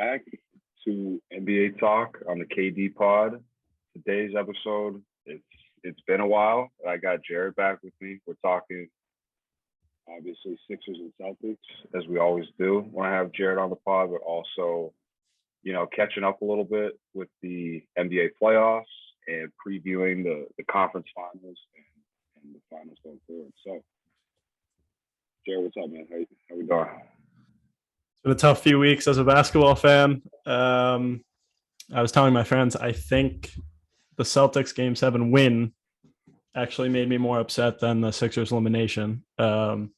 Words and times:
Back 0.00 0.24
to 0.86 1.20
NBA 1.30 1.78
Talk 1.78 2.16
on 2.26 2.38
the 2.38 2.46
KD 2.46 2.94
Pod. 2.94 3.44
Today's 3.92 4.34
episode, 4.34 5.02
it's 5.26 5.44
it's 5.82 6.00
been 6.06 6.20
a 6.20 6.26
while. 6.26 6.70
I 6.88 6.96
got 6.96 7.18
Jared 7.22 7.54
back 7.54 7.80
with 7.82 7.92
me. 8.00 8.18
We're 8.26 8.32
talking 8.42 8.88
obviously 10.08 10.58
Sixers 10.70 10.96
and 10.96 11.12
Celtics, 11.20 11.58
as 11.94 12.08
we 12.08 12.18
always 12.18 12.46
do. 12.58 12.82
Want 12.90 13.08
to 13.08 13.14
have 13.14 13.32
Jared 13.32 13.58
on 13.58 13.68
the 13.68 13.76
pod, 13.76 14.08
but 14.10 14.22
also, 14.22 14.94
you 15.62 15.74
know, 15.74 15.86
catching 15.94 16.24
up 16.24 16.40
a 16.40 16.46
little 16.46 16.64
bit 16.64 16.98
with 17.12 17.28
the 17.42 17.82
NBA 17.98 18.30
playoffs 18.42 18.84
and 19.28 19.50
previewing 19.60 20.24
the 20.24 20.46
the 20.56 20.64
conference 20.64 21.08
finals 21.14 21.58
and, 21.76 22.42
and 22.42 22.54
the 22.54 22.60
finals 22.70 22.96
going 23.04 23.20
forward. 23.26 23.52
So, 23.66 23.82
Jared, 25.46 25.64
what's 25.64 25.76
up, 25.76 25.92
man? 25.92 26.06
How, 26.10 26.24
how 26.48 26.56
we 26.56 26.66
doing? 26.66 26.88
It's 28.20 28.24
been 28.24 28.32
a 28.32 28.52
tough 28.52 28.62
few 28.62 28.78
weeks 28.78 29.08
as 29.08 29.16
a 29.16 29.24
basketball 29.24 29.74
fan. 29.74 30.20
Um, 30.44 31.24
I 31.90 32.02
was 32.02 32.12
telling 32.12 32.34
my 32.34 32.44
friends, 32.44 32.76
I 32.76 32.92
think 32.92 33.50
the 34.18 34.24
Celtics 34.24 34.74
game 34.74 34.94
seven 34.94 35.30
win 35.30 35.72
actually 36.54 36.90
made 36.90 37.08
me 37.08 37.16
more 37.16 37.40
upset 37.40 37.80
than 37.80 38.02
the 38.02 38.10
Sixers 38.10 38.52
elimination. 38.52 39.24
Um, 39.38 39.92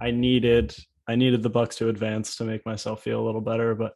I 0.00 0.12
needed 0.12 0.76
I 1.08 1.16
needed 1.16 1.42
the 1.42 1.50
Bucks 1.50 1.74
to 1.78 1.88
advance 1.88 2.36
to 2.36 2.44
make 2.44 2.64
myself 2.64 3.02
feel 3.02 3.20
a 3.20 3.26
little 3.26 3.40
better, 3.40 3.74
but 3.74 3.94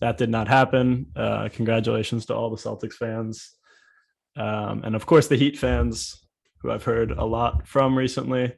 that 0.00 0.18
did 0.18 0.28
not 0.28 0.48
happen. 0.48 1.06
Uh, 1.14 1.50
congratulations 1.52 2.26
to 2.26 2.34
all 2.34 2.50
the 2.50 2.56
Celtics 2.56 2.94
fans, 2.94 3.52
um, 4.34 4.82
and 4.82 4.96
of 4.96 5.06
course 5.06 5.28
the 5.28 5.36
Heat 5.36 5.56
fans, 5.56 6.26
who 6.58 6.72
I've 6.72 6.82
heard 6.82 7.12
a 7.12 7.24
lot 7.24 7.64
from 7.68 7.96
recently. 7.96 8.52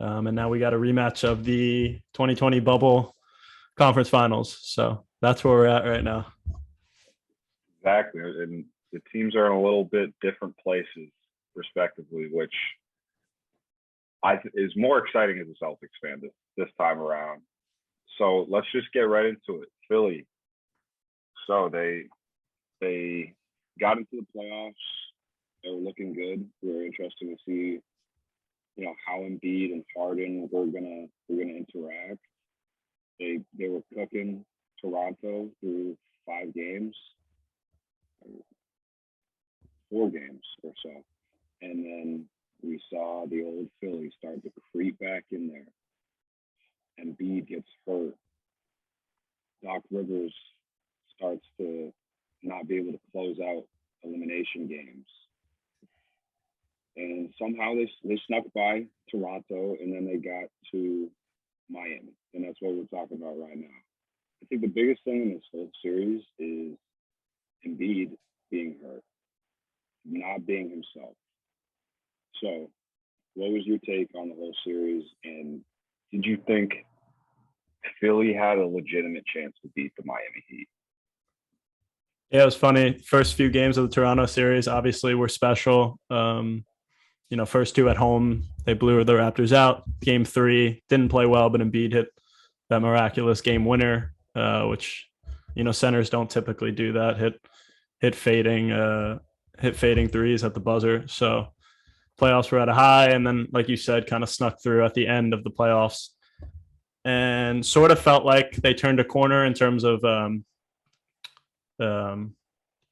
Um, 0.00 0.26
and 0.26 0.34
now 0.34 0.48
we 0.48 0.58
got 0.58 0.72
a 0.72 0.78
rematch 0.78 1.22
of 1.22 1.44
the 1.44 2.00
2020 2.14 2.60
bubble 2.60 3.14
conference 3.78 4.08
finals. 4.08 4.58
So 4.62 5.04
that's 5.20 5.44
where 5.44 5.54
we're 5.54 5.66
at 5.66 5.86
right 5.86 6.04
now. 6.04 6.26
Exactly. 7.80 8.20
And 8.20 8.64
the 8.92 9.00
teams 9.12 9.34
are 9.34 9.46
in 9.46 9.52
a 9.52 9.62
little 9.62 9.84
bit 9.84 10.12
different 10.20 10.54
places, 10.58 11.10
respectively, 11.54 12.28
which 12.32 12.54
I 14.22 14.36
th- 14.36 14.54
is 14.54 14.72
more 14.76 14.98
exciting 14.98 15.38
as 15.38 15.46
a 15.46 15.64
Celtics 15.64 15.96
fan 16.02 16.18
this, 16.20 16.32
this 16.56 16.68
time 16.78 16.98
around. 16.98 17.42
So 18.18 18.46
let's 18.48 18.66
just 18.72 18.92
get 18.92 19.02
right 19.02 19.26
into 19.26 19.62
it. 19.62 19.68
Philly. 19.88 20.26
So 21.46 21.70
they 21.72 22.04
they 22.80 23.34
got 23.80 23.96
into 23.96 24.10
the 24.12 24.26
playoffs. 24.36 24.74
They 25.62 25.70
were 25.70 25.76
looking 25.76 26.12
good. 26.12 26.46
We 26.62 26.72
were 26.72 26.84
interested 26.84 27.26
to 27.26 27.36
see, 27.46 27.80
you 28.76 28.84
know, 28.84 28.94
how 29.06 29.20
Embiid 29.20 29.72
and 29.72 29.84
Harden 29.96 30.48
were 30.52 30.66
gonna 30.66 31.06
were 31.28 31.42
gonna 31.42 31.58
interact. 31.64 32.20
They 33.18 33.40
they 33.58 33.68
were 33.68 33.82
cooking 33.94 34.44
Toronto 34.80 35.48
through 35.60 35.96
five 36.26 36.54
games, 36.54 36.96
four 39.90 40.10
games 40.10 40.42
or 40.62 40.72
so, 40.82 40.90
and 41.62 41.84
then 41.84 42.24
we 42.62 42.80
saw 42.90 43.26
the 43.26 43.42
old 43.44 43.68
Philly 43.80 44.10
start 44.18 44.42
to 44.42 44.50
creep 44.72 44.98
back 44.98 45.24
in 45.30 45.48
there. 45.48 45.66
And 46.98 47.16
Embiid 47.16 47.46
gets 47.46 47.68
hurt. 47.86 48.14
Doc 49.62 49.82
Rivers 49.90 50.34
starts 51.16 51.44
to 51.58 51.92
not 52.42 52.66
be 52.68 52.76
able 52.76 52.92
to 52.92 53.00
close 53.12 53.36
out 53.40 53.64
elimination 54.02 54.66
games. 54.68 55.06
And 56.96 57.32
somehow 57.40 57.74
they, 57.74 57.88
they 58.04 58.20
snuck 58.26 58.44
by 58.54 58.86
Toronto 59.10 59.76
and 59.80 59.92
then 59.92 60.04
they 60.04 60.16
got 60.16 60.48
to 60.72 61.08
Miami. 61.70 62.14
And 62.34 62.44
that's 62.44 62.58
what 62.60 62.74
we're 62.74 62.98
talking 62.98 63.18
about 63.18 63.38
right 63.38 63.56
now. 63.56 63.78
I 64.42 64.46
think 64.46 64.62
the 64.62 64.68
biggest 64.68 65.02
thing 65.04 65.22
in 65.22 65.32
this 65.34 65.42
whole 65.52 65.70
series 65.82 66.22
is 66.38 66.76
Embiid 67.66 68.16
being 68.50 68.76
hurt, 68.82 69.02
not 70.04 70.46
being 70.46 70.70
himself. 70.70 71.14
So, 72.42 72.70
what 73.34 73.50
was 73.50 73.66
your 73.66 73.78
take 73.78 74.08
on 74.16 74.28
the 74.28 74.34
whole 74.34 74.54
series? 74.64 75.04
And 75.24 75.60
did 76.12 76.24
you 76.24 76.38
think 76.46 76.72
Philly 78.00 78.32
had 78.32 78.58
a 78.58 78.66
legitimate 78.66 79.24
chance 79.26 79.54
to 79.62 79.70
beat 79.74 79.92
the 79.96 80.04
Miami 80.04 80.44
Heat? 80.48 80.68
Yeah, 82.30 82.42
it 82.42 82.46
was 82.46 82.56
funny. 82.56 82.98
First 83.04 83.34
few 83.34 83.50
games 83.50 83.78
of 83.78 83.88
the 83.88 83.94
Toronto 83.94 84.26
series 84.26 84.68
obviously 84.68 85.14
were 85.14 85.28
special. 85.28 85.98
Um, 86.10 86.64
you 87.30 87.36
know, 87.36 87.46
first 87.46 87.74
two 87.74 87.88
at 87.88 87.96
home, 87.96 88.44
they 88.64 88.74
blew 88.74 89.04
the 89.04 89.12
Raptors 89.12 89.52
out. 89.52 89.84
Game 90.00 90.24
three 90.24 90.82
didn't 90.88 91.10
play 91.10 91.26
well, 91.26 91.50
but 91.50 91.60
Embiid 91.60 91.92
hit 91.92 92.08
that 92.70 92.80
miraculous 92.80 93.40
game 93.40 93.64
winner, 93.64 94.14
uh, 94.34 94.64
which 94.64 95.08
you 95.54 95.64
know 95.64 95.72
centers 95.72 96.10
don't 96.10 96.30
typically 96.30 96.72
do 96.72 96.92
that. 96.92 97.18
Hit 97.18 97.40
hit 98.00 98.14
fading 98.14 98.72
uh, 98.72 99.18
hit 99.58 99.76
fading 99.76 100.08
threes 100.08 100.44
at 100.44 100.54
the 100.54 100.60
buzzer. 100.60 101.06
So 101.08 101.48
playoffs 102.18 102.50
were 102.50 102.60
at 102.60 102.68
a 102.68 102.74
high, 102.74 103.10
and 103.10 103.26
then 103.26 103.48
like 103.52 103.68
you 103.68 103.76
said, 103.76 104.06
kind 104.06 104.22
of 104.22 104.30
snuck 104.30 104.62
through 104.62 104.84
at 104.84 104.94
the 104.94 105.06
end 105.06 105.34
of 105.34 105.44
the 105.44 105.50
playoffs, 105.50 106.08
and 107.04 107.64
sort 107.64 107.90
of 107.90 107.98
felt 107.98 108.24
like 108.24 108.52
they 108.56 108.74
turned 108.74 109.00
a 109.00 109.04
corner 109.04 109.44
in 109.44 109.52
terms 109.52 109.84
of 109.84 110.02
um, 110.04 110.44
um, 111.80 112.34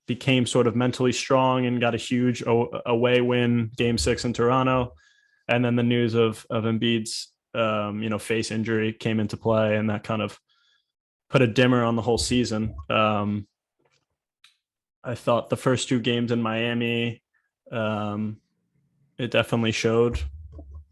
became 0.06 0.46
sort 0.46 0.66
of 0.66 0.76
mentally 0.76 1.12
strong 1.12 1.66
and 1.66 1.80
got 1.80 1.94
a 1.94 1.98
huge 1.98 2.42
away 2.46 3.20
win, 3.20 3.70
Game 3.76 3.98
Six 3.98 4.24
in 4.24 4.32
Toronto, 4.32 4.92
and 5.48 5.64
then 5.64 5.76
the 5.76 5.82
news 5.82 6.14
of 6.14 6.46
of 6.50 6.64
Embiid's 6.64 7.32
um, 7.54 8.02
you 8.02 8.08
know 8.08 8.18
face 8.18 8.50
injury 8.50 8.92
came 8.92 9.20
into 9.20 9.36
play, 9.36 9.76
and 9.76 9.90
that 9.90 10.04
kind 10.04 10.22
of 10.22 10.38
put 11.28 11.42
a 11.42 11.46
dimmer 11.46 11.84
on 11.84 11.96
the 11.96 12.02
whole 12.02 12.18
season. 12.18 12.74
Um, 12.88 13.46
I 15.02 15.14
thought 15.14 15.50
the 15.50 15.56
first 15.56 15.88
two 15.88 16.00
games 16.00 16.32
in 16.32 16.42
Miami, 16.42 17.22
um, 17.70 18.38
it 19.18 19.30
definitely 19.30 19.72
showed 19.72 20.20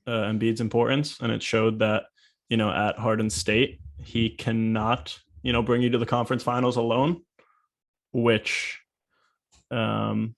uh, 0.06 0.10
Embiid's 0.10 0.60
importance, 0.60 1.18
and 1.20 1.30
it 1.32 1.42
showed 1.42 1.78
that 1.80 2.04
you 2.48 2.56
know 2.56 2.70
at 2.70 2.98
Harden 2.98 3.30
State 3.30 3.80
he 4.02 4.28
cannot 4.28 5.18
you 5.42 5.52
know 5.52 5.62
bring 5.62 5.82
you 5.82 5.90
to 5.90 5.98
the 5.98 6.06
conference 6.06 6.42
finals 6.42 6.76
alone, 6.76 7.22
which 8.12 8.80
um, 9.74 10.34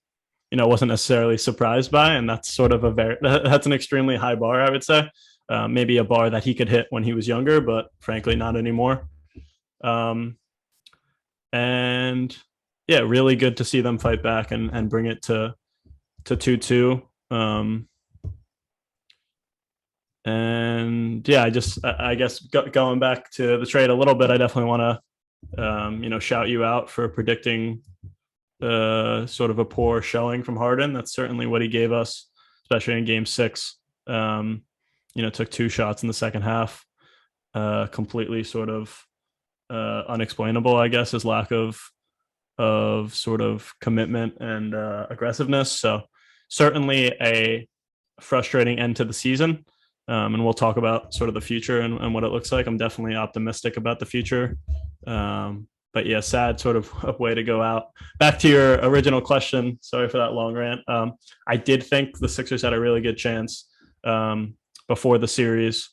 you 0.50 0.56
know 0.56 0.66
wasn't 0.66 0.90
necessarily 0.90 1.38
surprised 1.38 1.90
by, 1.90 2.14
and 2.14 2.28
that's 2.28 2.52
sort 2.52 2.72
of 2.72 2.84
a 2.84 2.90
very 2.90 3.16
that's 3.22 3.66
an 3.66 3.72
extremely 3.72 4.16
high 4.16 4.34
bar, 4.34 4.60
I 4.60 4.70
would 4.70 4.84
say. 4.84 5.08
Uh, 5.48 5.68
maybe 5.68 5.98
a 5.98 6.04
bar 6.04 6.28
that 6.28 6.42
he 6.42 6.54
could 6.54 6.68
hit 6.68 6.88
when 6.90 7.04
he 7.04 7.12
was 7.12 7.28
younger, 7.28 7.60
but 7.60 7.86
frankly 8.00 8.34
not 8.34 8.56
anymore. 8.56 9.08
Um, 9.84 10.38
and 11.52 12.36
yeah, 12.88 13.00
really 13.00 13.36
good 13.36 13.58
to 13.58 13.64
see 13.64 13.80
them 13.80 13.98
fight 13.98 14.22
back 14.22 14.50
and 14.50 14.70
and 14.72 14.90
bring 14.90 15.06
it 15.06 15.22
to 15.22 15.54
to 16.24 16.36
two 16.36 16.56
two. 16.56 17.02
Um, 17.30 17.88
and 20.24 21.26
yeah, 21.28 21.44
I 21.44 21.50
just 21.50 21.84
I 21.84 22.14
guess 22.16 22.40
going 22.40 22.98
back 22.98 23.30
to 23.32 23.58
the 23.58 23.66
trade 23.66 23.90
a 23.90 23.94
little 23.94 24.14
bit, 24.14 24.30
I 24.30 24.36
definitely 24.36 24.68
want 24.68 25.00
to 25.56 25.62
um, 25.62 26.02
you 26.02 26.10
know 26.10 26.18
shout 26.18 26.48
you 26.48 26.64
out 26.64 26.90
for 26.90 27.08
predicting 27.08 27.82
uh, 28.62 29.26
sort 29.26 29.50
of 29.50 29.58
a 29.58 29.64
poor 29.64 30.02
showing 30.02 30.42
from 30.42 30.56
Harden. 30.56 30.92
That's 30.92 31.12
certainly 31.12 31.46
what 31.46 31.62
he 31.62 31.68
gave 31.68 31.92
us, 31.92 32.28
especially 32.64 32.98
in 32.98 33.04
Game 33.04 33.26
Six. 33.26 33.76
Um, 34.06 34.62
you 35.14 35.22
know, 35.22 35.30
took 35.30 35.50
two 35.50 35.68
shots 35.68 36.02
in 36.02 36.08
the 36.08 36.14
second 36.14 36.42
half, 36.42 36.84
uh, 37.54 37.86
completely 37.86 38.44
sort 38.44 38.68
of 38.68 39.04
uh, 39.70 40.02
unexplainable, 40.08 40.76
I 40.76 40.88
guess, 40.88 41.12
his 41.12 41.24
lack 41.24 41.50
of 41.50 41.80
of 42.58 43.14
sort 43.14 43.40
of 43.42 43.74
commitment 43.80 44.34
and 44.40 44.74
uh, 44.74 45.06
aggressiveness. 45.10 45.70
So 45.72 46.02
certainly 46.48 47.12
a 47.20 47.68
frustrating 48.20 48.78
end 48.78 48.96
to 48.96 49.04
the 49.04 49.12
season. 49.12 49.64
Um, 50.08 50.34
and 50.34 50.44
we'll 50.44 50.54
talk 50.54 50.76
about 50.76 51.12
sort 51.12 51.28
of 51.28 51.34
the 51.34 51.40
future 51.40 51.80
and, 51.80 51.98
and, 51.98 52.14
what 52.14 52.22
it 52.22 52.28
looks 52.28 52.52
like. 52.52 52.66
I'm 52.66 52.76
definitely 52.76 53.16
optimistic 53.16 53.76
about 53.76 53.98
the 53.98 54.06
future. 54.06 54.56
Um, 55.04 55.66
but 55.96 56.04
yeah, 56.04 56.20
sad 56.20 56.60
sort 56.60 56.76
of 56.76 56.92
a 57.04 57.12
way 57.18 57.34
to 57.34 57.42
go 57.42 57.62
out. 57.62 57.86
Back 58.18 58.38
to 58.40 58.48
your 58.48 58.74
original 58.82 59.22
question. 59.22 59.78
Sorry 59.80 60.10
for 60.10 60.18
that 60.18 60.34
long 60.34 60.52
rant. 60.52 60.82
Um, 60.86 61.14
I 61.46 61.56
did 61.56 61.82
think 61.82 62.18
the 62.18 62.28
Sixers 62.28 62.60
had 62.60 62.74
a 62.74 62.78
really 62.78 63.00
good 63.00 63.16
chance 63.16 63.66
um, 64.04 64.56
before 64.88 65.16
the 65.16 65.26
series. 65.26 65.88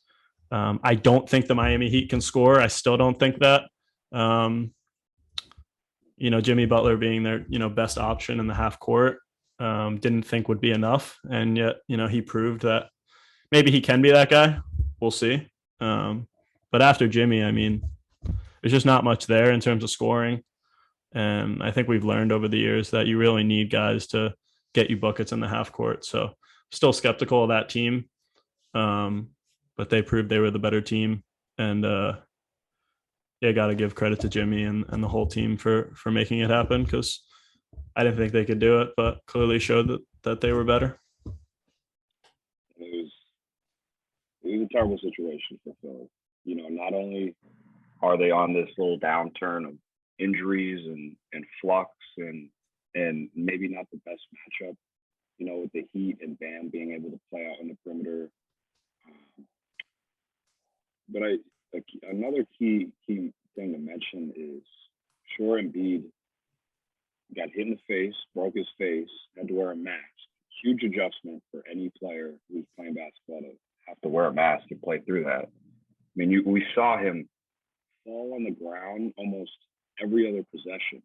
Um, 0.52 0.82
I 0.84 0.96
don't 0.96 1.30
think 1.30 1.48
the 1.48 1.56
Miami 1.56 1.90
Heat 1.90 2.10
can 2.10 2.20
score. 2.20 2.60
I 2.60 2.68
still 2.68 2.98
don't 2.98 3.18
think 3.18 3.40
that. 3.40 3.70
Um, 4.12 4.74
you 6.18 6.30
know, 6.30 6.42
Jimmy 6.42 6.66
Butler 6.66 6.98
being 6.98 7.24
their 7.24 7.46
you 7.48 7.58
know 7.58 7.70
best 7.70 7.98
option 7.98 8.42
in 8.42 8.48
the 8.48 8.54
half 8.54 8.82
court 8.82 9.20
um, 9.60 10.00
didn't 10.00 10.24
think 10.24 10.50
would 10.50 10.60
be 10.60 10.72
enough, 10.72 11.18
and 11.32 11.58
yet 11.58 11.78
you 11.88 11.96
know 11.96 12.08
he 12.08 12.22
proved 12.22 12.64
that 12.64 12.90
maybe 13.54 13.72
he 13.72 13.80
can 13.80 14.02
be 14.02 14.12
that 14.12 14.30
guy. 14.30 14.60
We'll 15.00 15.12
see. 15.12 15.48
Um, 15.80 16.28
but 16.74 16.82
after 16.82 17.08
Jimmy, 17.08 17.42
I 17.42 17.52
mean, 17.52 17.84
there's 18.64 18.72
just 18.72 18.86
not 18.86 19.04
much 19.04 19.28
there 19.28 19.52
in 19.52 19.60
terms 19.60 19.84
of 19.84 19.90
scoring, 19.90 20.42
and 21.14 21.62
I 21.62 21.72
think 21.72 21.90
we've 21.90 22.06
learned 22.06 22.32
over 22.32 22.48
the 22.48 22.58
years 22.58 22.92
that 22.92 23.08
you 23.08 23.18
really 23.18 23.44
need 23.44 23.70
guys 23.70 24.08
to 24.08 24.34
get 24.74 24.90
you 24.90 24.96
buckets 24.96 25.34
in 25.34 25.42
the 25.42 25.50
half 25.50 25.72
court. 25.74 26.06
So 26.06 26.32
still 26.72 26.94
skeptical 26.94 27.44
of 27.44 27.50
that 27.50 27.68
team, 27.68 28.06
um, 28.74 29.32
but 29.76 29.90
they 29.90 30.02
proved 30.02 30.30
they 30.30 30.40
were 30.40 30.50
the 30.50 30.60
better 30.60 30.80
team, 30.80 31.24
and 31.58 31.86
uh, 31.86 32.14
yeah, 33.42 33.52
got 33.52 33.68
to 33.68 33.76
give 33.76 33.96
credit 33.96 34.22
to 34.22 34.30
Jimmy 34.30 34.64
and, 34.64 34.86
and 34.88 35.04
the 35.04 35.10
whole 35.10 35.28
team 35.28 35.58
for 35.58 35.92
for 35.94 36.10
making 36.10 36.40
it 36.40 36.50
happen 36.50 36.86
because 36.86 37.22
I 37.98 38.04
didn't 38.06 38.18
think 38.18 38.32
they 38.32 38.46
could 38.46 38.60
do 38.60 38.80
it, 38.80 38.92
but 38.96 39.20
clearly 39.28 39.60
showed 39.60 39.90
that 39.90 40.00
that 40.24 40.40
they 40.40 40.54
were 40.54 40.64
better. 40.64 41.02
It 42.78 42.96
was 42.96 43.12
it 44.42 44.58
was 44.58 44.68
a 44.72 44.74
terrible 44.74 44.98
situation 45.00 45.60
for 45.66 45.74
Philly. 45.82 46.10
You 46.46 46.56
know, 46.56 46.70
not 46.70 46.94
only 46.94 47.36
Are 48.04 48.18
they 48.18 48.32
on 48.32 48.54
this 48.54 48.70
little 48.78 49.00
downturn 49.00 49.66
of 49.66 49.76
injuries 50.20 50.86
and 50.86 51.16
and 51.32 51.46
flux 51.62 51.90
and 52.18 52.50
and 52.96 53.30
maybe 53.34 53.68
not 53.70 53.86
the 53.92 54.00
best 54.06 54.22
matchup, 54.36 54.76
you 55.38 55.48
know, 55.48 55.62
with 55.62 55.72
the 55.72 55.86
Heat 55.94 56.18
and 56.22 56.38
Bam 56.38 56.70
being 56.70 56.92
able 56.94 57.10
to 57.10 57.20
play 57.32 57.46
out 57.46 57.62
on 57.62 57.70
the 57.70 57.78
perimeter. 57.84 58.30
Um, 59.08 59.46
but 61.10 61.24
I 61.24 61.38
another 62.10 62.46
key 62.60 62.90
key 63.08 63.32
thing 63.56 63.72
to 63.72 63.80
mention 63.80 64.34
is 64.36 64.64
sure 65.38 65.62
Embiid 65.62 66.04
got 67.36 67.50
hit 67.54 67.68
in 67.68 67.72
the 67.72 67.80
face, 67.88 68.16
broke 68.36 68.56
his 68.56 68.68
face, 68.78 69.10
had 69.38 69.48
to 69.48 69.54
wear 69.54 69.72
a 69.72 69.76
mask. 69.76 70.02
Huge 70.62 70.84
adjustment 70.84 71.42
for 71.52 71.64
any 71.72 71.90
player 71.98 72.34
who's 72.50 72.66
playing 72.78 72.96
basketball 72.96 73.42
to 73.42 73.58
have 73.88 74.00
to 74.02 74.10
wear 74.10 74.26
a 74.26 74.34
mask 74.34 74.66
and 74.72 74.82
play 74.82 75.00
through 75.00 75.24
that. 75.24 75.46
I 75.46 76.16
mean, 76.16 76.32
you 76.32 76.44
we 76.46 76.66
saw 76.76 76.98
him 76.98 77.30
fall 78.04 78.34
on 78.36 78.44
the 78.44 78.52
ground 78.52 79.14
almost 79.18 79.52
every 80.02 80.28
other 80.28 80.46
possession 80.52 81.02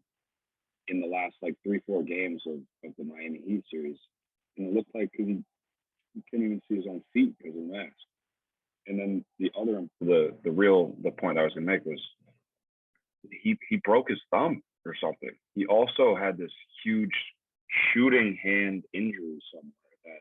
in 0.89 1.00
the 1.00 1.06
last 1.06 1.35
like 1.43 1.55
three, 1.62 1.81
four 1.87 2.03
games 2.03 2.43
of, 2.47 2.56
of 2.85 2.95
the 2.99 3.05
Miami 3.05 3.41
Heat 3.47 3.65
series. 3.71 3.99
And 4.56 4.69
it 4.69 4.75
looked 4.75 4.95
like 4.95 5.11
he, 5.15 5.43
he 6.15 6.23
couldn't 6.31 6.47
even 6.47 6.62
see 6.69 6.77
his 6.77 6.87
own 6.89 7.03
feet 7.12 7.35
because 7.39 7.56
of 7.56 7.67
the 7.67 7.73
mask. 7.73 7.93
And 8.87 8.99
then 8.99 9.25
the 9.39 9.53
other, 9.61 9.87
the 10.00 10.35
the 10.43 10.50
real 10.50 10.97
the 11.03 11.11
point 11.11 11.39
I 11.39 11.43
was 11.43 11.53
gonna 11.53 11.67
make 11.67 11.85
was 11.85 12.00
he 13.31 13.59
he 13.69 13.77
broke 13.77 14.09
his 14.09 14.21
thumb 14.31 14.62
or 14.87 14.95
something. 15.00 15.31
He 15.55 15.67
also 15.67 16.17
had 16.17 16.39
this 16.39 16.50
huge 16.83 17.12
shooting 17.93 18.39
hand 18.43 18.85
injury 18.95 19.39
somewhere 19.53 19.73
that 20.06 20.21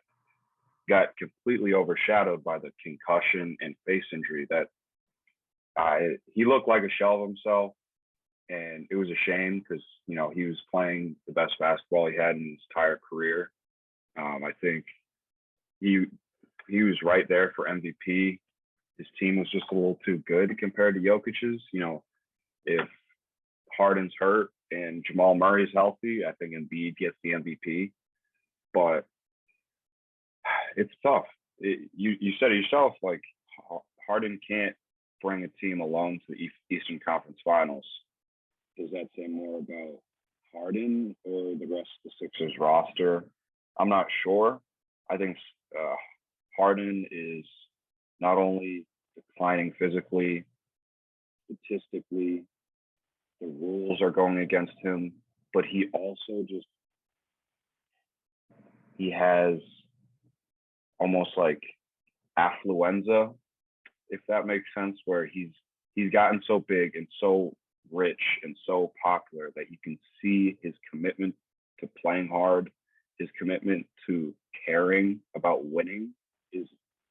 got 0.90 1.16
completely 1.18 1.74
overshadowed 1.74 2.44
by 2.44 2.60
the 2.60 2.72
concussion 2.84 3.56
and 3.62 3.74
face 3.86 4.04
injury 4.12 4.46
that 4.50 4.68
I 5.78 6.18
he 6.34 6.46
looked 6.46 6.68
like 6.68 6.84
a 6.84 6.90
shell 6.90 7.22
of 7.22 7.30
himself 7.30 7.74
and 8.50 8.88
it 8.90 8.96
was 8.96 9.10
a 9.10 9.26
shame 9.26 9.60
because 9.60 9.84
you 10.08 10.16
know 10.16 10.30
he 10.30 10.44
was 10.44 10.58
playing 10.72 11.16
the 11.28 11.34
best 11.34 11.54
basketball 11.60 12.08
he 12.08 12.16
had 12.16 12.36
in 12.36 12.52
his 12.52 12.60
entire 12.70 13.00
career. 13.10 13.52
Um, 14.18 14.42
I 14.46 14.52
think 14.62 14.86
he 15.80 16.06
he 16.70 16.84
was 16.84 17.02
right 17.04 17.28
there 17.28 17.54
for 17.56 17.68
MVP. 17.68 18.40
His 18.98 19.08
team 19.20 19.38
was 19.38 19.50
just 19.52 19.66
a 19.72 19.76
little 19.76 20.00
too 20.04 20.18
good 20.28 20.58
compared 20.58 20.96
to 20.96 21.02
Jokic's. 21.02 21.62
You 21.72 21.80
know, 21.80 22.04
if 22.66 22.88
Harden's 23.78 24.14
hurt 24.18 24.50
and 24.72 25.04
Jamal 25.06 25.36
Murray's 25.36 25.70
healthy, 25.74 26.26
I 26.26 26.32
think 26.34 26.54
Embiid 26.54 26.98
gets 26.98 27.16
the 27.24 27.34
MVP. 27.34 27.92
But 28.74 29.06
it's 30.76 30.94
tough. 31.04 31.26
It, 31.60 31.90
you 31.96 32.16
you 32.20 32.34
said 32.40 32.52
yourself. 32.52 32.94
Like 33.04 33.22
Harden 34.08 34.40
can't 34.48 34.76
bring 35.22 35.44
a 35.44 35.48
team 35.60 35.82
alone 35.82 36.20
to 36.28 36.36
the 36.36 36.76
Eastern 36.76 37.00
Conference 37.04 37.38
Finals. 37.44 37.86
does 38.78 38.90
that 38.92 39.08
say 39.16 39.28
more 39.28 39.60
about 39.60 40.00
Harden 40.54 41.16
or 41.24 41.56
the 41.56 41.66
rest 41.66 41.90
of 42.06 42.06
the 42.06 42.12
Sixers? 42.22 42.54
Roster. 42.60 43.24
I'm 43.80 43.90
not 43.90 44.08
sure. 44.24 44.60
I 45.10 45.18
think 45.18 45.38
uh, 45.78 45.96
Harden 46.58 47.06
is 47.12 47.46
not 48.20 48.38
only 48.38 48.86
declining 49.16 49.74
physically, 49.80 50.46
statistically, 51.46 52.44
the 53.40 53.48
rules 53.48 54.02
are 54.02 54.12
going 54.12 54.40
against 54.40 54.74
him, 54.82 55.14
but 55.54 55.66
he 55.66 55.88
also 55.94 56.44
just 56.48 56.66
he 58.98 59.12
has 59.12 59.60
almost 61.00 61.32
like 61.38 61.62
affluenza, 62.38 63.34
if 64.10 64.22
that 64.28 64.46
makes 64.46 64.66
sense, 64.76 64.98
where 65.06 65.26
he's 65.26 65.52
he's 65.96 66.12
gotten 66.12 66.42
so 66.48 66.64
big 66.68 66.96
and 66.96 67.08
so 67.20 67.54
rich 67.92 68.22
and 68.44 68.56
so 68.66 68.92
popular 69.04 69.50
that 69.56 69.72
you 69.72 69.78
can 69.84 69.98
see 70.22 70.58
his 70.62 70.74
commitment 70.92 71.34
to 71.80 71.90
playing 72.02 72.28
hard, 72.28 72.70
his 73.18 73.30
commitment 73.38 73.86
to 74.08 74.34
caring 74.66 75.20
about 75.36 75.66
winning 75.66 76.14
is 76.54 76.68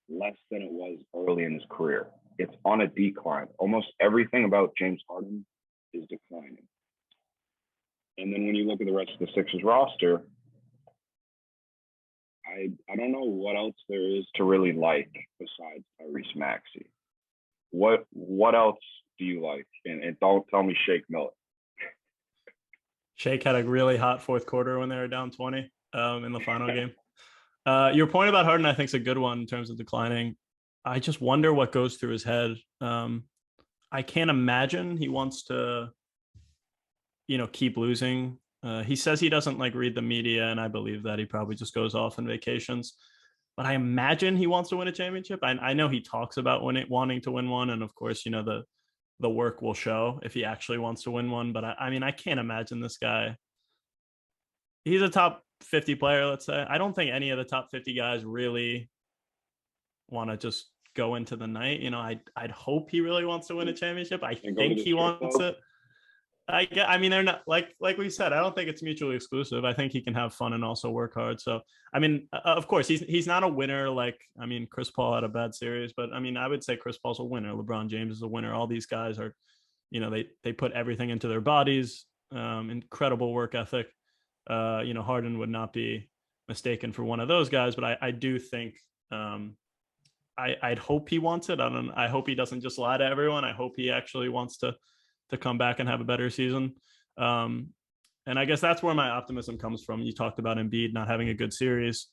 less 0.09 0.37
than 0.51 0.63
it 0.63 0.71
was 0.71 0.99
early 1.15 1.45
in 1.45 1.55
his 1.55 1.65
career. 1.71 2.07
It's 2.39 2.55
on 2.65 2.83
a 2.83 2.87
decline. 2.87 3.49
Almost 3.59 3.89
everything 4.01 4.45
about 4.45 4.73
James 4.79 5.03
Harden 5.09 5.45
is 5.95 6.05
declining. 6.09 6.65
And 8.19 8.33
then 8.33 8.47
when 8.47 8.55
you 8.55 8.67
look 8.67 8.81
at 8.81 8.87
the 8.87 8.93
rest 8.93 9.11
of 9.13 9.27
the 9.27 9.33
Sixers 9.35 9.63
roster, 9.63 10.23
I 12.57 12.71
I 12.91 12.97
don't 12.97 13.13
know 13.13 13.25
what 13.25 13.57
else 13.57 13.77
there 13.89 14.09
is 14.09 14.25
to 14.37 14.45
really 14.45 14.73
like 14.73 15.11
besides 15.39 15.85
Tyrese 16.01 16.37
Maxey. 16.37 16.87
What 17.71 18.07
what 18.13 18.55
else 18.55 18.79
do 19.19 19.25
you 19.25 19.45
like? 19.45 19.67
And, 19.85 20.03
and 20.03 20.19
don't 20.21 20.47
tell 20.49 20.63
me 20.63 20.77
Shake 20.87 21.05
Milton. 21.09 21.33
Shake 23.17 23.43
had 23.43 23.55
a 23.55 23.65
really 23.65 23.97
hot 23.97 24.23
fourth 24.23 24.47
quarter 24.47 24.79
when 24.79 24.89
they 24.89 24.97
were 24.97 25.09
down 25.09 25.31
20 25.31 25.71
um, 25.95 26.25
in 26.25 26.33
the 26.33 26.41
final 26.41 26.67
game. 26.69 26.93
Uh, 27.65 27.91
your 27.93 28.07
point 28.07 28.29
about 28.29 28.45
Harden, 28.45 28.67
I 28.67 28.75
think, 28.75 28.91
is 28.91 28.95
a 28.95 28.99
good 29.01 29.19
one 29.19 29.41
in 29.41 29.47
terms 29.47 29.71
of 29.71 29.77
declining. 29.77 30.37
I 30.85 31.01
just 31.01 31.21
wonder 31.21 31.53
what 31.53 31.73
goes 31.73 31.97
through 31.97 32.13
his 32.13 32.23
head. 32.23 32.57
Um, 32.81 33.25
I 33.91 34.03
can't 34.03 34.31
imagine 34.31 34.97
he 34.97 35.09
wants 35.09 35.45
to, 35.45 35.91
you 37.27 37.39
know, 37.39 37.49
keep 37.49 37.77
losing. 37.77 38.39
Uh, 38.67 38.83
he 38.83 38.97
says 38.97 39.21
he 39.21 39.29
doesn't 39.29 39.59
like 39.59 39.75
read 39.75 39.95
the 39.95 40.03
media, 40.03 40.49
and 40.49 40.61
I 40.61 40.67
believe 40.67 41.05
that 41.05 41.21
he 41.21 41.25
probably 41.25 41.55
just 41.55 41.73
goes 41.73 41.95
off 41.95 42.19
on 42.19 42.27
vacations. 42.27 42.95
But 43.57 43.65
I 43.65 43.75
imagine 43.75 44.37
he 44.37 44.49
wants 44.49 44.71
to 44.71 44.77
win 44.77 44.89
a 44.89 44.93
championship. 44.93 45.39
I, 45.43 45.53
I 45.53 45.73
know 45.73 45.89
he 45.89 46.01
talks 46.01 46.37
about 46.37 46.65
winning, 46.65 46.87
wanting 46.89 47.21
to 47.23 47.31
win 47.31 47.49
one, 47.49 47.71
and 47.71 47.83
of 47.83 47.95
course, 47.95 48.27
you 48.27 48.33
know 48.33 48.43
the 48.43 48.65
the 49.21 49.31
work 49.31 49.63
will 49.63 49.73
show 49.73 50.19
if 50.25 50.35
he 50.35 50.45
actually 50.45 50.79
wants 50.79 51.05
to 51.05 51.11
win 51.13 51.31
one. 51.31 51.53
But 51.53 51.65
I, 51.65 51.75
I 51.79 51.91
mean, 51.91 52.03
I 52.03 52.11
can't 52.11 52.41
imagine 52.41 52.81
this 52.81 52.99
guy. 52.99 53.37
He's 54.85 55.01
a 55.01 55.09
top 55.09 55.43
50 55.63 55.95
player, 55.95 56.27
let's 56.27 56.47
say. 56.47 56.67
I 56.69 56.77
don't 56.77 56.95
think 56.95 57.11
any 57.13 57.31
of 57.31 57.39
the 57.39 57.45
top 57.45 57.69
50 57.71 57.95
guys 57.95 58.25
really 58.25 58.91
want 60.11 60.31
to 60.31 60.37
just 60.37 60.71
go 60.95 61.15
into 61.15 61.37
the 61.37 61.47
night. 61.47 61.81
You 61.81 61.91
know, 61.91 61.99
I 61.99 62.21
I'd 62.37 62.51
hope 62.51 62.91
he 62.91 63.01
really 63.01 63.25
wants 63.25 63.47
to 63.49 63.57
win 63.57 63.69
a 63.69 63.73
championship. 63.73 64.23
I 64.25 64.33
And 64.45 64.57
go 64.57 64.63
to 64.63 64.75
think 64.75 64.81
he 64.81 64.93
wants 64.93 65.37
club? 65.37 65.55
it. 65.55 65.57
I 66.49 66.65
get. 66.65 66.89
I 66.89 66.99
mean, 66.99 67.11
they're 67.11 67.25
not 67.25 67.43
like 67.47 67.75
like 67.81 67.99
we 67.99 68.09
said. 68.09 68.33
I 68.33 68.41
don't 68.41 68.55
think 68.55 68.69
it's 68.69 68.83
mutually 68.83 69.17
exclusive. 69.17 69.65
I 69.65 69.73
think 69.73 69.93
he 69.93 70.01
can 70.01 70.15
have 70.15 70.33
fun 70.33 70.53
and 70.53 70.65
also 70.65 70.91
work 70.91 71.15
hard. 71.15 71.41
So, 71.41 71.61
I 71.93 71.99
mean, 71.99 72.29
uh, 72.33 72.41
of 72.45 72.69
course, 72.69 72.87
he's 72.87 73.01
he's 73.01 73.27
not 73.27 73.43
a 73.43 73.49
winner. 73.49 73.91
Like, 73.91 74.21
I 74.41 74.47
mean, 74.47 74.69
Chris 74.71 74.91
Paul 74.91 75.15
had 75.15 75.25
a 75.25 75.29
bad 75.29 75.55
series, 75.55 75.93
but 75.97 76.13
I 76.13 76.21
mean, 76.21 76.37
I 76.37 76.47
would 76.47 76.63
say 76.63 76.77
Chris 76.77 76.99
Paul's 76.99 77.19
a 77.19 77.25
winner. 77.25 77.53
LeBron 77.53 77.89
James 77.89 78.15
is 78.15 78.23
a 78.23 78.29
winner. 78.29 78.55
All 78.55 78.69
these 78.69 78.87
guys 78.87 79.19
are, 79.19 79.35
you 79.91 80.01
know, 80.01 80.09
they 80.09 80.29
they 80.45 80.53
put 80.53 80.73
everything 80.73 81.11
into 81.11 81.27
their 81.27 81.41
bodies. 81.41 82.05
Um, 82.31 82.71
incredible 82.71 83.33
work 83.33 83.57
ethic. 83.57 83.89
Uh, 84.49 84.83
you 84.85 84.95
know, 84.95 85.03
Harden 85.03 85.39
would 85.41 85.49
not 85.49 85.73
be 85.73 86.09
mistaken 86.49 86.93
for 86.93 87.03
one 87.03 87.19
of 87.19 87.27
those 87.27 87.49
guys, 87.49 87.75
but 87.75 87.85
I 87.85 87.99
I 88.01 88.11
do 88.13 88.39
think. 88.39 88.77
Um, 89.11 89.57
I, 90.39 90.55
I'd 90.63 90.79
hope 90.79 91.09
he 91.09 91.19
wants 91.19 91.49
it. 91.49 91.61
I 91.61 91.69
don't. 91.71 91.91
I 91.93 92.09
hope 92.09 92.29
he 92.29 92.35
doesn't 92.35 92.61
just 92.61 92.79
lie 92.79 92.99
to 92.99 93.05
everyone. 93.05 93.45
I 93.45 93.53
hope 93.53 93.73
he 93.75 93.91
actually 93.91 94.29
wants 94.29 94.59
to 94.59 94.77
to 95.31 95.37
come 95.37 95.59
back 95.59 95.81
and 95.81 95.89
have 95.89 96.01
a 96.01 96.05
better 96.05 96.31
season. 96.31 96.75
Um, 97.19 97.69
and 98.27 98.39
I 98.39 98.45
guess 98.45 98.61
that's 98.61 98.83
where 98.83 98.95
my 98.95 99.09
optimism 99.09 99.57
comes 99.57 99.85
from. 99.85 100.03
You 100.03 100.13
talked 100.13 100.39
about 100.39 100.57
Embiid 100.57 100.93
not 100.93 101.09
having 101.09 101.29
a 101.29 101.35
good 101.35 101.53
series. 101.53 102.09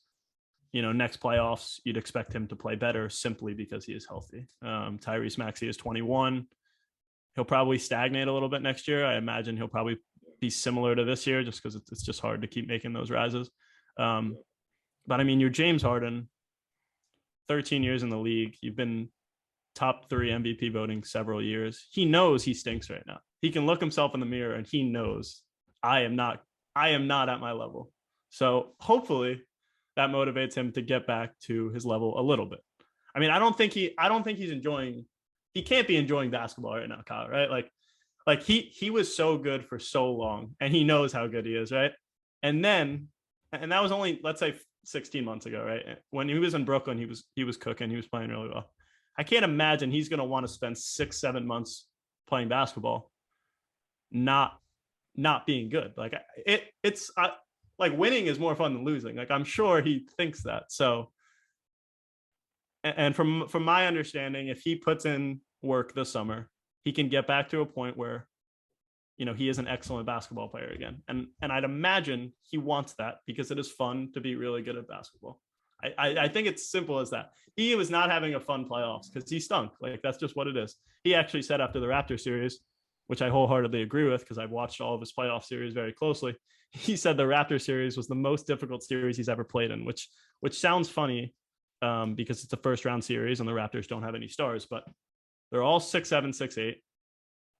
You 0.72 0.82
know, 0.82 0.92
next 0.92 1.20
playoffs, 1.20 1.80
you'd 1.84 1.96
expect 1.96 2.32
him 2.32 2.48
to 2.48 2.56
play 2.56 2.74
better 2.74 3.08
simply 3.08 3.54
because 3.54 3.84
he 3.84 3.92
is 3.92 4.06
healthy. 4.06 4.48
Um, 4.62 4.98
Tyrese 4.98 5.38
Maxey 5.38 5.68
is 5.68 5.76
21. 5.76 6.46
He'll 7.34 7.44
probably 7.44 7.78
stagnate 7.78 8.28
a 8.28 8.32
little 8.32 8.48
bit 8.48 8.62
next 8.62 8.86
year. 8.86 9.04
I 9.04 9.16
imagine 9.16 9.56
he'll 9.56 9.68
probably 9.68 9.98
be 10.40 10.50
similar 10.50 10.94
to 10.94 11.04
this 11.04 11.26
year 11.26 11.42
just 11.42 11.62
because 11.62 11.76
it's 11.76 12.02
just 12.02 12.20
hard 12.20 12.42
to 12.42 12.48
keep 12.48 12.68
making 12.68 12.92
those 12.92 13.10
rises. 13.10 13.50
Um, 13.98 14.36
but 15.06 15.20
I 15.20 15.24
mean, 15.24 15.40
you're 15.40 15.50
James 15.50 15.82
Harden, 15.82 16.28
13 17.48 17.82
years 17.82 18.02
in 18.02 18.08
the 18.08 18.18
league. 18.18 18.56
You've 18.60 18.76
been 18.76 19.08
top 19.74 20.08
three 20.08 20.30
MVP 20.30 20.72
voting 20.72 21.02
several 21.04 21.42
years. 21.42 21.86
He 21.90 22.04
knows 22.04 22.44
he 22.44 22.54
stinks 22.54 22.90
right 22.90 23.02
now. 23.06 23.18
He 23.40 23.50
can 23.50 23.66
look 23.66 23.80
himself 23.80 24.14
in 24.14 24.20
the 24.20 24.26
mirror 24.26 24.54
and 24.54 24.66
he 24.66 24.82
knows 24.82 25.42
I 25.82 26.00
am 26.02 26.16
not 26.16 26.42
I 26.74 26.90
am 26.90 27.06
not 27.06 27.28
at 27.28 27.40
my 27.40 27.52
level. 27.52 27.90
So 28.30 28.72
hopefully 28.80 29.42
that 29.96 30.10
motivates 30.10 30.54
him 30.54 30.72
to 30.72 30.82
get 30.82 31.06
back 31.06 31.38
to 31.44 31.70
his 31.70 31.84
level 31.84 32.18
a 32.18 32.22
little 32.22 32.46
bit. 32.46 32.60
I 33.14 33.20
mean, 33.20 33.30
I 33.30 33.38
don't 33.38 33.56
think 33.56 33.72
he 33.72 33.94
I 33.98 34.08
don't 34.08 34.22
think 34.22 34.38
he's 34.38 34.50
enjoying 34.50 35.04
he 35.52 35.62
can't 35.62 35.86
be 35.86 35.96
enjoying 35.96 36.30
basketball 36.30 36.76
right 36.76 36.88
now, 36.88 37.02
Kyle, 37.04 37.28
right? 37.28 37.50
Like 37.50 37.70
like 38.26 38.42
he 38.42 38.60
he 38.60 38.90
was 38.90 39.14
so 39.14 39.36
good 39.36 39.66
for 39.66 39.78
so 39.78 40.10
long 40.10 40.54
and 40.60 40.74
he 40.74 40.84
knows 40.84 41.12
how 41.12 41.26
good 41.26 41.46
he 41.46 41.54
is, 41.54 41.70
right? 41.70 41.92
And 42.42 42.64
then 42.64 43.08
and 43.52 43.70
that 43.70 43.82
was 43.82 43.92
only 43.92 44.20
let's 44.22 44.40
say 44.40 44.54
16 44.84 45.24
months 45.24 45.46
ago, 45.46 45.64
right? 45.64 45.98
When 46.10 46.28
he 46.28 46.38
was 46.38 46.54
in 46.54 46.64
Brooklyn, 46.64 46.98
he 46.98 47.06
was 47.06 47.24
he 47.34 47.44
was 47.44 47.56
cooking, 47.56 47.90
he 47.90 47.96
was 47.96 48.08
playing 48.08 48.30
really 48.30 48.48
well. 48.48 48.70
I 49.16 49.22
can't 49.22 49.44
imagine 49.44 49.90
he's 49.90 50.08
going 50.08 50.18
to 50.18 50.24
want 50.24 50.46
to 50.46 50.52
spend 50.52 50.76
six, 50.76 51.20
seven 51.20 51.46
months 51.46 51.86
playing 52.26 52.48
basketball, 52.48 53.10
not 54.10 54.58
not 55.16 55.46
being 55.46 55.68
good. 55.68 55.92
Like 55.96 56.14
it, 56.44 56.64
it's 56.82 57.10
uh, 57.16 57.28
like 57.78 57.96
winning 57.96 58.26
is 58.26 58.38
more 58.38 58.56
fun 58.56 58.74
than 58.74 58.84
losing. 58.84 59.16
Like 59.16 59.30
I'm 59.30 59.44
sure 59.44 59.80
he 59.80 60.06
thinks 60.16 60.42
that. 60.42 60.64
So, 60.68 61.10
and 62.82 63.14
from 63.14 63.48
from 63.48 63.64
my 63.64 63.86
understanding, 63.86 64.48
if 64.48 64.60
he 64.60 64.76
puts 64.76 65.04
in 65.04 65.40
work 65.62 65.94
this 65.94 66.10
summer, 66.10 66.50
he 66.84 66.92
can 66.92 67.08
get 67.08 67.26
back 67.26 67.48
to 67.50 67.60
a 67.60 67.66
point 67.66 67.96
where, 67.96 68.26
you 69.16 69.24
know, 69.24 69.34
he 69.34 69.48
is 69.48 69.58
an 69.58 69.68
excellent 69.68 70.06
basketball 70.06 70.48
player 70.48 70.70
again. 70.74 71.02
And 71.08 71.28
and 71.40 71.52
I'd 71.52 71.64
imagine 71.64 72.32
he 72.42 72.58
wants 72.58 72.94
that 72.94 73.16
because 73.26 73.50
it 73.50 73.58
is 73.58 73.70
fun 73.70 74.10
to 74.14 74.20
be 74.20 74.34
really 74.34 74.62
good 74.62 74.76
at 74.76 74.88
basketball. 74.88 75.40
I, 75.98 76.24
I, 76.24 76.28
think 76.28 76.46
it's 76.46 76.68
simple 76.70 76.98
as 76.98 77.10
that. 77.10 77.32
He 77.56 77.74
was 77.74 77.90
not 77.90 78.10
having 78.10 78.34
a 78.34 78.40
fun 78.40 78.66
playoffs 78.68 79.12
because 79.12 79.28
he 79.28 79.40
stunk. 79.40 79.72
Like 79.80 80.00
that's 80.02 80.18
just 80.18 80.36
what 80.36 80.46
it 80.46 80.56
is. 80.56 80.76
He 81.02 81.14
actually 81.14 81.42
said 81.42 81.60
after 81.60 81.80
the 81.80 81.86
Raptor 81.86 82.18
series, 82.18 82.60
which 83.06 83.22
I 83.22 83.28
wholeheartedly 83.28 83.82
agree 83.82 84.08
with 84.08 84.22
because 84.22 84.38
I've 84.38 84.50
watched 84.50 84.80
all 84.80 84.94
of 84.94 85.00
his 85.00 85.12
playoff 85.12 85.44
series 85.44 85.74
very 85.74 85.92
closely. 85.92 86.36
He 86.70 86.96
said 86.96 87.16
the 87.16 87.24
Raptor 87.24 87.60
series 87.60 87.96
was 87.96 88.08
the 88.08 88.14
most 88.14 88.46
difficult 88.46 88.82
series 88.82 89.16
he's 89.16 89.28
ever 89.28 89.44
played 89.44 89.70
in, 89.70 89.84
which 89.84 90.08
which 90.40 90.58
sounds 90.58 90.88
funny 90.88 91.34
um, 91.82 92.14
because 92.14 92.42
it's 92.42 92.52
a 92.52 92.58
first 92.58 92.84
round 92.84 93.04
series 93.04 93.40
and 93.40 93.48
the 93.48 93.52
Raptors 93.52 93.86
don't 93.86 94.02
have 94.02 94.14
any 94.14 94.28
stars, 94.28 94.66
but 94.66 94.84
they're 95.50 95.62
all 95.62 95.80
six 95.80 96.08
seven, 96.08 96.32
six 96.32 96.58
eight, 96.58 96.82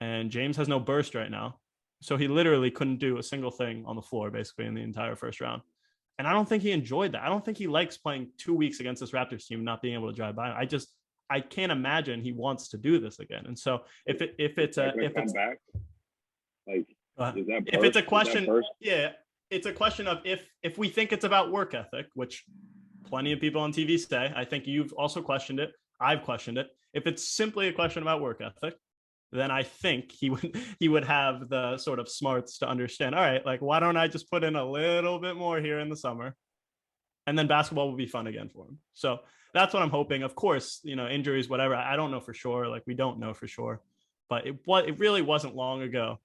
and 0.00 0.30
James 0.30 0.56
has 0.56 0.68
no 0.68 0.80
burst 0.80 1.14
right 1.14 1.30
now, 1.30 1.60
so 2.00 2.16
he 2.16 2.26
literally 2.26 2.70
couldn't 2.70 2.98
do 2.98 3.18
a 3.18 3.22
single 3.22 3.50
thing 3.50 3.84
on 3.86 3.96
the 3.96 4.02
floor 4.02 4.30
basically 4.30 4.66
in 4.66 4.74
the 4.74 4.82
entire 4.82 5.14
first 5.14 5.40
round. 5.40 5.62
And 6.18 6.28
I 6.28 6.32
don't 6.32 6.48
think 6.48 6.62
he 6.62 6.70
enjoyed 6.70 7.12
that. 7.12 7.22
I 7.22 7.28
don't 7.28 7.44
think 7.44 7.58
he 7.58 7.66
likes 7.66 7.96
playing 7.96 8.30
two 8.38 8.54
weeks 8.54 8.80
against 8.80 9.00
this 9.00 9.10
Raptors 9.10 9.46
team, 9.46 9.64
not 9.64 9.82
being 9.82 9.94
able 9.94 10.08
to 10.08 10.14
drive 10.14 10.36
by. 10.36 10.52
I 10.52 10.64
just 10.64 10.88
I 11.30 11.40
can't 11.40 11.72
imagine 11.72 12.20
he 12.20 12.32
wants 12.32 12.68
to 12.68 12.78
do 12.78 12.98
this 12.98 13.18
again. 13.18 13.46
And 13.46 13.58
so 13.58 13.84
if 14.06 14.22
it 14.22 14.34
if 14.38 14.58
it's 14.58 14.78
a 14.78 14.92
if 14.96 15.16
it's 15.16 15.32
back, 15.32 15.58
like, 16.66 16.86
uh, 17.18 17.32
is 17.36 17.46
that 17.46 17.62
if 17.66 17.66
it's 17.66 17.76
a 17.76 17.78
burst- 17.78 17.86
is 17.86 17.94
that 17.94 18.06
question, 18.06 18.62
yeah, 18.80 19.12
it's 19.50 19.66
a 19.66 19.72
question 19.72 20.06
of 20.06 20.18
if 20.24 20.48
if 20.62 20.78
we 20.78 20.88
think 20.88 21.12
it's 21.12 21.24
about 21.24 21.50
work 21.50 21.74
ethic, 21.74 22.06
which 22.14 22.44
plenty 23.04 23.32
of 23.32 23.40
people 23.40 23.60
on 23.60 23.72
TV 23.72 23.98
say. 23.98 24.32
I 24.34 24.44
think 24.44 24.66
you've 24.66 24.92
also 24.92 25.22
questioned 25.22 25.60
it. 25.60 25.72
I've 26.00 26.22
questioned 26.22 26.58
it. 26.58 26.68
If 26.92 27.06
it's 27.06 27.26
simply 27.26 27.68
a 27.68 27.72
question 27.72 28.02
about 28.02 28.20
work 28.20 28.40
ethic, 28.40 28.74
then 29.34 29.50
I 29.50 29.62
think 29.62 30.12
he 30.12 30.30
would 30.30 30.56
he 30.78 30.88
would 30.88 31.04
have 31.04 31.48
the 31.48 31.76
sort 31.78 31.98
of 31.98 32.08
smarts 32.08 32.58
to 32.58 32.68
understand. 32.68 33.14
All 33.14 33.20
right, 33.20 33.44
like 33.44 33.60
why 33.60 33.80
don't 33.80 33.96
I 33.96 34.08
just 34.08 34.30
put 34.30 34.44
in 34.44 34.56
a 34.56 34.64
little 34.64 35.18
bit 35.18 35.36
more 35.36 35.60
here 35.60 35.80
in 35.80 35.88
the 35.88 35.96
summer, 35.96 36.34
and 37.26 37.38
then 37.38 37.46
basketball 37.46 37.88
will 37.90 37.96
be 37.96 38.06
fun 38.06 38.26
again 38.26 38.48
for 38.48 38.66
him. 38.66 38.78
So 38.94 39.18
that's 39.52 39.74
what 39.74 39.82
I'm 39.82 39.90
hoping. 39.90 40.22
Of 40.22 40.34
course, 40.34 40.80
you 40.84 40.96
know 40.96 41.08
injuries, 41.08 41.48
whatever. 41.48 41.74
I 41.74 41.96
don't 41.96 42.10
know 42.10 42.20
for 42.20 42.34
sure. 42.34 42.68
Like 42.68 42.84
we 42.86 42.94
don't 42.94 43.18
know 43.18 43.34
for 43.34 43.46
sure, 43.46 43.80
but 44.28 44.46
it 44.46 44.56
what 44.64 44.88
it 44.88 44.98
really 44.98 45.22
wasn't 45.22 45.56
long 45.56 45.82
ago 45.82 46.18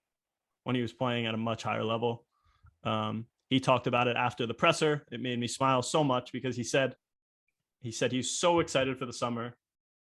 when 0.63 0.75
he 0.75 0.81
was 0.81 0.93
playing 0.93 1.25
at 1.25 1.33
a 1.33 1.37
much 1.37 1.63
higher 1.63 1.83
level. 1.83 2.25
Um, 2.83 3.25
he 3.49 3.59
talked 3.59 3.87
about 3.87 4.07
it 4.07 4.15
after 4.15 4.45
the 4.45 4.53
presser. 4.53 5.03
It 5.11 5.19
made 5.19 5.39
me 5.39 5.47
smile 5.47 5.81
so 5.81 6.03
much 6.03 6.31
because 6.31 6.55
he 6.55 6.63
said 6.63 6.95
he 7.81 7.91
said 7.91 8.11
he's 8.11 8.29
so 8.29 8.59
excited 8.59 8.97
for 8.99 9.05
the 9.05 9.13
summer 9.13 9.55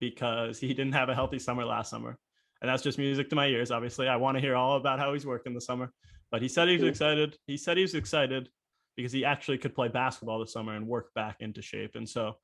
because 0.00 0.59
he 0.59 0.69
didn't 0.69 0.92
have 0.92 1.09
a 1.09 1.14
healthy 1.14 1.38
summer 1.38 1.64
last 1.64 1.90
summer. 1.90 2.19
And 2.61 2.69
that's 2.69 2.83
just 2.83 2.99
music 2.99 3.31
to 3.31 3.37
my 3.37 3.47
ears. 3.47 3.71
Obviously, 3.71 4.09
I 4.09 4.17
want 4.17 4.37
to 4.37 4.40
hear 4.40 4.55
all 4.55 4.76
about 4.76 4.99
how 4.99 5.12
he's 5.12 5.26
working 5.26 5.55
this 5.55 5.67
summer. 5.67 5.93
But 6.31 6.43
he 6.43 6.49
said 6.49 6.69
he 6.69 6.75
was 6.75 6.85
excited. 6.85 7.37
He 7.47 7.57
said 7.57 7.76
he 7.76 7.83
was 7.83 7.95
excited 7.95 8.49
because 8.97 9.12
he 9.12 9.25
actually 9.25 9.59
could 9.59 9.75
play 9.75 9.88
basketball 9.88 10.38
this 10.38 10.52
summer 10.52 10.75
and 10.75 10.87
work 10.87 11.12
back 11.14 11.37
into 11.40 11.62
shape. 11.62 11.93
And 11.95 12.09
so 12.09 12.35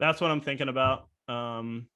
that's 0.00 0.20
what 0.20 0.30
I'm 0.30 0.40
thinking 0.40 0.68
about. 0.68 1.08
Um, 1.28 1.86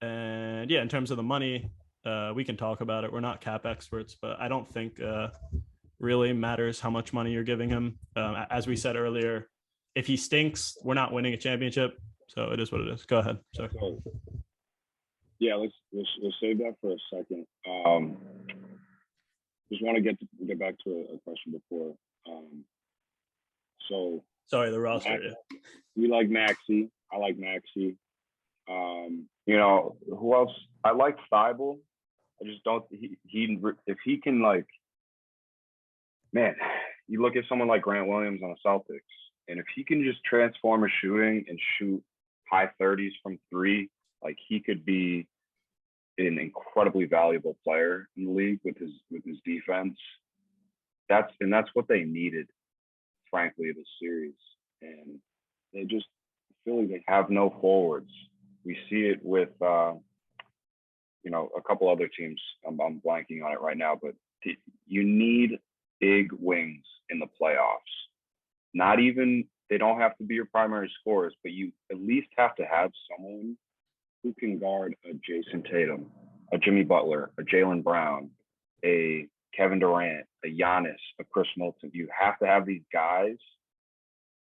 and 0.00 0.70
yeah, 0.70 0.82
in 0.82 0.88
terms 0.88 1.10
of 1.10 1.16
the 1.16 1.22
money, 1.22 1.70
uh, 2.04 2.32
we 2.34 2.44
can 2.44 2.56
talk 2.56 2.80
about 2.80 3.04
it. 3.04 3.12
We're 3.12 3.20
not 3.20 3.40
cap 3.40 3.66
experts, 3.66 4.16
but 4.20 4.40
I 4.40 4.48
don't 4.48 4.68
think 4.72 5.00
uh, 5.00 5.28
really 5.98 6.32
matters 6.32 6.80
how 6.80 6.90
much 6.90 7.12
money 7.12 7.32
you're 7.32 7.44
giving 7.44 7.68
him. 7.68 7.98
Um, 8.16 8.36
as 8.50 8.66
we 8.66 8.76
said 8.76 8.96
earlier, 8.96 9.48
if 9.94 10.06
he 10.06 10.16
stinks, 10.16 10.76
we're 10.82 10.94
not 10.94 11.12
winning 11.12 11.34
a 11.34 11.38
championship. 11.38 11.98
So 12.28 12.50
it 12.52 12.60
is 12.60 12.72
what 12.72 12.80
it 12.80 12.88
is. 12.88 13.04
Go 13.04 13.18
ahead. 13.18 13.38
Sorry. 13.54 13.70
Yeah, 15.38 15.56
let's, 15.56 15.74
let's 15.92 16.08
let's 16.22 16.36
save 16.40 16.58
that 16.58 16.74
for 16.80 16.92
a 16.92 16.96
second. 17.12 17.46
Um, 17.68 18.16
just 19.70 19.82
want 19.82 19.96
to 19.96 20.02
get 20.02 20.18
to, 20.20 20.26
get 20.46 20.58
back 20.58 20.74
to 20.84 20.90
a, 20.90 21.14
a 21.14 21.18
question 21.24 21.52
before. 21.52 21.94
Um, 22.28 22.64
so 23.88 24.22
Sorry, 24.46 24.70
the 24.70 24.80
roster. 24.80 25.10
Max- 25.10 25.22
yeah. 25.24 25.58
we 25.96 26.08
like 26.08 26.28
Maxey. 26.28 26.90
I 27.12 27.18
like 27.18 27.36
Maxey. 27.36 27.96
Um, 28.68 29.28
you 29.46 29.56
know, 29.56 29.96
who 30.08 30.34
else? 30.34 30.52
I 30.84 30.92
like 30.92 31.16
Thybulle. 31.32 31.78
I 32.40 32.44
just 32.44 32.62
don't. 32.64 32.84
He, 32.90 33.16
he 33.26 33.58
if 33.86 33.98
he 34.04 34.18
can 34.18 34.42
like, 34.42 34.66
man, 36.32 36.54
you 37.08 37.22
look 37.22 37.36
at 37.36 37.44
someone 37.48 37.68
like 37.68 37.82
Grant 37.82 38.08
Williams 38.08 38.40
on 38.42 38.50
the 38.50 38.68
Celtics, 38.68 39.00
and 39.48 39.58
if 39.58 39.66
he 39.74 39.84
can 39.84 40.02
just 40.02 40.22
transform 40.24 40.82
his 40.82 40.92
shooting 41.00 41.44
and 41.48 41.58
shoot 41.78 42.02
high 42.50 42.70
thirties 42.78 43.12
from 43.22 43.38
three, 43.50 43.88
like 44.22 44.36
he 44.48 44.60
could 44.60 44.84
be 44.84 45.26
an 46.18 46.38
incredibly 46.38 47.04
valuable 47.04 47.56
player 47.62 48.08
in 48.16 48.24
the 48.24 48.30
league 48.30 48.60
with 48.64 48.78
his 48.78 48.90
with 49.10 49.24
his 49.24 49.38
defense. 49.44 49.96
That's 51.08 51.32
and 51.40 51.52
that's 51.52 51.70
what 51.74 51.88
they 51.88 52.04
needed, 52.04 52.48
frankly, 53.30 53.72
this 53.72 53.86
series. 54.00 54.34
And 54.82 55.18
they 55.72 55.84
just 55.84 56.06
Philly 56.64 56.86
they 56.86 57.04
have 57.06 57.30
no 57.30 57.54
forwards. 57.60 58.10
We 58.64 58.76
see 58.90 59.02
it 59.02 59.20
with 59.22 59.50
uh, 59.62 59.94
you 61.22 61.30
know 61.30 61.50
a 61.56 61.62
couple 61.62 61.88
other 61.90 62.08
teams. 62.08 62.40
I'm, 62.66 62.80
I'm 62.80 63.00
blanking 63.00 63.44
on 63.44 63.52
it 63.52 63.60
right 63.60 63.76
now, 63.76 63.98
but 64.00 64.14
t- 64.42 64.58
you 64.86 65.04
need 65.04 65.58
big 66.00 66.32
wings 66.32 66.84
in 67.10 67.18
the 67.18 67.26
playoffs. 67.40 67.78
Not 68.74 69.00
even 69.00 69.44
they 69.70 69.78
don't 69.78 70.00
have 70.00 70.16
to 70.18 70.24
be 70.24 70.34
your 70.34 70.46
primary 70.46 70.90
scorers, 71.00 71.34
but 71.42 71.52
you 71.52 71.72
at 71.90 71.98
least 71.98 72.28
have 72.36 72.54
to 72.56 72.64
have 72.64 72.90
someone 73.10 73.56
who 74.26 74.34
can 74.40 74.58
guard 74.58 74.96
a 75.08 75.14
Jayson 75.14 75.62
Tatum, 75.70 76.10
a 76.52 76.58
Jimmy 76.58 76.82
Butler, 76.82 77.30
a 77.38 77.42
Jaylen 77.42 77.84
Brown, 77.84 78.28
a 78.84 79.28
Kevin 79.56 79.78
Durant, 79.78 80.26
a 80.44 80.48
Giannis, 80.48 80.96
a 81.20 81.24
Khris 81.24 81.46
Middleton. 81.56 81.92
You 81.94 82.08
have 82.18 82.36
to 82.40 82.46
have 82.46 82.66
these 82.66 82.82
guys 82.92 83.36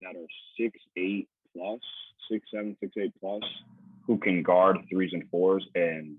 that 0.03 0.15
are 0.15 0.29
six 0.57 0.79
eight 0.97 1.29
plus, 1.53 1.81
six 2.31 2.47
seven, 2.55 2.77
six 2.81 2.93
eight 2.97 3.13
plus, 3.19 3.43
who 4.07 4.19
can 4.19 4.45
guard 4.45 4.79
threes 4.89 5.11
and 5.13 5.29
fours. 5.31 5.67
And 5.75 6.17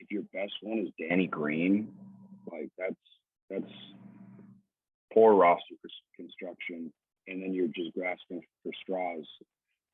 if 0.00 0.10
your 0.10 0.22
best 0.32 0.54
one 0.62 0.78
is 0.78 0.88
Danny 0.98 1.26
Green, 1.26 1.88
like 2.50 2.70
that's 2.78 2.94
that's 3.50 3.72
poor 5.12 5.34
roster 5.34 5.74
construction. 6.16 6.90
And 7.28 7.42
then 7.42 7.52
you're 7.52 7.68
just 7.68 7.92
grasping 7.94 8.40
for 8.62 8.72
straws 8.82 9.26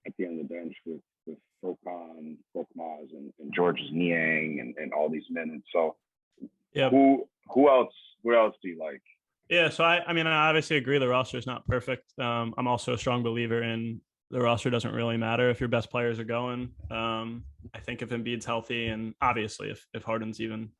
at 0.06 0.12
the 0.18 0.24
end 0.24 0.40
of 0.40 0.48
the 0.48 0.54
bench 0.54 0.74
with 0.86 1.00
with 1.26 1.38
Furkan, 1.64 2.36
Korkmaz, 2.56 3.10
and, 3.12 3.32
and 3.38 3.54
Georges 3.54 3.88
Niang 3.92 4.58
and, 4.60 4.74
and 4.76 4.92
all 4.92 5.08
these 5.08 5.24
men. 5.30 5.50
And 5.50 5.62
so, 5.72 5.96
Yeah. 6.72 6.90
who 6.90 7.28
who 7.52 7.68
else? 7.68 7.94
What 8.22 8.36
else 8.36 8.56
do 8.62 8.68
you 8.68 8.78
like? 8.78 9.02
Yeah, 9.48 9.68
so 9.68 9.84
I, 9.84 10.02
I 10.06 10.12
mean, 10.12 10.26
I 10.26 10.48
obviously 10.48 10.76
agree 10.76 10.98
the 10.98 11.08
roster 11.08 11.36
is 11.36 11.46
not 11.46 11.66
perfect. 11.66 12.18
Um, 12.18 12.54
I'm 12.56 12.66
also 12.66 12.94
a 12.94 12.98
strong 12.98 13.22
believer 13.22 13.62
in 13.62 14.00
the 14.30 14.40
roster 14.40 14.70
doesn't 14.70 14.94
really 14.94 15.18
matter 15.18 15.50
if 15.50 15.60
your 15.60 15.68
best 15.68 15.90
players 15.90 16.18
are 16.18 16.24
going. 16.24 16.70
Um, 16.90 17.44
I 17.74 17.80
think 17.80 18.00
if 18.00 18.08
Embiid's 18.10 18.46
healthy, 18.46 18.86
and 18.86 19.14
obviously 19.20 19.70
if 19.70 19.86
if 19.92 20.04
Harden's 20.04 20.40
even 20.40 20.70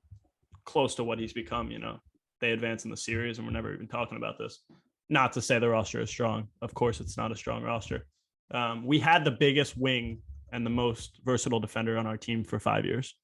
close 0.64 0.94
to 0.96 1.04
what 1.04 1.18
he's 1.18 1.32
become, 1.32 1.70
you 1.70 1.78
know, 1.78 1.98
they 2.40 2.52
advance 2.52 2.84
in 2.84 2.90
the 2.90 2.96
series, 2.96 3.38
and 3.38 3.46
we're 3.46 3.52
never 3.52 3.74
even 3.74 3.88
talking 3.88 4.16
about 4.16 4.38
this. 4.38 4.62
Not 5.10 5.32
to 5.34 5.42
say 5.42 5.58
the 5.58 5.68
roster 5.68 6.00
is 6.00 6.08
strong. 6.08 6.48
Of 6.62 6.72
course, 6.72 7.00
it's 7.00 7.16
not 7.18 7.30
a 7.30 7.36
strong 7.36 7.62
roster. 7.62 8.06
Um, 8.52 8.86
we 8.86 8.98
had 8.98 9.24
the 9.24 9.30
biggest 9.30 9.76
wing 9.76 10.20
and 10.52 10.66
the 10.66 10.70
most 10.70 11.20
versatile 11.24 11.60
defender 11.60 11.96
on 11.96 12.06
our 12.06 12.16
team 12.16 12.44
for 12.44 12.58
five 12.58 12.84
years. 12.84 13.14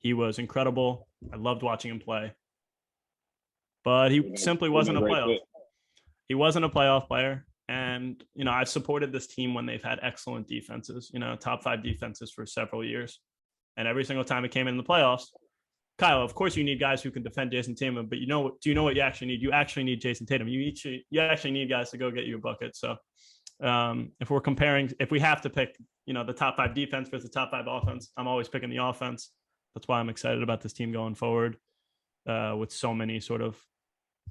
He 0.00 0.12
was 0.12 0.38
incredible. 0.38 1.08
I 1.32 1.36
loved 1.36 1.62
watching 1.62 1.90
him 1.90 2.00
play 2.00 2.32
but 3.84 4.10
he 4.10 4.36
simply 4.36 4.68
wasn't 4.68 4.98
a 4.98 5.00
playoff. 5.00 5.38
He 6.28 6.34
wasn't 6.34 6.64
a 6.64 6.68
playoff 6.68 7.08
player. 7.08 7.46
And, 7.68 8.22
you 8.34 8.44
know, 8.44 8.52
I've 8.52 8.68
supported 8.68 9.12
this 9.12 9.26
team 9.26 9.54
when 9.54 9.66
they've 9.66 9.82
had 9.82 9.98
excellent 10.02 10.46
defenses, 10.46 11.10
you 11.12 11.20
know, 11.20 11.36
top 11.36 11.62
five 11.62 11.82
defenses 11.82 12.30
for 12.30 12.44
several 12.44 12.84
years. 12.84 13.20
And 13.76 13.88
every 13.88 14.04
single 14.04 14.24
time 14.24 14.44
it 14.44 14.50
came 14.50 14.68
in 14.68 14.76
the 14.76 14.82
playoffs, 14.82 15.24
Kyle, 15.98 16.22
of 16.22 16.34
course 16.34 16.56
you 16.56 16.64
need 16.64 16.80
guys 16.80 17.02
who 17.02 17.10
can 17.10 17.22
defend 17.22 17.52
Jayson 17.52 17.74
Tatum, 17.74 18.06
but 18.08 18.18
you 18.18 18.26
know 18.26 18.40
what? 18.40 18.60
Do 18.60 18.68
you 18.68 18.74
know 18.74 18.82
what 18.82 18.96
you 18.96 19.02
actually 19.02 19.28
need? 19.28 19.42
You 19.42 19.52
actually 19.52 19.84
need 19.84 20.00
Jayson 20.00 20.26
Tatum. 20.26 20.48
You 20.48 20.68
actually, 20.68 21.06
you 21.10 21.20
actually 21.20 21.52
need 21.52 21.68
guys 21.68 21.90
to 21.90 21.98
go 21.98 22.10
get 22.10 22.24
you 22.24 22.36
a 22.36 22.40
bucket. 22.40 22.76
So 22.76 22.96
um, 23.62 24.12
if 24.20 24.30
we're 24.30 24.40
comparing, 24.40 24.92
if 24.98 25.10
we 25.10 25.20
have 25.20 25.40
to 25.42 25.50
pick, 25.50 25.76
you 26.06 26.14
know, 26.14 26.24
the 26.24 26.32
top 26.32 26.56
five 26.56 26.74
defense 26.74 27.08
versus 27.08 27.30
the 27.30 27.32
top 27.32 27.50
five 27.50 27.66
offense, 27.68 28.10
I'm 28.16 28.26
always 28.26 28.48
picking 28.48 28.70
the 28.70 28.84
offense. 28.84 29.30
That's 29.74 29.88
why 29.88 30.00
I'm 30.00 30.08
excited 30.08 30.42
about 30.42 30.60
this 30.60 30.72
team 30.72 30.92
going 30.92 31.14
forward 31.14 31.56
uh, 32.26 32.54
with 32.58 32.72
so 32.72 32.94
many 32.94 33.20
sort 33.20 33.40
of 33.40 33.58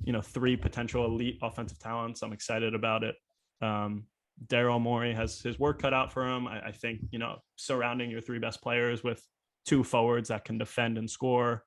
you 0.03 0.13
know 0.13 0.21
three 0.21 0.55
potential 0.55 1.05
elite 1.05 1.39
offensive 1.41 1.79
talents. 1.79 2.21
I'm 2.21 2.33
excited 2.33 2.75
about 2.75 3.03
it. 3.03 3.15
Um, 3.61 4.05
Daryl 4.47 4.81
Morey 4.81 5.13
has 5.13 5.41
his 5.41 5.59
work 5.59 5.81
cut 5.81 5.93
out 5.93 6.11
for 6.11 6.27
him. 6.27 6.47
I, 6.47 6.67
I 6.67 6.71
think 6.71 7.01
you 7.11 7.19
know 7.19 7.38
surrounding 7.55 8.09
your 8.09 8.21
three 8.21 8.39
best 8.39 8.61
players 8.61 9.03
with 9.03 9.25
two 9.65 9.83
forwards 9.83 10.29
that 10.29 10.45
can 10.45 10.57
defend 10.57 10.97
and 10.97 11.09
score. 11.09 11.63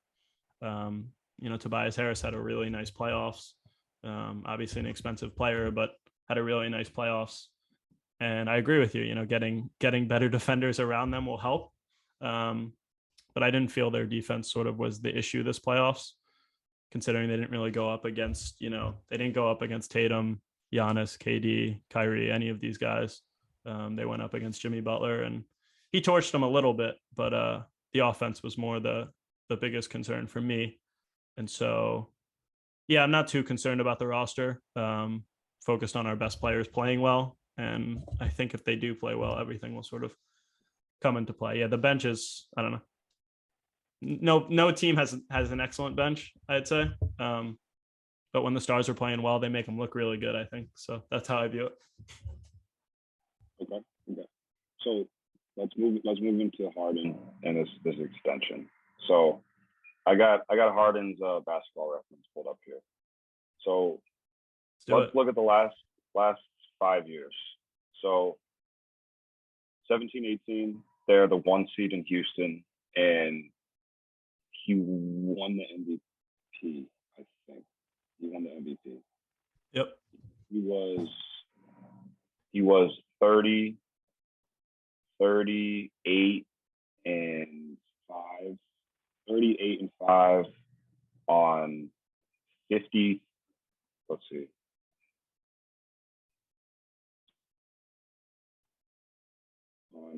Um, 0.61 1.09
you 1.39 1.49
know, 1.49 1.57
Tobias 1.57 1.95
Harris 1.95 2.21
had 2.21 2.33
a 2.33 2.39
really 2.39 2.69
nice 2.69 2.91
playoffs. 2.91 3.51
Um, 4.03 4.43
obviously 4.45 4.81
an 4.81 4.85
expensive 4.85 5.35
player, 5.35 5.71
but 5.71 5.91
had 6.27 6.37
a 6.37 6.43
really 6.43 6.69
nice 6.69 6.89
playoffs. 6.89 7.47
And 8.19 8.49
I 8.49 8.57
agree 8.57 8.79
with 8.79 8.95
you. 8.95 9.03
You 9.03 9.15
know, 9.15 9.25
getting 9.25 9.69
getting 9.79 10.07
better 10.07 10.29
defenders 10.37 10.79
around 10.79 11.11
them 11.11 11.25
will 11.25 11.37
help. 11.37 11.71
Um, 12.21 12.73
but 13.33 13.43
I 13.43 13.51
didn't 13.51 13.71
feel 13.71 13.91
their 13.91 14.05
defense 14.05 14.51
sort 14.51 14.67
of 14.67 14.79
was 14.79 15.01
the 15.01 15.15
issue 15.15 15.43
this 15.43 15.59
playoffs, 15.59 16.11
considering 16.91 17.27
they 17.27 17.35
didn't 17.35 17.51
really 17.51 17.71
go 17.71 17.89
up 17.89 18.05
against, 18.05 18.61
you 18.61 18.69
know, 18.69 18.95
they 19.09 19.17
didn't 19.17 19.35
go 19.35 19.51
up 19.51 19.61
against 19.61 19.91
Tatum, 19.91 20.41
Giannis, 20.73 21.17
KD, 21.17 21.81
Kyrie, 21.89 22.31
any 22.31 22.47
of 22.47 22.61
these 22.61 22.77
guys. 22.77 23.21
Um, 23.65 23.95
they 23.97 24.05
went 24.05 24.21
up 24.21 24.33
against 24.33 24.61
Jimmy 24.61 24.79
Butler 24.79 25.23
and 25.23 25.43
he 25.91 26.01
torched 26.01 26.31
them 26.31 26.43
a 26.43 26.49
little 26.49 26.73
bit, 26.73 26.95
but 27.15 27.33
uh, 27.33 27.61
the 27.93 27.99
offense 27.99 28.41
was 28.41 28.57
more 28.57 28.79
the 28.79 29.09
the 29.49 29.57
biggest 29.57 29.89
concern 29.89 30.27
for 30.27 30.41
me. 30.41 30.79
And 31.37 31.49
so, 31.49 32.09
yeah, 32.87 33.03
I'm 33.03 33.11
not 33.11 33.27
too 33.27 33.43
concerned 33.43 33.81
about 33.81 33.99
the 33.99 34.07
roster. 34.07 34.61
Um, 34.75 35.23
focused 35.61 35.95
on 35.95 36.07
our 36.07 36.15
best 36.15 36.39
players 36.39 36.67
playing 36.67 37.01
well, 37.01 37.37
and 37.57 38.03
I 38.19 38.29
think 38.29 38.53
if 38.53 38.63
they 38.63 38.75
do 38.75 38.95
play 38.95 39.15
well, 39.15 39.37
everything 39.39 39.75
will 39.75 39.83
sort 39.83 40.03
of 40.03 40.13
come 41.01 41.17
into 41.17 41.33
play. 41.33 41.59
Yeah, 41.59 41.67
the 41.67 41.77
bench 41.77 42.05
is 42.05 42.47
I 42.57 42.61
don't 42.61 42.71
know. 42.71 42.81
No, 44.01 44.45
no 44.49 44.71
team 44.71 44.97
has 44.97 45.15
has 45.29 45.51
an 45.51 45.59
excellent 45.59 45.95
bench. 45.95 46.33
I'd 46.49 46.67
say, 46.67 46.89
um, 47.19 47.57
but 48.33 48.43
when 48.43 48.53
the 48.53 48.61
stars 48.61 48.89
are 48.89 48.93
playing 48.93 49.21
well, 49.21 49.39
they 49.39 49.49
make 49.49 49.65
them 49.65 49.79
look 49.79 49.95
really 49.95 50.17
good. 50.17 50.35
I 50.35 50.43
think 50.45 50.67
so. 50.75 51.03
That's 51.09 51.27
how 51.27 51.37
I 51.37 51.47
view 51.47 51.67
it. 51.67 51.73
Okay. 53.61 53.81
Okay. 54.11 54.27
So 54.81 55.07
let's 55.55 55.71
move. 55.77 56.01
Let's 56.03 56.19
move 56.21 56.39
into 56.39 56.69
Harden. 56.75 57.15
and 57.43 57.57
this 57.57 57.69
this 57.83 57.95
extension. 57.99 58.67
So 59.07 59.41
I 60.05 60.15
got 60.15 60.41
I 60.49 60.55
got 60.55 60.73
Harden's 60.73 61.19
uh, 61.21 61.39
basketball 61.45 61.93
reference 61.93 62.25
pulled 62.33 62.47
up 62.47 62.59
here. 62.65 62.81
So 63.63 64.01
Let's 64.87 64.99
let's 65.05 65.15
look 65.15 65.27
at 65.27 65.35
the 65.35 65.41
last 65.41 65.75
last 66.13 66.41
five 66.85 67.07
years. 67.07 67.33
So 68.01 68.37
17, 69.87 70.39
18, 70.47 70.81
they're 71.07 71.27
the 71.27 71.37
one 71.37 71.67
seed 71.75 71.93
in 71.93 72.03
Houston, 72.05 72.63
and 72.95 73.45
he 74.65 74.75
Won 74.75 75.57
the 75.57 75.63
MVP. 75.63 76.85
I 77.19 77.23
think 77.47 77.63
he 78.19 78.29
won 78.29 78.43
the 78.43 78.49
MVP. 78.49 78.97
Yep. 79.73 79.97
He 80.49 80.59
was 80.61 81.07
he 82.51 82.61
was 82.61 82.91
30, 83.19 83.75
38 85.19 86.45
and 87.05 87.77
5, 88.07 88.17
38 89.29 89.81
and 89.81 89.89
5 90.07 90.45
on 91.27 91.89
50, 92.71 93.21
let's 94.09 94.21
see. 94.31 94.47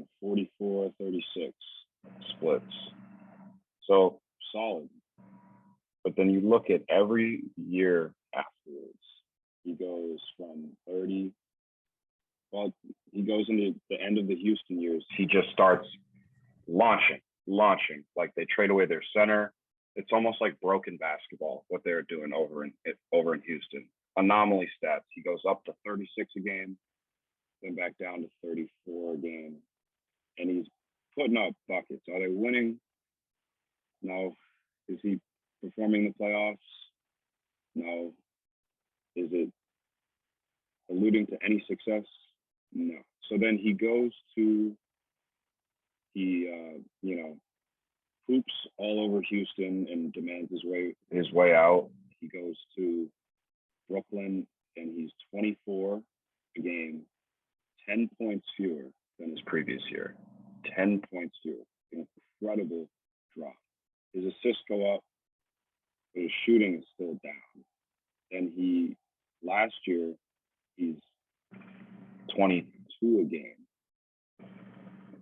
On 0.02 0.08
44, 0.22 0.92
36 1.00 1.54
splits. 2.32 2.64
So, 3.88 4.20
solid. 4.54 4.90
but 6.04 6.14
then 6.16 6.30
you 6.30 6.42
look 6.42 6.70
at 6.70 6.82
every 6.90 7.44
year 7.56 8.14
afterwards. 8.36 8.94
He 9.64 9.74
goes 9.74 10.20
from 10.38 10.70
30. 10.88 11.32
Well, 12.52 12.74
he 13.12 13.22
goes 13.24 13.46
into 13.50 13.76
the 13.90 14.00
end 14.02 14.18
of 14.18 14.28
the 14.28 14.36
Houston 14.36 14.82
years. 14.82 15.06
he 15.18 15.26
just 15.26 15.50
starts 15.52 15.88
launching, 16.68 17.20
launching. 17.48 18.04
Like 18.16 18.32
they 18.36 18.46
trade 18.46 18.70
away 18.70 18.86
their 18.86 19.04
center. 19.16 19.54
It's 19.96 20.12
almost 20.14 20.38
like 20.40 20.60
broken 20.62 20.98
basketball 20.98 21.66
what 21.70 21.82
they're 21.84 22.04
doing 22.04 22.32
over 22.34 22.64
in 22.64 22.74
over 23.14 23.34
in 23.34 23.42
Houston. 23.42 23.86
Anomaly 24.16 24.70
stats. 24.82 25.02
He 25.10 25.22
goes 25.22 25.42
up 25.48 25.64
to 25.66 25.74
36 25.86 26.32
a 26.38 26.40
game, 26.40 26.78
then 27.62 27.76
back 27.76 27.98
down 27.98 28.22
to 28.22 28.30
34 28.44 29.14
a 29.14 29.18
game, 29.18 29.56
and 30.38 30.50
he's 30.50 30.68
putting 31.18 31.38
up 31.38 31.54
buckets. 31.68 32.04
Are 32.14 32.20
they 32.20 32.34
winning? 32.34 32.80
No. 34.02 34.36
Is 34.88 35.00
he 35.02 35.20
performing 35.64 36.06
the 36.06 36.24
playoffs? 36.24 36.58
No. 37.76 38.14
Is 39.16 39.30
it 39.32 39.52
alluding 40.90 41.28
to 41.28 41.38
any 41.44 41.64
success? 41.68 42.06
No. 42.74 42.96
So 43.30 43.38
then 43.40 43.58
he 43.58 43.74
goes 43.74 44.12
to 44.36 44.76
he 46.14 46.50
uh, 46.52 46.80
you 47.02 47.16
know 47.16 47.38
hoops 48.28 48.54
all 48.78 49.06
over 49.06 49.22
Houston 49.22 49.88
and 49.90 50.12
demands 50.14 50.52
his 50.52 50.64
way 50.64 50.94
his 51.10 51.32
way 51.32 51.54
out. 51.54 51.90
he 52.20 52.28
goes 52.28 52.56
to 52.78 53.08
Brooklyn 53.90 54.46
and 54.76 54.92
he's 54.96 55.12
24 55.32 56.02
a 56.58 56.62
game, 56.62 57.02
10 57.90 58.10
points 58.20 58.46
fewer 58.56 58.84
than 59.20 59.32
his 59.32 59.42
previous 59.46 59.82
year. 59.90 60.16
10 60.76 61.02
points 61.12 61.36
fewer. 61.42 62.06
Incredible 62.42 62.88
drop. 63.38 63.54
His 64.14 64.26
assists 64.26 64.64
go 64.70 64.96
up, 64.96 65.02
but 66.14 66.24
his 66.24 66.32
shooting 66.46 66.76
is 66.76 66.86
still 66.94 67.18
down. 67.24 67.64
And 68.32 68.52
he, 68.56 68.96
last 69.44 69.76
year, 69.86 70.14
he's 70.76 70.96
22 72.36 73.20
a 73.20 73.24
game. 73.24 73.54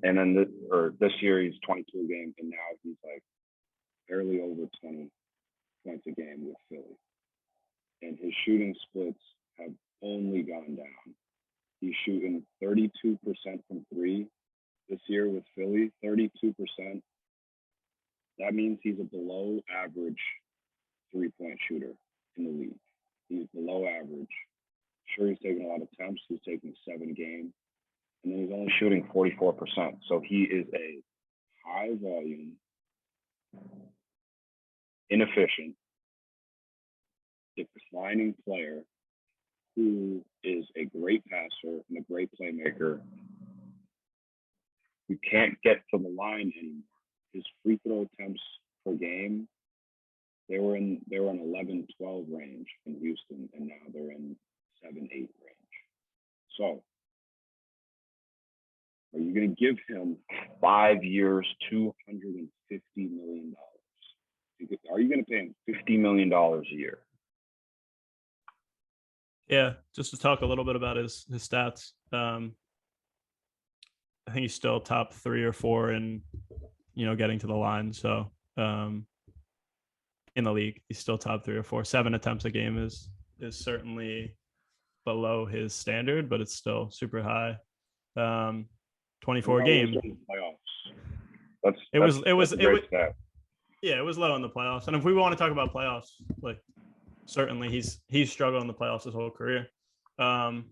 And 0.04 0.18
then 0.18 0.36
this, 0.36 0.48
or 0.72 0.94
This 1.00 1.14
year, 1.22 1.42
he's 1.42 1.60
22 1.66 2.00
a 2.00 2.08
game, 2.08 2.34
and 2.40 2.50
now 2.50 2.58
he's 2.84 2.98
like 3.04 3.24
barely 4.08 4.40
over 4.42 4.68
20 4.82 5.10
points 5.86 6.06
a 6.08 6.12
game 6.12 6.46
with 6.48 6.58
Philly. 6.70 6.98
And 8.02 8.18
his 8.20 8.34
shooting 8.46 8.76
splits 8.90 9.20
have 9.58 9.72
only 10.04 10.44
gone 10.44 10.76
down. 10.76 11.16
He's 11.82 11.96
shooting 12.06 12.44
32% 12.64 13.18
from 13.68 13.86
three 13.94 14.28
this 14.90 15.00
year 15.08 15.30
with 15.30 15.44
Philly, 15.56 15.92
32%. 16.04 16.54
That 18.40 18.54
means 18.54 18.80
he's 18.82 19.00
a 19.00 19.04
below 19.04 19.60
average 19.84 20.20
three 21.12 21.30
point 21.40 21.58
shooter 21.68 21.94
in 22.38 22.44
the 22.44 22.52
league. 22.52 22.80
He's 23.30 23.48
below 23.54 23.88
average. 23.88 24.28
Sure, 25.16 25.30
he's 25.30 25.40
taking 25.42 25.66
a 25.66 25.68
lot 25.68 25.82
of 25.82 25.88
attempts. 25.94 26.22
He's 26.28 26.40
taking 26.46 26.74
seven 26.88 27.14
games. 27.14 27.54
And 28.24 28.34
then 28.34 28.42
he's 28.42 28.52
only 28.52 28.74
shooting 28.80 29.08
44%. 29.16 29.98
So 30.10 30.22
he 30.26 30.44
is 30.44 30.66
a 30.74 31.00
high 31.66 31.92
volume, 32.02 32.54
inefficient, 35.10 35.76
declining 37.56 38.36
player 38.46 38.82
who 39.76 40.24
is 40.44 40.66
a 40.76 40.86
great 40.86 41.24
passer 41.26 41.80
and 41.90 41.98
a 41.98 42.02
great 42.02 42.30
playmaker 42.40 43.02
who 45.08 45.18
can't 45.30 45.56
get 45.64 45.78
to 45.94 46.00
the 46.00 46.10
line 46.10 46.52
anymore. 46.58 46.82
His 47.34 47.44
free 47.64 47.80
throw 47.86 48.08
attempts 48.14 48.42
per 48.86 48.94
game, 48.94 49.48
they 50.48 50.60
were 50.60 50.76
in 50.76 51.02
they 51.10 51.20
were 51.20 51.32
in 51.32 51.40
11, 51.40 51.88
12 52.00 52.26
range 52.32 52.68
in 52.86 53.00
Houston, 53.00 53.50
and 53.54 53.68
now 53.68 53.76
they're 53.94 54.12
in 54.12 54.36
7, 54.84 55.10
8 55.12 55.12
range. 55.12 55.30
So 56.58 56.84
are 59.16 59.20
you 59.20 59.34
going 59.34 59.56
to 59.56 59.56
give 59.56 59.78
him 59.88 60.18
five 60.60 61.04
years, 61.04 61.48
$250 61.72 61.90
million? 62.98 63.56
You 64.60 64.78
Are 64.92 65.00
you 65.00 65.10
going 65.10 65.24
to 65.24 65.30
pay 65.30 65.38
him 65.38 65.56
$50 65.70 66.00
million 66.00 66.32
a 66.32 66.62
year. 66.70 67.00
Yeah, 69.48 69.74
just 69.96 70.12
to 70.12 70.18
talk 70.18 70.42
a 70.42 70.46
little 70.46 70.66
bit 70.66 70.76
about 70.76 70.98
his 70.98 71.26
his 71.32 71.48
stats. 71.48 71.92
Um, 72.12 72.56
I 74.28 74.32
think 74.32 74.42
he's 74.44 74.56
still 74.56 74.80
top 74.80 75.14
three 75.14 75.44
or 75.44 75.54
four 75.54 75.92
in, 75.92 76.22
you 76.96 77.06
know, 77.06 77.16
getting 77.16 77.38
to 77.40 77.48
the 77.48 77.54
line. 77.56 77.94
So 77.94 78.32
um, 78.58 79.06
in 80.36 80.44
the 80.44 80.52
league, 80.52 80.82
he's 80.88 80.98
still 81.00 81.18
top 81.18 81.44
three 81.46 81.58
or 81.58 81.64
four. 81.64 81.84
Seven 81.84 82.16
attempts 82.16 82.46
a 82.46 82.52
game 82.52 82.78
is 82.78 83.10
is 83.40 83.58
certainly 83.58 84.36
below 85.06 85.46
his 85.46 85.74
standard, 85.74 86.30
but 86.30 86.42
it's 86.42 86.56
still 86.56 86.90
super 86.90 87.22
high. 87.22 87.58
Um, 88.18 88.66
Twenty 89.22 89.42
four 89.42 89.60
How 89.62 89.66
was 89.66 89.74
game. 89.74 89.90
it 89.94 90.04
in 90.04 90.10
the 90.12 90.18
playoffs? 90.34 90.94
That's 91.64 91.78
was- 91.78 92.24
it 92.26 92.34
was- 92.34 92.50
that's 92.52 92.62
it 92.62 92.68
was- 92.68 92.84
stat. 92.88 93.16
Yeah, 93.82 94.00
it 94.00 94.04
was 94.04 94.18
low 94.18 94.36
in 94.36 94.42
the 94.42 94.50
playoffs. 94.50 94.88
And 94.88 94.96
if 94.96 95.04
we 95.04 95.14
want 95.14 95.32
to 95.34 95.38
talk 95.38 95.52
about 95.52 95.72
playoffs, 95.74 96.10
like 96.42 96.60
certainly 97.28 97.70
he's 97.70 98.02
he's 98.08 98.32
struggled 98.32 98.62
in 98.62 98.68
the 98.68 98.74
playoffs 98.74 99.04
his 99.04 99.14
whole 99.14 99.30
career. 99.30 99.68
Um 100.18 100.66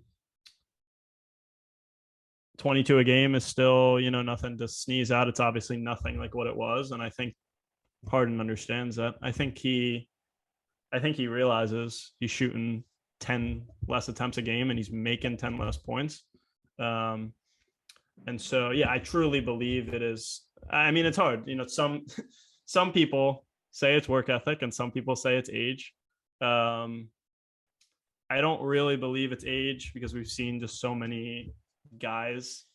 22 2.58 3.00
a 3.00 3.04
game 3.04 3.36
is 3.36 3.44
still, 3.44 4.00
you 4.00 4.12
know, 4.12 4.22
nothing 4.22 4.58
to 4.58 4.68
sneeze 4.68 5.12
at. 5.12 5.28
It's 5.28 5.40
obviously 5.40 5.78
nothing 5.78 6.20
like 6.20 6.36
what 6.36 6.48
it 6.48 6.56
was. 6.56 6.92
And 6.92 7.02
I 7.02 7.10
think 7.10 7.36
Harden 8.10 8.40
understands 8.40 8.96
that. 8.98 9.16
I 9.22 9.32
think 9.32 9.58
he 9.58 10.08
I 10.92 11.00
think 11.00 11.16
he 11.16 11.28
realizes 11.28 12.12
he's 12.20 12.30
shooting 12.30 12.84
10 13.20 13.66
less 13.88 14.10
attempts 14.10 14.38
a 14.38 14.42
game 14.44 14.70
and 14.70 14.78
he's 14.78 14.92
making 14.92 15.38
10 15.38 15.58
less 15.58 15.78
points. 15.78 16.24
Um 16.80 17.34
and 18.28 18.40
so 18.40 18.70
yeah, 18.72 18.92
I 18.92 19.00
truly 19.00 19.40
believe 19.40 19.94
it 19.94 20.02
is 20.02 20.44
I 20.70 20.92
mean, 20.92 21.06
it's 21.06 21.18
hard. 21.18 21.48
You 21.48 21.56
know, 21.56 21.68
some 21.68 22.06
some 22.66 22.92
people 22.92 23.46
say 23.72 23.96
it's 23.96 24.10
work 24.10 24.30
ethic, 24.30 24.62
and 24.62 24.74
some 24.74 24.92
people 24.92 25.16
say 25.16 25.38
it's 25.38 25.50
age. 25.50 25.94
Um, 26.42 27.10
I 28.30 28.42
don't 28.42 28.62
really 28.62 28.96
believe 28.96 29.32
it's 29.32 29.46
age 29.46 29.92
because 29.94 30.14
we've 30.14 30.28
seen 30.28 30.60
just 30.60 30.80
so 30.80 30.96
many 30.96 31.54
guys, 32.00 32.66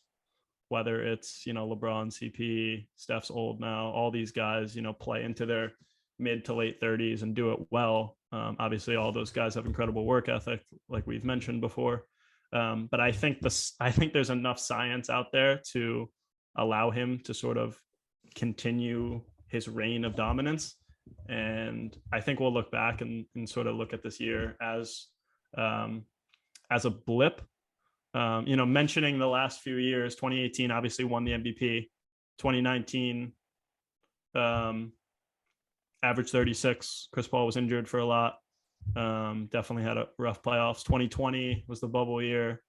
whether 0.69 1.01
it's 1.01 1.45
you 1.45 1.53
know 1.53 1.67
LeBron, 1.67 2.11
CP, 2.11 2.87
Steph's 2.95 3.31
old 3.31 3.59
now, 3.59 3.89
all 3.89 4.11
these 4.11 4.31
guys, 4.31 4.75
you 4.75 4.81
know, 4.81 4.93
play 4.93 5.23
into 5.23 5.45
their 5.45 5.73
mid 6.19 6.45
to 6.45 6.53
late 6.53 6.81
30s 6.81 7.23
and 7.23 7.35
do 7.35 7.51
it 7.53 7.59
well. 7.71 8.17
Um, 8.31 8.57
obviously, 8.59 8.95
all 8.95 9.11
those 9.11 9.31
guys 9.31 9.55
have 9.55 9.65
incredible 9.65 10.05
work 10.05 10.29
ethic, 10.29 10.61
like 10.89 11.07
we've 11.07 11.25
mentioned 11.25 11.61
before. 11.61 12.05
Um, 12.51 12.87
but 12.91 12.99
I 12.99 13.11
think 13.11 13.41
this, 13.41 13.73
I 13.79 13.91
think 13.91 14.13
there's 14.13 14.29
enough 14.29 14.59
science 14.59 15.09
out 15.09 15.31
there 15.31 15.61
to 15.71 16.09
allow 16.55 16.91
him 16.91 17.21
to 17.25 17.33
sort 17.33 17.57
of 17.57 17.79
continue 18.35 19.21
his 19.47 19.67
reign 19.67 20.05
of 20.05 20.15
dominance. 20.15 20.75
And 21.27 21.95
I 22.11 22.21
think 22.21 22.39
we'll 22.39 22.53
look 22.53 22.71
back 22.71 23.01
and, 23.01 23.25
and 23.35 23.49
sort 23.49 23.67
of 23.67 23.75
look 23.75 23.93
at 23.93 24.03
this 24.03 24.19
year 24.19 24.55
as 24.61 25.07
um, 25.57 26.05
as 26.69 26.85
a 26.85 26.91
blip. 26.91 27.41
Um, 28.13 28.47
you 28.47 28.55
know, 28.55 28.65
mentioning 28.65 29.19
the 29.19 29.27
last 29.27 29.61
few 29.61 29.75
years, 29.75 30.15
2018 30.15 30.71
obviously 30.71 31.05
won 31.05 31.23
the 31.23 31.31
MVP. 31.31 31.89
2019 32.39 33.33
um, 34.35 34.91
average 36.03 36.31
36. 36.31 37.09
Chris 37.11 37.27
Paul 37.27 37.45
was 37.45 37.57
injured 37.57 37.87
for 37.87 37.99
a 37.99 38.05
lot. 38.05 38.37
Um, 38.95 39.49
definitely 39.51 39.83
had 39.83 39.97
a 39.97 40.07
rough 40.17 40.41
playoffs. 40.41 40.83
2020 40.83 41.65
was 41.67 41.79
the 41.79 41.87
bubble 41.87 42.21
year 42.21 42.61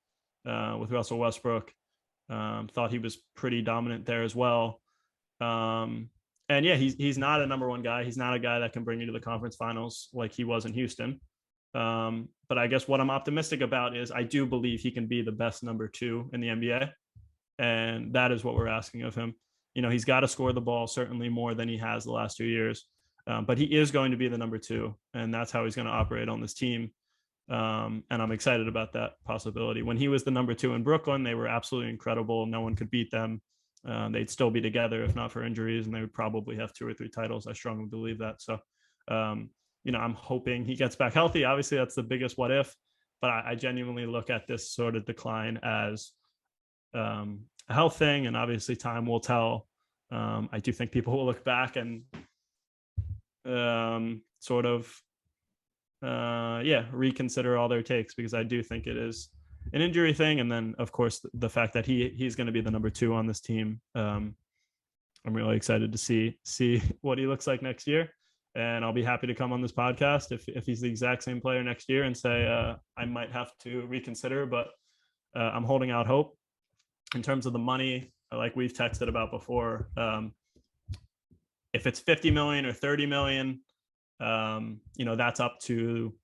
uh, 0.46 0.76
with 0.79 0.90
Russell 0.90 1.18
Westbrook. 1.18 1.72
Um, 2.29 2.68
thought 2.72 2.90
he 2.90 2.98
was 2.98 3.18
pretty 3.35 3.62
dominant 3.62 4.07
there 4.07 4.22
as 4.22 4.35
well. 4.35 4.81
Um, 5.40 6.11
and 6.48 6.66
yeah, 6.66 6.76
he's 6.76 6.94
he's 6.94 7.16
not 7.16 7.40
a 7.40 7.46
number 7.46 7.68
one 7.68 7.83
guy. 7.83 8.05
He's 8.05 8.16
not 8.16 8.35
a 8.35 8.38
guy 8.38 8.59
that 8.59 8.72
can 8.72 8.85
bring 8.85 9.00
you 9.00 9.07
to 9.07 9.12
the 9.12 9.20
conference 9.20 9.57
finals 9.57 10.09
like 10.12 10.33
he 10.33 10.44
was 10.44 10.64
in 10.64 10.72
Houston. 10.72 11.20
Um, 11.74 12.28
but 12.48 12.59
I 12.59 12.66
guess 12.66 12.88
what 12.88 13.00
I'm 13.00 13.11
optimistic 13.11 13.61
about 13.61 13.96
is 13.96 14.11
I 14.11 14.22
do 14.22 14.44
believe 14.44 14.80
he 14.80 14.90
can 14.90 15.06
be 15.06 15.22
the 15.22 15.33
best 15.33 15.62
number 15.62 15.87
two 15.87 16.28
in 16.33 16.40
the 16.40 16.48
NBA, 16.48 16.90
and 17.59 18.12
that 18.14 18.33
is 18.33 18.42
what 18.42 18.56
we're 18.56 18.68
asking 18.68 19.02
of 19.02 19.14
him. 19.14 19.35
You 19.74 19.83
know, 19.83 19.90
he's 19.90 20.04
got 20.04 20.20
to 20.20 20.28
score 20.28 20.52
the 20.52 20.61
ball 20.61 20.87
certainly 20.87 21.28
more 21.28 21.54
than 21.54 21.68
he 21.68 21.78
has 21.78 22.04
the 22.04 22.12
last 22.12 22.37
two 22.37 22.44
years, 22.44 22.87
um, 23.26 23.44
but 23.44 23.56
he 23.56 23.64
is 23.66 23.90
going 23.92 24.11
to 24.11 24.16
be 24.16 24.28
the 24.28 24.38
number 24.38 24.59
two, 24.59 24.96
and 25.14 25.33
that's 25.33 25.52
how 25.52 25.64
he's 25.64 25.76
going 25.76 25.87
to 25.87 25.92
operate 25.92 26.28
on 26.28 26.40
this 26.40 26.54
team. 26.54 26.90
Um, 27.48 28.04
and 28.11 28.22
I'm 28.22 28.33
excited 28.33 28.68
about 28.68 28.92
that 28.92 29.14
possibility. 29.24 29.83
When 29.83 29.96
he 29.96 30.09
was 30.09 30.22
the 30.22 30.30
number 30.30 30.54
two 30.54 30.74
in 30.74 30.85
Brooklyn, 30.85 31.24
they 31.24 31.35
were 31.35 31.48
absolutely 31.48 31.90
incredible. 31.90 32.46
No 32.46 32.61
one 32.61 32.76
could 32.76 32.90
beat 32.90 33.11
them. 33.11 33.42
Uh, 33.88 34.09
they'd 34.09 34.30
still 34.30 34.50
be 34.50 34.61
together 34.61 35.02
if 35.02 35.16
not 35.16 35.33
for 35.33 35.44
injuries, 35.44 35.87
and 35.87 35.94
they 35.94 36.00
would 36.00 36.12
probably 36.12 36.56
have 36.56 36.72
two 36.72 36.87
or 36.87 36.94
three 36.94 37.09
titles. 37.09 37.46
I 37.46 37.52
strongly 37.52 37.87
believe 37.87 38.18
that. 38.18 38.40
So, 38.40 38.59
um, 39.09 39.50
you 39.85 39.93
know, 39.93 39.99
I'm 39.99 40.14
hoping 40.14 40.64
he 40.64 40.77
gets 40.77 40.97
back 40.97 41.14
healthy. 41.14 41.45
Obviously, 41.45 41.79
that's 41.79 41.95
the 41.95 42.03
biggest 42.03 42.37
what 42.37 42.51
if, 42.51 42.75
but 43.21 43.31
I, 43.31 43.51
I 43.51 43.55
genuinely 43.55 44.07
look 44.07 44.31
at 44.31 44.47
this 44.47 44.71
sort 44.71 44.97
of 44.97 45.07
decline 45.07 45.59
as 45.62 46.12
um, 46.95 47.40
a 47.69 47.75
health 47.75 47.97
thing, 47.97 48.27
and 48.27 48.37
obviously, 48.37 48.77
time 48.77 49.07
will 49.07 49.21
tell. 49.21 49.66
Um, 50.11 50.49
I 50.53 50.59
do 50.59 50.73
think 50.73 50.90
people 50.90 51.16
will 51.16 51.27
look 51.27 51.45
back 51.45 51.77
and 51.77 52.03
um, 53.47 54.23
sort 54.40 54.66
of, 54.66 54.93
uh, 56.03 56.61
yeah, 56.64 56.87
reconsider 56.93 57.57
all 57.57 57.69
their 57.69 57.83
takes 57.83 58.14
because 58.14 58.35
I 58.35 58.43
do 58.43 58.62
think 58.62 58.87
it 58.87 58.97
is 58.97 59.29
an 59.73 59.83
injury 59.83 60.12
thing, 60.12 60.40
and 60.40 60.51
then 60.51 60.75
of 60.79 60.93
course 60.93 61.25
the 61.35 61.49
fact 61.49 61.73
that 61.75 61.87
he 61.87 62.12
he's 62.16 62.35
going 62.35 62.47
to 62.47 62.53
be 62.53 62.61
the 62.61 62.71
number 62.71 62.90
two 62.90 63.14
on 63.14 63.27
this 63.27 63.40
team. 63.40 63.81
Um, 63.95 64.35
I'm 65.27 65.35
really 65.35 65.57
excited 65.57 65.93
to 65.93 65.99
see 65.99 66.38
see 66.45 66.83
what 67.03 67.19
he 67.19 67.27
looks 67.27 67.47
like 67.47 67.62
next 67.62 67.87
year, 67.87 68.11
and 68.55 68.85
I'll 68.85 68.93
be 68.93 69.03
happy 69.03 69.27
to 69.27 69.35
come 69.35 69.53
on 69.53 69.61
this 69.61 69.73
podcast 69.73 70.33
if 70.33 70.49
if 70.49 70.67
he's 70.67 70.81
the 70.81 70.89
exact 70.89 71.23
same 71.23 71.41
player 71.41 71.63
next 71.63 71.89
year 71.89 72.05
and 72.05 72.17
say 72.17 72.47
uh, 72.47 72.77
I 72.97 73.05
might 73.05 73.31
have 73.33 73.57
to 73.61 73.87
reconsider, 73.87 74.47
but 74.47 74.69
uh, 75.37 75.51
I'm 75.55 75.65
holding 75.65 75.91
out 75.91 76.07
hope. 76.07 76.37
In 77.15 77.23
terms 77.23 77.47
of 77.47 77.53
the 77.53 77.59
money, 77.59 78.13
like 78.33 78.55
we've 78.55 78.73
texted 78.73 79.09
about 79.09 79.33
before, 79.33 79.89
um, 79.97 80.33
if 81.73 81.87
it's 81.87 81.99
50 81.99 82.31
million 82.31 82.67
or 82.67 82.73
30 82.73 83.07
million, 83.07 83.61
um, 84.21 84.81
you 84.97 85.05
know 85.05 85.17
that's 85.17 85.41
up 85.41 85.59
to 85.63 86.15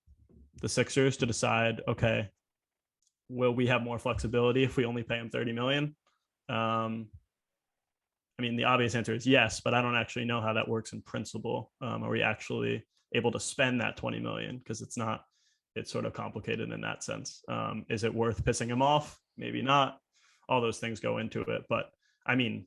the 0.62 0.69
Sixers 0.69 1.17
to 1.19 1.27
decide. 1.27 1.83
Okay, 1.89 2.29
will 3.29 3.53
we 3.53 3.67
have 3.67 3.83
more 3.83 3.99
flexibility 3.99 4.65
if 4.65 4.77
we 4.77 4.85
only 4.85 5.03
pay 5.03 5.17
him 5.17 5.31
30 5.31 5.53
million? 5.53 5.97
Um, 6.49 7.09
I 8.38 8.42
mean, 8.42 8.57
the 8.57 8.64
obvious 8.64 8.94
answer 8.94 9.14
is 9.14 9.27
yes, 9.27 9.61
but 9.61 9.72
I 9.72 9.81
don't 9.81 9.96
actually 9.96 10.27
know 10.27 10.40
how 10.40 10.53
that 10.53 10.68
works 10.68 10.92
in 10.92 11.01
principle. 11.03 11.72
Um, 11.81 12.03
are 12.03 12.11
we 12.11 12.22
actually 12.22 12.85
able 13.14 13.33
to 13.33 13.40
spend 13.40 13.81
that 13.81 13.96
20 13.96 14.20
million? 14.20 14.59
Because 14.59 14.83
it's 14.83 14.96
not, 14.96 15.25
it's 15.75 15.90
sort 15.90 16.05
of 16.05 16.12
complicated 16.12 16.70
in 16.70 16.81
that 16.83 17.03
sense. 17.03 17.42
Um, 17.49 17.87
is 17.88 18.05
it 18.05 18.14
worth 18.14 18.44
pissing 18.44 18.68
him 18.68 18.83
off? 18.83 19.18
Maybe 19.38 19.62
not. 19.62 20.01
All 20.49 20.61
those 20.61 20.79
things 20.79 21.01
go 21.01 21.18
into 21.18 21.40
it. 21.42 21.62
But 21.68 21.90
I 22.27 22.35
mean, 22.35 22.66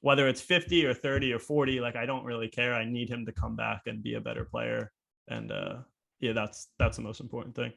whether 0.00 0.28
it's 0.28 0.40
50 0.40 0.86
or 0.86 0.94
30 0.94 1.32
or 1.32 1.38
40, 1.38 1.80
like 1.80 1.96
I 1.96 2.06
don't 2.06 2.24
really 2.24 2.48
care. 2.48 2.74
I 2.74 2.84
need 2.84 3.08
him 3.08 3.26
to 3.26 3.32
come 3.32 3.56
back 3.56 3.82
and 3.86 4.02
be 4.02 4.14
a 4.14 4.20
better 4.20 4.44
player. 4.44 4.92
And 5.28 5.52
uh, 5.52 5.78
yeah, 6.20 6.32
that's 6.32 6.68
that's 6.78 6.96
the 6.96 7.02
most 7.02 7.20
important 7.20 7.54
thing. 7.54 7.72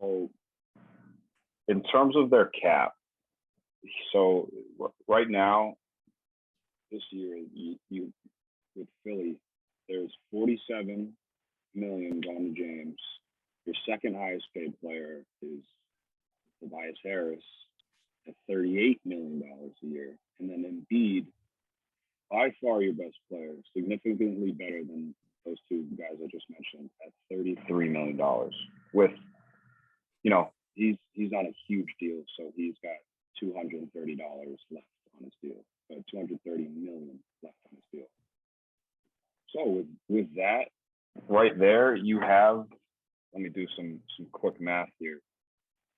So 0.00 0.30
in 1.68 1.82
terms 1.84 2.16
of 2.16 2.28
their 2.28 2.46
cap, 2.46 2.94
so 4.12 4.48
right 5.08 5.28
now, 5.28 5.74
this 6.90 7.02
year, 7.10 7.38
you, 7.52 7.76
you 7.90 8.12
with 8.76 8.88
Philly, 9.04 9.36
there's 9.88 10.12
47 10.30 11.12
million 11.74 12.20
going 12.20 12.54
to 12.54 12.60
James. 12.60 12.96
Your 13.66 13.74
second 13.88 14.16
highest 14.16 14.46
paid 14.54 14.78
player 14.80 15.22
is 15.42 15.60
Tobias 16.60 16.96
Harris 17.02 17.42
at 18.28 18.34
38 18.48 19.00
million 19.04 19.40
dollars 19.40 19.72
a 19.82 19.86
year, 19.86 20.16
and 20.38 20.50
then 20.50 20.84
Embiid, 20.92 21.26
by 22.30 22.52
far 22.62 22.82
your 22.82 22.94
best 22.94 23.16
player, 23.30 23.52
significantly 23.76 24.52
better 24.52 24.82
than 24.84 25.14
those 25.44 25.56
two 25.68 25.84
guys 25.96 26.16
I 26.22 26.26
just 26.30 26.46
mentioned 26.48 26.90
at 27.06 27.12
33 27.30 27.88
million 27.88 28.16
dollars. 28.16 28.54
with, 28.92 29.10
you 30.22 30.30
know, 30.30 30.50
he's 30.74 30.96
he's 31.12 31.32
on 31.32 31.46
a 31.46 31.54
huge 31.68 31.94
deal, 32.00 32.22
so 32.38 32.52
he's 32.56 32.74
got 32.82 32.96
two 34.06 34.12
hundred 34.12 34.20
and 34.20 34.38
thirty 34.38 34.44
dollars 34.46 34.60
left 34.70 34.86
on 35.18 35.24
his 35.24 35.32
deal, 35.42 35.64
uh, 35.92 36.02
two 36.10 36.16
hundred 36.16 36.38
thirty 36.46 36.68
million 36.68 37.18
left 37.42 37.56
on 37.70 37.76
his 37.76 37.84
deal. 37.92 38.08
So 39.50 39.68
with 39.70 39.86
with 40.08 40.34
that, 40.36 40.64
right 41.28 41.58
there, 41.58 41.94
you 41.94 42.20
have. 42.20 42.66
Let 43.32 43.42
me 43.42 43.48
do 43.48 43.66
some 43.76 44.00
some 44.16 44.26
quick 44.30 44.60
math 44.60 44.90
here. 44.98 45.20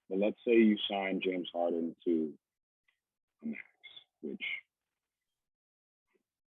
but 0.08 0.18
let's 0.18 0.38
say 0.46 0.54
you 0.54 0.76
sign 0.90 1.20
James 1.22 1.48
Harden 1.54 1.94
to 2.04 2.32
a 3.42 3.48
max, 3.48 3.60
which 4.22 4.40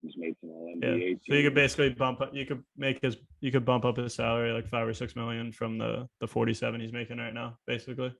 he's 0.02 0.16
made 0.16 0.34
some 0.40 0.50
All 0.50 0.74
Yeah. 0.82 1.14
So 1.28 1.34
you 1.34 1.44
could 1.44 1.54
basically 1.54 1.90
bump 1.90 2.20
up. 2.20 2.34
You 2.34 2.44
could 2.46 2.64
make 2.76 3.00
his. 3.00 3.16
You 3.40 3.52
could 3.52 3.64
bump 3.64 3.84
up 3.84 3.96
his 3.96 4.14
salary 4.14 4.50
like 4.52 4.66
five 4.68 4.88
or 4.88 4.94
six 4.94 5.14
million 5.14 5.52
from 5.52 5.78
the 5.78 6.08
the 6.20 6.26
forty 6.26 6.52
seven 6.54 6.80
he's 6.80 6.92
making 6.92 7.18
right 7.18 7.34
now, 7.34 7.58
basically, 7.66 8.12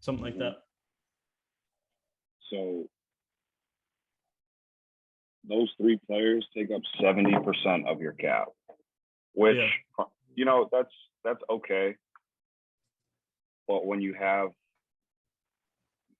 something 0.00 0.24
like 0.24 0.34
Mhm. 0.34 0.40
that. 0.40 0.56
So 2.52 2.84
those 5.48 5.70
three 5.80 5.98
players 6.06 6.46
take 6.56 6.70
up 6.70 6.82
seventy 7.00 7.34
percent 7.44 7.88
of 7.88 8.00
your 8.00 8.12
cap, 8.12 8.48
which 9.34 9.56
Yeah. 9.56 10.04
you 10.34 10.44
know 10.44 10.68
that's 10.70 10.92
that's 11.24 11.42
okay. 11.50 11.96
But 13.66 13.86
when 13.86 14.00
you 14.00 14.14
have 14.14 14.50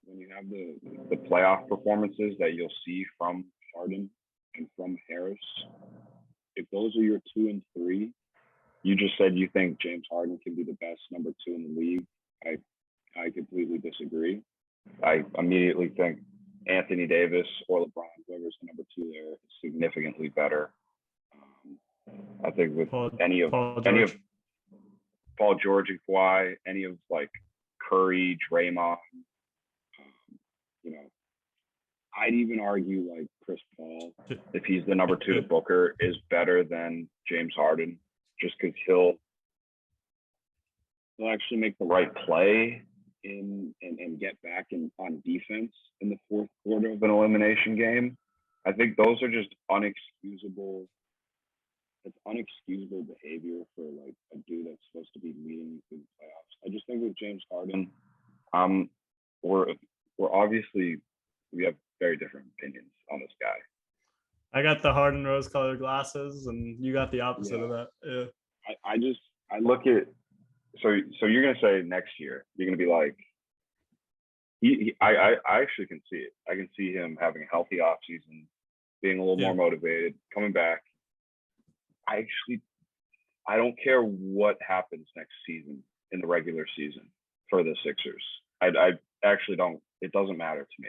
when 0.04 0.18
you 0.18 0.28
have 0.34 0.48
the 0.48 0.74
the 1.10 1.16
playoff 1.16 1.68
performances 1.68 2.34
that 2.38 2.54
you'll 2.54 2.72
see 2.86 3.04
from 3.18 3.44
Harden 3.74 4.10
and 4.56 4.66
from 4.76 4.96
Harris, 5.08 5.38
if 6.56 6.66
those 6.72 6.96
are 6.96 7.02
your 7.02 7.20
two 7.34 7.48
and 7.48 7.62
three, 7.76 8.10
you 8.82 8.96
just 8.96 9.16
said 9.18 9.36
you 9.36 9.48
think 9.52 9.80
James 9.80 10.06
Harden 10.10 10.38
can 10.42 10.54
be 10.56 10.64
the 10.64 10.76
best 10.80 11.00
number 11.10 11.30
two 11.46 11.54
in 11.54 11.74
the 11.74 11.80
league. 11.80 12.06
I 12.44 12.56
I 13.20 13.30
completely 13.30 13.78
disagree. 13.78 14.42
I 15.02 15.24
immediately 15.38 15.88
think 15.88 16.20
Anthony 16.68 17.06
Davis 17.06 17.46
or 17.68 17.80
LeBron, 17.80 18.04
whoever's 18.26 18.56
the 18.60 18.66
number 18.66 18.82
two 18.94 19.10
there, 19.12 19.32
is 19.32 19.38
significantly 19.64 20.28
better. 20.28 20.70
Um, 21.34 21.78
I 22.44 22.50
think 22.50 22.76
with 22.76 22.90
Paul, 22.90 23.10
any 23.20 23.40
of 23.40 23.50
Paul 23.50 23.82
any 23.84 23.98
George. 23.98 24.10
of 24.10 24.16
Paul 25.38 25.54
George 25.62 25.90
and 25.90 25.98
Kawhi, 26.08 26.54
any 26.66 26.84
of 26.84 26.96
like 27.10 27.30
Curry, 27.88 28.38
Draymond, 28.50 28.96
um, 29.98 30.38
you 30.82 30.92
know, 30.92 31.10
I'd 32.16 32.34
even 32.34 32.60
argue 32.60 33.08
like 33.10 33.26
Chris 33.44 33.58
Paul. 33.76 34.12
if 34.52 34.64
he's 34.64 34.84
the 34.86 34.94
number 34.94 35.16
two 35.16 35.34
to 35.34 35.42
Booker, 35.42 35.96
is 36.00 36.16
better 36.30 36.62
than 36.62 37.08
James 37.28 37.54
Harden, 37.56 37.98
just 38.40 38.54
because 38.60 38.76
he'll 38.86 39.14
He'll 41.18 41.30
actually 41.30 41.58
make 41.58 41.78
the 41.78 41.84
right 41.84 42.12
play 42.26 42.82
in 43.24 43.74
and, 43.82 43.98
and 43.98 44.20
get 44.20 44.40
back 44.42 44.66
in 44.70 44.90
on 44.98 45.22
defense 45.24 45.72
in 46.00 46.08
the 46.08 46.18
fourth 46.28 46.48
quarter 46.64 46.90
of 46.92 47.02
an 47.02 47.10
elimination 47.10 47.76
game. 47.76 48.16
I 48.66 48.72
think 48.72 48.96
those 48.96 49.22
are 49.22 49.30
just 49.30 49.48
unexcusable. 49.70 50.86
It's 52.04 52.18
unexcusable 52.26 53.06
behavior 53.06 53.62
for 53.76 53.84
like 54.04 54.14
a 54.32 54.38
dude 54.48 54.66
that's 54.66 54.82
supposed 54.90 55.12
to 55.14 55.20
be 55.20 55.34
leading 55.44 55.72
you 55.72 55.82
through 55.88 55.98
the 55.98 56.24
playoffs. 56.24 56.66
I 56.66 56.72
just 56.72 56.86
think 56.86 57.02
with 57.02 57.16
James 57.16 57.42
Harden, 57.50 57.90
um 58.52 58.90
we're 59.42 59.66
we're 60.18 60.32
obviously 60.32 60.98
we 61.52 61.64
have 61.64 61.74
very 62.00 62.16
different 62.16 62.46
opinions 62.58 62.90
on 63.10 63.20
this 63.20 63.32
guy. 63.40 63.54
I 64.54 64.62
got 64.62 64.82
the 64.82 64.92
Harden 64.92 65.24
rose 65.24 65.48
colored 65.48 65.78
glasses, 65.78 66.46
and 66.46 66.82
you 66.82 66.92
got 66.92 67.10
the 67.10 67.20
opposite 67.20 67.60
of 67.60 67.70
that. 67.70 67.88
Yeah. 68.04 68.24
I, 68.68 68.92
I 68.92 68.96
just 68.98 69.20
I 69.50 69.58
look 69.60 69.86
at 69.86 70.06
so 70.80 70.96
so 71.20 71.26
you're 71.26 71.42
gonna 71.42 71.60
say 71.60 71.86
next 71.86 72.18
year 72.18 72.44
you're 72.56 72.66
gonna 72.66 72.76
be 72.76 72.86
like 72.86 73.16
he, 74.60 74.68
he 74.76 74.96
I, 75.00 75.14
I 75.16 75.30
I 75.46 75.60
actually 75.62 75.86
can 75.86 76.00
see 76.10 76.18
it. 76.18 76.32
I 76.48 76.54
can 76.54 76.68
see 76.76 76.92
him 76.92 77.18
having 77.20 77.42
a 77.42 77.46
healthy 77.50 77.80
off 77.80 77.98
season, 78.06 78.46
being 79.02 79.18
a 79.18 79.22
little 79.22 79.38
Yeah. 79.40 79.52
more 79.52 79.54
motivated, 79.70 80.14
coming 80.32 80.52
back. 80.52 80.82
I 82.08 82.18
actually 82.18 82.62
I 83.46 83.56
don't 83.56 83.74
care 83.82 84.02
what 84.02 84.58
happens 84.66 85.06
next 85.16 85.32
season 85.46 85.82
in 86.12 86.20
the 86.20 86.26
regular 86.28 86.64
season 86.76 87.08
for 87.50 87.64
the 87.64 87.74
Sixers. 87.84 88.22
I 88.60 88.68
I 88.68 88.90
actually 89.24 89.56
don't 89.56 89.80
it 90.00 90.12
doesn't 90.12 90.36
matter 90.38 90.62
to 90.64 90.82
me. 90.82 90.88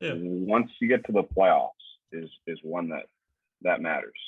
Yeah. 0.00 0.14
Once 0.16 0.70
you 0.80 0.88
get 0.88 1.04
to 1.06 1.12
the 1.12 1.22
playoffs 1.22 1.70
is 2.12 2.28
is 2.48 2.58
one 2.62 2.88
that 2.88 3.06
that 3.62 3.80
matters. 3.80 4.18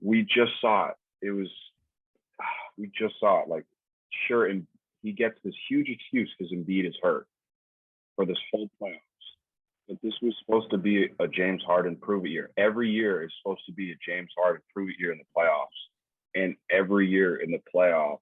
We 0.00 0.22
just 0.22 0.52
saw 0.60 0.88
it. 0.88 0.94
It 1.20 1.30
was 1.32 1.48
we 2.78 2.90
just 2.98 3.14
saw 3.20 3.42
it. 3.42 3.48
Like, 3.48 3.64
sure, 4.26 4.46
and 4.46 4.66
he 5.02 5.12
gets 5.12 5.36
this 5.44 5.54
huge 5.68 5.88
excuse 5.88 6.32
because 6.38 6.52
Embiid 6.52 6.88
is 6.88 6.96
hurt 7.02 7.26
for 8.16 8.24
this 8.24 8.38
whole 8.52 8.70
playoffs. 8.80 8.94
But 9.88 9.98
this 10.02 10.14
was 10.20 10.34
supposed 10.40 10.70
to 10.70 10.78
be 10.78 11.08
a 11.18 11.28
James 11.28 11.62
Harden 11.66 11.96
prove 11.96 12.24
it 12.26 12.30
year. 12.30 12.50
Every 12.56 12.90
year 12.90 13.22
is 13.22 13.30
supposed 13.42 13.64
to 13.66 13.72
be 13.72 13.92
a 13.92 13.96
James 14.06 14.30
Harden 14.38 14.62
prove 14.72 14.90
it 14.90 14.96
year 14.98 15.12
in 15.12 15.18
the 15.18 15.24
playoffs. 15.36 15.66
And 16.34 16.56
every 16.70 17.08
year 17.08 17.36
in 17.36 17.50
the 17.50 17.60
playoffs, 17.74 18.18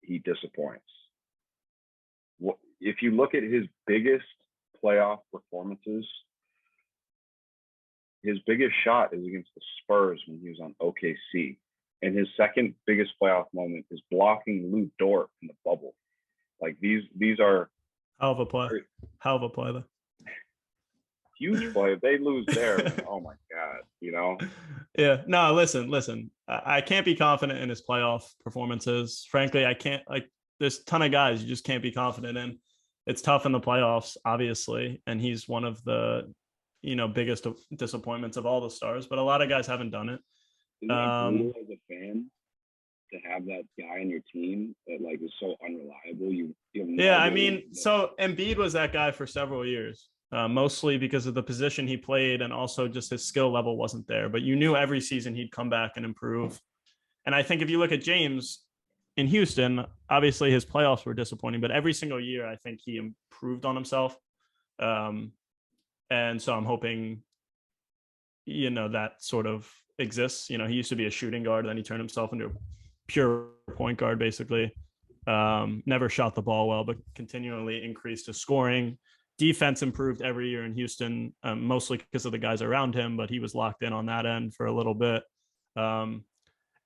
he 0.00 0.18
disappoints. 0.18 0.84
If 2.80 3.02
you 3.02 3.10
look 3.10 3.34
at 3.34 3.42
his 3.42 3.66
biggest 3.86 4.24
playoff 4.82 5.18
performances? 5.32 6.06
His 8.22 8.38
biggest 8.46 8.74
shot 8.84 9.14
is 9.14 9.26
against 9.26 9.50
the 9.54 9.62
Spurs 9.82 10.22
when 10.26 10.40
he 10.40 10.48
was 10.48 10.60
on 10.60 10.74
OKC. 10.80 11.56
And 12.02 12.16
his 12.16 12.28
second 12.36 12.74
biggest 12.86 13.12
playoff 13.22 13.46
moment 13.52 13.84
is 13.90 14.00
blocking 14.10 14.70
Lu 14.72 14.90
Dort 14.98 15.28
in 15.42 15.48
the 15.48 15.54
bubble. 15.64 15.94
Like 16.60 16.76
these, 16.80 17.02
these 17.16 17.40
are 17.40 17.70
Hell 18.20 18.32
of 18.32 18.40
a 18.40 18.46
play. 18.46 18.68
Hell 19.18 19.36
of 19.36 19.42
a 19.42 19.48
play 19.48 19.72
though. 19.72 19.84
huge 21.38 21.72
play. 21.72 21.94
If 21.94 22.02
they 22.02 22.18
lose 22.18 22.44
there, 22.48 22.78
oh 23.08 23.20
my 23.20 23.32
god, 23.50 23.80
you 24.00 24.12
know. 24.12 24.38
Yeah. 24.98 25.22
No, 25.28 25.54
listen, 25.54 25.88
listen. 25.88 26.32
I, 26.48 26.80
can't 26.80 27.06
be 27.06 27.14
confident 27.14 27.60
in 27.60 27.68
his 27.68 27.80
playoff 27.80 28.24
performances. 28.42 29.24
Frankly, 29.30 29.64
I 29.64 29.72
can't 29.72 30.02
like 30.10 30.28
there's 30.58 30.80
a 30.80 30.84
ton 30.84 31.02
of 31.02 31.12
guys 31.12 31.40
you 31.40 31.48
just 31.48 31.64
can't 31.64 31.82
be 31.82 31.92
confident 31.92 32.36
in. 32.36 32.58
It's 33.06 33.22
tough 33.22 33.46
in 33.46 33.52
the 33.52 33.60
playoffs, 33.60 34.16
obviously, 34.24 35.00
and 35.06 35.20
he's 35.20 35.48
one 35.48 35.64
of 35.64 35.82
the 35.84 36.34
you 36.82 36.96
know 36.96 37.06
biggest 37.06 37.46
disappointments 37.76 38.36
of 38.36 38.46
all 38.46 38.60
the 38.60 38.68
stars, 38.68 39.06
but 39.06 39.20
a 39.20 39.22
lot 39.22 39.42
of 39.42 39.48
guys 39.48 39.68
haven't 39.68 39.90
done 39.90 40.08
it. 40.08 40.90
Um, 40.90 41.36
brutal 41.36 41.52
as 41.62 41.70
a 41.70 41.78
fan 41.88 42.30
to 43.12 43.18
have 43.28 43.44
that 43.46 43.62
guy 43.78 44.00
on 44.00 44.08
your 44.10 44.20
team 44.32 44.74
that 44.86 45.00
like 45.00 45.20
is 45.22 45.32
so 45.40 45.54
unreliable? 45.64 46.32
You, 46.32 46.54
you 46.72 46.84
no 46.84 47.02
Yeah, 47.02 47.18
I 47.18 47.30
mean, 47.30 47.54
what- 47.54 47.76
so 47.76 48.10
Embiid 48.18 48.56
was 48.56 48.72
that 48.74 48.92
guy 48.92 49.10
for 49.10 49.26
several 49.26 49.66
years, 49.66 50.08
uh, 50.32 50.48
mostly 50.48 50.98
because 50.98 51.26
of 51.26 51.34
the 51.34 51.42
position 51.42 51.86
he 51.86 51.96
played 51.96 52.42
and 52.42 52.52
also 52.52 52.88
just 52.88 53.10
his 53.10 53.24
skill 53.24 53.50
level 53.52 53.76
wasn't 53.76 54.06
there. 54.06 54.28
But 54.28 54.42
you 54.42 54.56
knew 54.56 54.76
every 54.76 55.00
season 55.00 55.34
he'd 55.34 55.50
come 55.52 55.68
back 55.70 55.92
and 55.96 56.04
improve. 56.04 56.60
And 57.26 57.34
I 57.34 57.42
think 57.42 57.62
if 57.62 57.70
you 57.70 57.78
look 57.78 57.92
at 57.92 58.02
James 58.02 58.64
in 59.16 59.26
Houston, 59.26 59.84
obviously 60.08 60.50
his 60.50 60.64
playoffs 60.64 61.04
were 61.04 61.14
disappointing, 61.14 61.60
but 61.60 61.70
every 61.70 61.92
single 61.92 62.20
year 62.20 62.46
I 62.46 62.56
think 62.56 62.80
he 62.84 62.96
improved 62.96 63.64
on 63.64 63.74
himself. 63.74 64.18
Um, 64.78 65.32
and 66.10 66.40
so 66.40 66.54
I'm 66.54 66.64
hoping, 66.64 67.22
you 68.46 68.70
know, 68.70 68.88
that 68.88 69.22
sort 69.22 69.46
of 69.46 69.70
exists. 69.98 70.48
You 70.48 70.58
know, 70.58 70.66
he 70.66 70.74
used 70.74 70.88
to 70.88 70.96
be 70.96 71.06
a 71.06 71.10
shooting 71.10 71.42
guard, 71.42 71.66
then 71.66 71.76
he 71.76 71.82
turned 71.82 72.00
himself 72.00 72.32
into 72.32 72.46
a 72.46 72.50
pure 73.10 73.48
point 73.76 73.98
guard, 73.98 74.18
basically 74.18 74.72
um, 75.26 75.82
never 75.86 76.08
shot 76.08 76.34
the 76.34 76.42
ball 76.42 76.68
well, 76.68 76.84
but 76.84 76.96
continually 77.14 77.84
increased 77.84 78.26
his 78.26 78.40
scoring. 78.40 78.98
Defense 79.38 79.82
improved 79.82 80.22
every 80.22 80.48
year 80.48 80.64
in 80.64 80.74
Houston, 80.74 81.34
um, 81.42 81.62
mostly 81.62 81.98
because 81.98 82.26
of 82.26 82.32
the 82.32 82.38
guys 82.38 82.62
around 82.62 82.94
him, 82.94 83.16
but 83.16 83.30
he 83.30 83.38
was 83.38 83.54
locked 83.54 83.82
in 83.82 83.92
on 83.92 84.06
that 84.06 84.26
end 84.26 84.54
for 84.54 84.66
a 84.66 84.72
little 84.72 84.94
bit. 84.94 85.22
Um, 85.76 86.24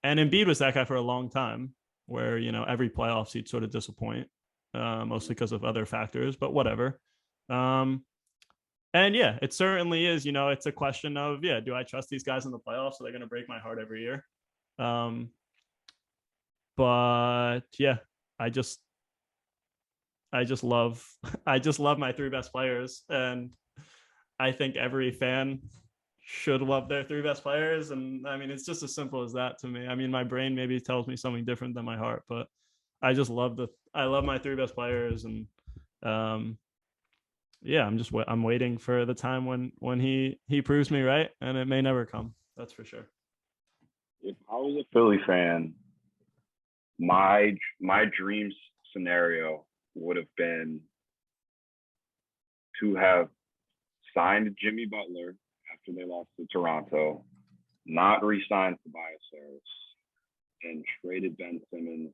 and 0.02 0.20
Embiid 0.20 0.46
was 0.46 0.58
that 0.58 0.74
guy 0.74 0.84
for 0.84 0.96
a 0.96 1.00
long 1.00 1.30
time, 1.30 1.74
where 2.06 2.38
you 2.38 2.52
know 2.52 2.64
every 2.64 2.90
playoffs 2.90 3.32
he'd 3.32 3.48
sort 3.48 3.64
of 3.64 3.70
disappoint, 3.70 4.28
uh, 4.74 5.04
mostly 5.04 5.34
because 5.34 5.52
of 5.52 5.64
other 5.64 5.86
factors, 5.86 6.36
but 6.36 6.52
whatever. 6.52 7.00
Um, 7.48 8.04
and 8.92 9.16
yeah, 9.16 9.38
it 9.42 9.52
certainly 9.52 10.06
is. 10.06 10.24
You 10.24 10.32
know, 10.32 10.50
it's 10.50 10.66
a 10.66 10.72
question 10.72 11.16
of 11.16 11.42
yeah, 11.42 11.60
do 11.60 11.74
I 11.74 11.82
trust 11.82 12.08
these 12.08 12.22
guys 12.22 12.44
in 12.44 12.52
the 12.52 12.58
playoffs? 12.58 13.00
Are 13.00 13.04
they 13.04 13.10
going 13.10 13.22
to 13.22 13.26
break 13.26 13.48
my 13.48 13.58
heart 13.58 13.78
every 13.80 14.02
year? 14.02 14.24
Um, 14.78 15.30
but 16.76 17.60
yeah, 17.78 17.96
I 18.38 18.50
just 18.50 18.80
I 20.32 20.44
just 20.44 20.64
love 20.64 21.06
I 21.46 21.58
just 21.58 21.78
love 21.78 21.98
my 21.98 22.12
three 22.12 22.28
best 22.28 22.52
players 22.52 23.02
and 23.08 23.50
I 24.38 24.52
think 24.52 24.76
every 24.76 25.12
fan 25.12 25.60
should 26.26 26.62
love 26.62 26.88
their 26.88 27.04
three 27.04 27.22
best 27.22 27.42
players 27.42 27.90
and 27.90 28.26
I 28.26 28.36
mean 28.36 28.50
it's 28.50 28.66
just 28.66 28.82
as 28.82 28.94
simple 28.94 29.22
as 29.22 29.32
that 29.34 29.58
to 29.60 29.68
me. 29.68 29.86
I 29.86 29.94
mean 29.94 30.10
my 30.10 30.24
brain 30.24 30.54
maybe 30.54 30.80
tells 30.80 31.06
me 31.06 31.16
something 31.16 31.44
different 31.44 31.74
than 31.74 31.84
my 31.84 31.96
heart, 31.96 32.24
but 32.28 32.48
I 33.00 33.12
just 33.12 33.30
love 33.30 33.56
the 33.56 33.68
I 33.94 34.04
love 34.04 34.24
my 34.24 34.38
three 34.38 34.56
best 34.56 34.74
players 34.74 35.24
and 35.24 35.46
um 36.02 36.58
yeah, 37.62 37.86
I'm 37.86 37.96
just 37.96 38.12
I'm 38.28 38.42
waiting 38.42 38.76
for 38.76 39.06
the 39.06 39.14
time 39.14 39.46
when 39.46 39.72
when 39.78 40.00
he 40.00 40.38
he 40.48 40.60
proves 40.60 40.90
me 40.90 41.00
right 41.00 41.30
and 41.40 41.56
it 41.56 41.66
may 41.66 41.80
never 41.80 42.04
come. 42.04 42.34
That's 42.56 42.72
for 42.72 42.84
sure. 42.84 43.06
if 44.22 44.36
I 44.50 44.54
was 44.54 44.76
a 44.76 44.84
Philly 44.92 45.18
fan, 45.26 45.74
my 46.98 47.54
my 47.80 48.04
dream 48.16 48.50
scenario 48.92 49.64
would 49.94 50.16
have 50.16 50.26
been 50.36 50.80
to 52.80 52.94
have 52.96 53.28
signed 54.14 54.56
Jimmy 54.60 54.86
Butler 54.86 55.34
after 55.72 55.92
they 55.96 56.04
lost 56.04 56.28
to 56.38 56.46
Toronto, 56.52 57.24
not 57.86 58.24
re-signed 58.24 58.76
Tobias 58.84 59.20
Harris, 59.32 59.60
and 60.64 60.84
traded 61.04 61.36
Ben 61.36 61.60
Simmons 61.72 62.12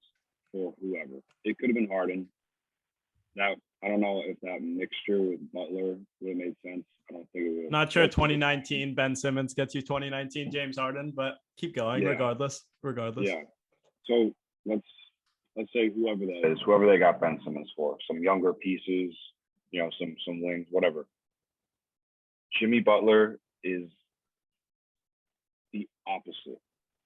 for 0.53 0.75
whoever. 0.81 1.21
It 1.45 1.59
could 1.59 1.71
have 1.71 1.77
been 1.77 1.89
Harden. 1.89 2.27
Now 3.37 3.55
I 3.83 3.89
don't 3.89 4.01
know 4.01 4.23
if 4.25 4.39
that 4.43 4.61
mixture 4.63 5.21
with 5.23 5.41
Butler 5.53 5.97
would 6.21 6.29
have 6.29 6.37
made 6.37 6.57
sense. 6.65 6.85
I 7.09 7.15
don't 7.15 7.27
think 7.33 7.47
it 7.47 7.55
would. 7.55 7.63
have. 7.65 7.71
Not 7.73 7.93
sure 7.93 8.07
2019 8.07 8.95
Ben 8.95 9.17
Simmons 9.17 9.55
gets 9.55 9.75
you 9.75 9.83
2019 9.83 10.51
James 10.51 10.77
Harden, 10.79 11.13
but 11.15 11.35
keep 11.57 11.75
going 11.75 12.03
Yeah. 12.03 12.11
regardless. 12.11 12.65
Regardless. 12.83 13.29
Yeah. 13.29 13.43
So 14.05 14.35
let's 14.71 14.87
let's 15.57 15.73
say 15.73 15.91
whoever 15.91 16.27
that 16.27 16.51
Is 16.51 16.59
whoever 16.65 16.87
they 16.87 16.99
got 16.99 17.21
Ben 17.21 17.39
Simmons 17.45 17.71
for, 17.77 17.97
some 18.07 18.23
younger 18.23 18.53
pieces, 18.53 19.15
you 19.71 19.83
know, 19.83 19.91
some 19.99 20.15
some 20.27 20.43
wings, 20.43 20.67
whatever. 20.71 21.07
Jimmy 22.59 22.81
Butler 22.81 23.39
is 23.63 23.89
the 25.73 25.89
opposite. 26.07 26.61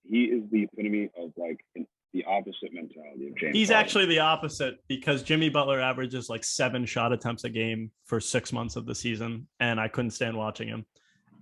He 0.04 0.24
is 0.24 0.42
the 0.50 0.64
epitome 0.64 1.10
of 1.18 1.32
like 1.36 1.60
an, 1.76 1.86
the 2.12 2.24
opposite 2.24 2.72
mentality 2.72 3.28
of 3.28 3.36
James. 3.36 3.56
He's 3.56 3.68
Harden. 3.68 3.84
actually 3.84 4.06
the 4.06 4.20
opposite 4.20 4.76
because 4.88 5.22
Jimmy 5.22 5.48
Butler 5.48 5.80
averages 5.80 6.28
like 6.28 6.44
seven 6.44 6.86
shot 6.86 7.12
attempts 7.12 7.44
a 7.44 7.50
game 7.50 7.90
for 8.04 8.20
six 8.20 8.52
months 8.52 8.76
of 8.76 8.86
the 8.86 8.94
season, 8.94 9.48
and 9.60 9.80
I 9.80 9.88
couldn't 9.88 10.12
stand 10.12 10.36
watching 10.36 10.68
him. 10.68 10.86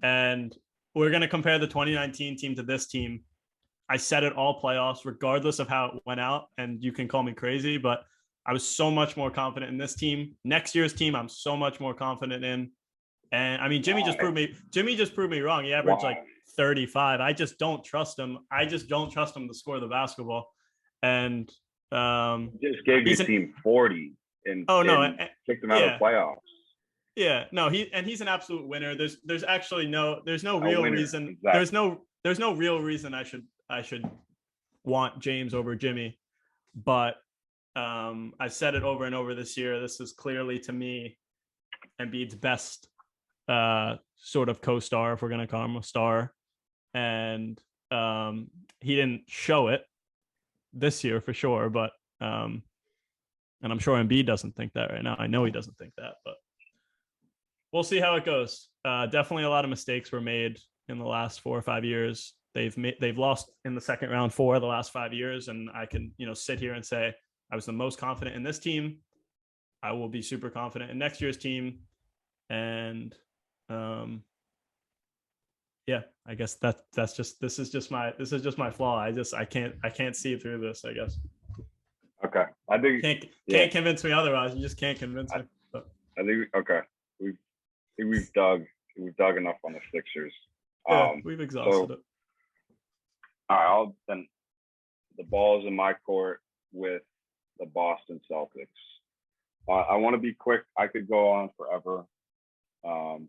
And 0.03 0.57
we're 0.95 1.11
going 1.11 1.23
to 1.23 1.29
compare 1.29 1.59
the 1.59 1.67
2019 1.67 2.37
team 2.37 2.55
to 2.57 2.63
this 2.63 2.87
team. 2.87 3.21
I 3.93 3.99
said 3.99 4.25
it 4.25 4.33
all 4.33 4.59
playoffs, 4.59 5.05
regardless 5.05 5.59
of 5.59 5.69
how 5.69 5.93
it 5.95 6.03
went 6.07 6.19
out. 6.19 6.47
And 6.57 6.83
you 6.83 6.93
can 6.93 7.09
call 7.09 7.23
me 7.23 7.35
crazy, 7.35 7.77
but 7.77 8.05
I 8.47 8.55
was 8.55 8.67
so 8.67 8.91
much 8.91 9.19
more 9.19 9.31
confident 9.31 9.71
in 9.71 9.77
this 9.77 9.95
team. 9.95 10.35
Next 10.47 10.75
year's 10.75 10.95
team, 10.95 11.15
I'm 11.15 11.29
so 11.29 11.59
much 11.59 11.79
more 11.79 11.93
confident 11.93 12.43
in. 12.43 12.71
And 13.33 13.61
I 13.61 13.69
mean, 13.69 13.83
Jimmy 13.83 14.03
just 14.03 14.17
proved 14.17 14.35
me. 14.35 14.55
Jimmy 14.71 14.97
just 14.97 15.15
proved 15.15 15.31
me 15.31 15.41
wrong. 15.41 15.65
He 15.65 15.75
averaged 15.75 16.03
like 16.03 16.25
35. 16.57 17.21
I 17.21 17.35
just 17.35 17.59
don't 17.59 17.85
trust 17.85 18.19
him. 18.19 18.39
I 18.51 18.65
just 18.65 18.89
don't 18.89 19.11
trust 19.11 19.37
him 19.37 19.47
to 19.47 19.53
score 19.53 19.79
the 19.79 19.89
basketball. 19.89 20.51
And 21.03 21.53
um, 21.91 22.53
just 22.63 22.87
gave 22.87 23.07
your 23.07 23.21
an- 23.21 23.27
team 23.27 23.55
40 23.63 24.15
and, 24.47 24.65
oh 24.69 24.81
no, 24.81 25.03
and 25.03 25.19
kicked 25.45 25.61
them 25.61 25.71
out 25.71 25.81
yeah. 25.81 25.93
of 25.93 25.99
the 25.99 26.05
playoffs. 26.05 26.37
yeah, 27.15 27.45
no, 27.53 27.69
he 27.69 27.93
and 27.93 28.07
he's 28.07 28.23
an 28.23 28.29
absolute 28.29 28.67
winner. 28.67 28.95
There's 28.95 29.19
there's 29.25 29.45
actually 29.45 29.87
no 29.87 30.23
there's 30.25 30.43
no 30.43 30.59
real 30.59 30.83
reason. 30.83 31.29
exactly. 31.29 31.51
There's 31.53 31.73
no 31.73 32.01
there's 32.25 32.39
no 32.39 32.55
real 32.55 32.81
reason 32.81 33.13
I 33.13 33.23
should 33.23 33.45
I 33.73 33.83
should 33.83 34.09
want 34.85 35.19
James 35.19 35.55
over 35.55 35.75
Jimmy. 35.75 36.19
But 36.75 37.17
um 37.75 38.35
I've 38.39 38.53
said 38.53 38.75
it 38.75 38.83
over 38.83 39.05
and 39.05 39.15
over 39.15 39.35
this 39.35 39.57
year. 39.57 39.81
This 39.81 39.99
is 40.01 40.13
clearly 40.13 40.59
to 40.61 40.73
me 40.73 41.17
Embiid's 42.01 42.35
best 42.35 42.89
uh, 43.49 43.97
sort 44.17 44.49
of 44.49 44.61
co-star, 44.61 45.13
if 45.13 45.23
we're 45.23 45.29
gonna 45.29 45.47
call 45.47 45.65
him 45.65 45.77
a 45.77 45.83
star, 45.83 46.33
and 46.95 47.61
um, 47.91 48.49
he 48.81 48.95
didn't 48.95 49.23
show 49.29 49.69
it 49.69 49.83
this 50.73 51.05
year 51.05 51.21
for 51.21 51.33
sure. 51.33 51.69
But 51.71 51.93
um, 52.21 52.63
and 53.63 53.73
I'm 53.73 53.79
sure 53.79 54.03
Embiid 54.03 54.27
doesn't 54.27 54.57
think 54.57 54.73
that 54.75 54.91
right 54.91 55.03
now. 55.03 55.17
I 55.19 55.27
know 55.27 55.45
he 55.45 55.51
doesn't 55.51 55.77
think 55.79 55.93
that, 55.97 56.15
but 56.25 56.35
we'll 57.73 57.83
see 57.83 58.01
how 58.01 58.17
it 58.17 58.25
goes. 58.25 58.69
Uh, 58.85 59.07
definitely 59.07 59.45
a 59.45 59.51
lot 59.51 59.65
of 59.65 59.71
mistakes 59.71 60.11
were 60.13 60.21
made 60.21 60.59
in 60.89 60.99
the 60.99 61.05
last 61.05 61.41
four 61.41 61.57
or 61.57 61.63
five 61.63 61.85
years. 61.85 62.35
They've 62.55 62.77
made 62.77 62.97
they've 63.01 63.17
lost 63.17 63.51
in 63.65 63.75
the 63.75 63.81
second 63.81 64.11
round 64.11 64.33
four 64.35 64.55
of 64.55 64.61
the 64.61 64.67
last 64.67 64.93
five 64.93 65.13
years, 65.13 65.49
and 65.49 65.71
I 65.75 65.87
can 65.87 66.13
you 66.19 66.27
know 66.27 66.35
sit 66.35 66.59
here 66.59 66.75
and 66.75 66.85
say 66.85 67.15
I 67.51 67.57
was 67.57 67.65
the 67.67 67.73
most 67.73 67.99
confident 67.99 68.37
in 68.37 68.43
this 68.43 68.59
team. 68.59 68.99
I 69.83 69.93
will 69.93 70.09
be 70.09 70.23
super 70.23 70.51
confident 70.51 70.91
in 70.91 70.99
next 70.99 71.21
year's 71.21 71.39
team, 71.39 71.79
and 72.51 73.15
um, 73.71 74.23
yeah, 75.87 76.03
I 76.27 76.35
guess 76.35 76.55
that 76.57 76.83
that's 76.93 77.15
just 77.17 77.41
this 77.41 77.59
is 77.59 77.71
just 77.71 77.91
my 77.91 78.13
this 78.19 78.33
is 78.33 78.43
just 78.43 78.59
my 78.59 78.71
flaw. 78.71 78.99
I 78.99 79.13
just 79.13 79.33
I 79.35 79.47
can't 79.47 79.75
I 79.83 79.89
can't 79.89 80.15
see 80.15 80.37
through 80.37 80.59
this. 80.61 80.85
I 80.85 80.93
guess 80.93 81.19
Okay, 82.25 82.45
I 82.69 82.79
think 82.79 83.03
can't 83.03 83.21
can't 83.23 83.31
Yeah. 83.47 83.67
convince 83.69 84.05
me 84.05 84.13
otherwise. 84.13 84.55
You 84.55 84.61
just 84.61 84.79
can't 84.79 84.99
convince 84.99 85.35
me. 85.35 85.43
I 85.75 86.23
think 86.23 86.49
okay. 86.55 86.81
We've 87.19 87.33
I 87.33 88.03
think 88.03 88.11
we've 88.11 88.33
dug 88.35 88.63
we've 88.99 89.17
dug 89.17 89.39
enough 89.39 89.57
on 89.65 89.73
the 89.73 89.81
Sixers. 89.91 90.35
Yeah, 90.87 91.11
Um, 91.13 91.23
we've 91.25 91.41
exhausted 91.41 91.73
so- 91.89 91.93
it. 91.95 91.99
All 93.53 93.59
right, 93.59 93.67
I'll 93.67 93.97
then 94.09 94.27
the 95.17 95.25
ball's 95.25 95.67
in 95.67 95.77
my 95.77 95.93
court 96.07 96.41
with 96.73 97.03
the 97.59 97.67
Boston 97.67 98.21
Celtics. 98.31 98.67
Uh, 99.69 99.73
I 99.73 99.97
want 99.97 100.15
to 100.15 100.21
be 100.21 100.33
quick. 100.33 100.63
I 100.77 100.87
could 100.87 101.09
go 101.09 101.31
on 101.31 101.51
forever. 101.57 102.05
Um, 102.85 103.29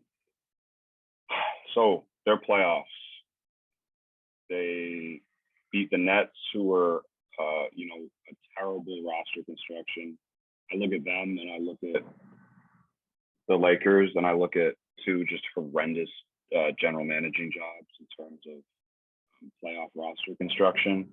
so 1.76 2.06
their 2.26 2.38
playoffs, 2.38 2.84
they 4.50 5.22
beat 5.72 5.90
the 5.92 5.98
Nets, 5.98 6.32
who 6.54 6.64
were, 6.64 7.02
uh, 7.40 7.66
you 7.74 7.88
know, 7.88 8.08
a 8.32 8.36
terrible 8.58 8.98
roster 9.06 9.44
construction. 9.46 10.18
I 10.72 10.78
look 10.78 10.94
at 10.94 11.04
them 11.04 11.38
and 11.40 11.52
I 11.52 11.58
look 11.60 11.80
at 11.84 12.04
the 13.48 13.56
Lakers 13.56 14.12
and 14.16 14.26
I 14.26 14.34
look 14.34 14.56
at 14.56 14.76
two 15.06 15.26
just 15.26 15.44
horrendous 15.54 16.10
uh, 16.58 16.72
general 16.80 17.04
managing 17.04 17.52
jobs 17.52 17.90
in 18.00 18.08
terms 18.18 18.40
of 18.48 18.64
playoff 19.64 19.90
roster 19.96 20.36
construction, 20.38 21.08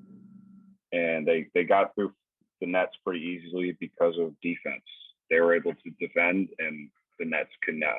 and 0.93 1.27
they 1.27 1.47
they 1.55 1.64
got 1.64 1.95
through 1.95 2.12
the 2.61 2.66
Nets 2.66 2.93
pretty 3.05 3.21
easily 3.21 3.77
because 3.81 4.14
of 4.19 4.35
defense. 4.43 4.85
They 5.31 5.40
were 5.40 5.55
able 5.55 5.73
to 5.73 5.90
defend, 6.01 6.49
and 6.59 6.90
the 7.19 7.27
Nets 7.27 7.51
could 7.62 7.77
not 7.77 7.99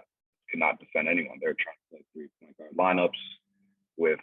could 0.50 0.60
not 0.60 0.80
defend 0.80 1.08
anyone. 1.08 1.38
They're 1.42 1.56
trying 1.60 1.76
to 1.76 1.90
play 1.90 2.06
three 2.14 2.30
point 2.40 2.58
guard 2.58 2.72
lineups 2.78 3.22
with 3.98 4.20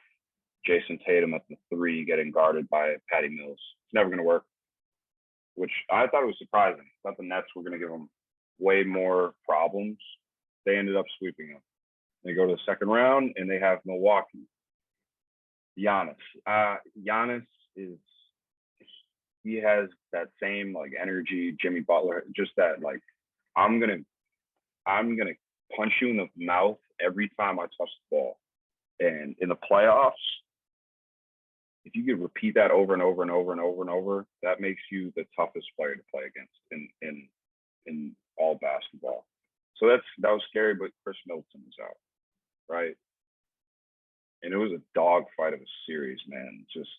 Jayson 0.66 0.98
Tatum 1.06 1.34
at 1.34 1.42
the 1.48 1.56
three 1.72 2.04
getting 2.04 2.30
guarded 2.30 2.68
by 2.68 2.96
Patty 3.10 3.28
Mills. 3.28 3.58
It's 3.58 3.94
never 3.94 4.08
going 4.08 4.18
to 4.18 4.24
work. 4.24 4.44
Which 5.54 5.72
I 5.90 6.06
thought 6.06 6.26
was 6.26 6.36
surprising. 6.38 6.84
I 6.84 7.08
thought 7.08 7.18
the 7.18 7.24
Nets 7.24 7.48
were 7.56 7.62
going 7.62 7.72
to 7.72 7.78
give 7.78 7.90
them 7.90 8.08
way 8.58 8.84
more 8.84 9.34
problems. 9.44 9.98
They 10.66 10.76
ended 10.76 10.96
up 10.96 11.06
sweeping 11.18 11.48
them. 11.48 11.62
They 12.24 12.34
go 12.34 12.46
to 12.46 12.52
the 12.52 12.60
second 12.66 12.88
round 12.88 13.32
and 13.36 13.50
they 13.50 13.58
have 13.58 13.78
Milwaukee. 13.84 14.46
Giannis. 15.78 16.16
Uh, 16.46 16.76
Giannis 17.06 17.46
is 17.76 17.96
he 19.44 19.56
has 19.56 19.88
that 20.12 20.28
same 20.42 20.74
like 20.74 20.92
energy, 21.00 21.56
Jimmy 21.60 21.80
Butler, 21.80 22.24
just 22.36 22.50
that 22.56 22.82
like 22.82 23.00
I'm 23.56 23.80
gonna 23.80 23.98
I'm 24.86 25.16
gonna 25.16 25.34
punch 25.76 25.92
you 26.00 26.08
in 26.08 26.16
the 26.16 26.28
mouth 26.36 26.78
every 27.00 27.30
time 27.38 27.58
I 27.58 27.62
touch 27.62 27.90
the 28.10 28.16
ball. 28.16 28.38
And 29.00 29.36
in 29.40 29.48
the 29.48 29.56
playoffs, 29.56 30.12
if 31.84 31.94
you 31.94 32.04
could 32.04 32.22
repeat 32.22 32.54
that 32.56 32.70
over 32.70 32.92
and 32.92 33.02
over 33.02 33.22
and 33.22 33.30
over 33.30 33.52
and 33.52 33.60
over 33.60 33.80
and 33.82 33.90
over, 33.90 34.26
that 34.42 34.60
makes 34.60 34.82
you 34.90 35.12
the 35.16 35.24
toughest 35.36 35.66
player 35.78 35.94
to 35.94 36.02
play 36.12 36.24
against 36.24 36.52
in 36.70 36.88
in 37.02 37.28
in 37.86 38.16
all 38.36 38.58
basketball. 38.60 39.24
So 39.76 39.88
that's 39.88 40.04
that 40.18 40.30
was 40.32 40.42
scary, 40.48 40.74
but 40.74 40.90
Khris 41.04 41.16
Middleton 41.26 41.62
was 41.64 41.74
out, 41.80 41.96
right? 42.68 42.96
And 44.42 44.52
it 44.52 44.56
was 44.56 44.72
a 44.72 44.82
dogfight 44.94 45.54
of 45.54 45.60
a 45.60 45.70
series, 45.86 46.20
man. 46.28 46.64
Just 46.72 46.90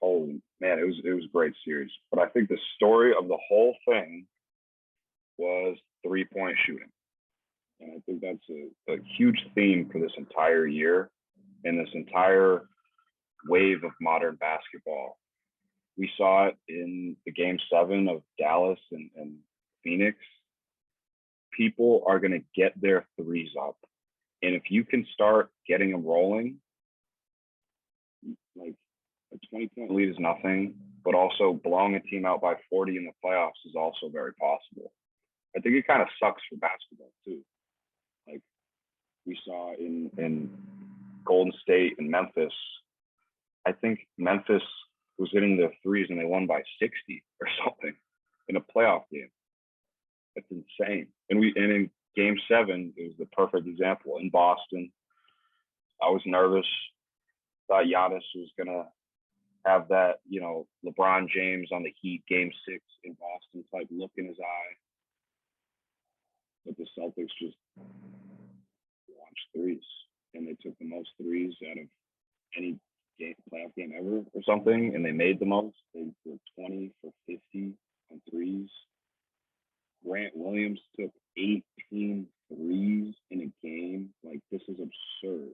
holy 0.00 0.40
man, 0.60 0.78
it 0.78 0.86
was 0.86 0.96
it 1.04 1.12
was 1.12 1.24
a 1.24 1.32
great 1.32 1.54
series. 1.64 1.90
But 2.10 2.20
I 2.20 2.28
think 2.28 2.48
the 2.48 2.58
story 2.76 3.12
of 3.18 3.28
the 3.28 3.38
whole 3.48 3.74
thing 3.88 4.26
was 5.38 5.76
three 6.06 6.24
point 6.24 6.56
shooting. 6.66 6.90
And 7.80 7.92
I 7.92 8.00
think 8.06 8.20
that's 8.20 8.50
a, 8.50 8.92
a 8.94 8.96
huge 9.16 9.38
theme 9.54 9.88
for 9.90 10.00
this 10.00 10.12
entire 10.18 10.66
year 10.66 11.10
and 11.64 11.78
this 11.78 11.92
entire 11.94 12.62
wave 13.46 13.84
of 13.84 13.92
modern 14.00 14.36
basketball. 14.36 15.18
We 15.96 16.10
saw 16.16 16.46
it 16.46 16.56
in 16.68 17.16
the 17.24 17.32
game 17.32 17.58
seven 17.72 18.08
of 18.08 18.22
Dallas 18.38 18.78
and, 18.92 19.10
and 19.16 19.36
Phoenix. 19.82 20.16
People 21.56 22.04
are 22.06 22.20
going 22.20 22.32
to 22.32 22.44
get 22.54 22.72
their 22.80 23.06
threes 23.20 23.50
up. 23.60 23.76
And 24.42 24.54
if 24.54 24.70
you 24.70 24.84
can 24.84 25.06
start 25.12 25.50
getting 25.66 25.90
them 25.90 26.04
rolling, 26.04 26.56
like 28.56 28.74
a 29.32 29.38
20 29.50 29.68
point 29.68 29.90
lead 29.90 30.08
is 30.08 30.18
nothing, 30.18 30.74
but 31.04 31.14
also 31.14 31.60
blowing 31.64 31.94
a 31.94 32.00
team 32.00 32.24
out 32.24 32.40
by 32.40 32.54
40 32.70 32.96
in 32.96 33.04
the 33.04 33.12
playoffs 33.24 33.66
is 33.66 33.74
also 33.76 34.08
very 34.12 34.32
possible. 34.34 34.92
I 35.56 35.60
think 35.60 35.74
it 35.74 35.86
kind 35.86 36.02
of 36.02 36.08
sucks 36.22 36.42
for 36.48 36.56
basketball 36.56 37.12
too. 37.26 37.40
Like 38.26 38.42
we 39.26 39.38
saw 39.44 39.74
in 39.74 40.10
in 40.18 40.50
Golden 41.24 41.52
State 41.62 41.94
and 41.98 42.10
Memphis. 42.10 42.52
I 43.66 43.72
think 43.72 44.00
Memphis 44.16 44.62
was 45.18 45.28
hitting 45.32 45.56
the 45.56 45.70
threes 45.82 46.06
and 46.10 46.18
they 46.18 46.24
won 46.24 46.46
by 46.46 46.62
60 46.80 47.24
or 47.40 47.48
something 47.64 47.94
in 48.48 48.56
a 48.56 48.60
playoff 48.60 49.02
game. 49.12 49.30
That's 50.34 50.46
insane. 50.50 51.08
And 51.28 51.38
we 51.38 51.52
and 51.56 51.72
in 51.72 51.90
game 52.16 52.36
seven, 52.50 52.92
was 52.96 53.14
the 53.18 53.26
perfect 53.26 53.66
example 53.66 54.18
in 54.18 54.30
Boston. 54.30 54.90
I 56.02 56.10
was 56.10 56.22
nervous. 56.26 56.66
Thought 57.68 57.84
Giannis 57.84 58.22
was 58.34 58.50
gonna 58.56 58.84
have 59.66 59.88
that, 59.88 60.20
you 60.28 60.40
know, 60.40 60.66
LeBron 60.84 61.28
James 61.28 61.68
on 61.72 61.82
the 61.82 61.94
Heat 62.00 62.22
game 62.28 62.50
six 62.66 62.82
in 63.04 63.14
Boston 63.14 63.64
type 63.74 63.88
look 63.90 64.12
in 64.16 64.26
his 64.26 64.38
eye. 64.40 64.74
But 66.64 66.76
the 66.76 66.86
Celtics 66.98 67.32
just 67.40 67.56
launched 69.08 69.46
threes 69.54 69.82
and 70.34 70.46
they 70.46 70.56
took 70.62 70.78
the 70.78 70.86
most 70.86 71.10
threes 71.20 71.54
out 71.70 71.78
of 71.78 71.86
any 72.56 72.78
game, 73.18 73.34
playoff 73.52 73.74
game 73.76 73.92
ever 73.98 74.22
or 74.32 74.42
something, 74.46 74.94
and 74.94 75.04
they 75.04 75.12
made 75.12 75.40
the 75.40 75.46
most. 75.46 75.76
They 75.94 76.06
were 76.24 76.36
20 76.58 76.92
for 77.02 77.12
50 77.26 77.72
on 78.10 78.20
threes. 78.30 78.68
Grant 80.06 80.32
Williams 80.36 80.80
took 80.98 81.10
18 81.36 82.26
threes 82.48 83.14
in 83.30 83.40
a 83.42 83.66
game. 83.66 84.10
Like, 84.24 84.40
this 84.50 84.62
is 84.68 84.76
absurd. 84.78 85.50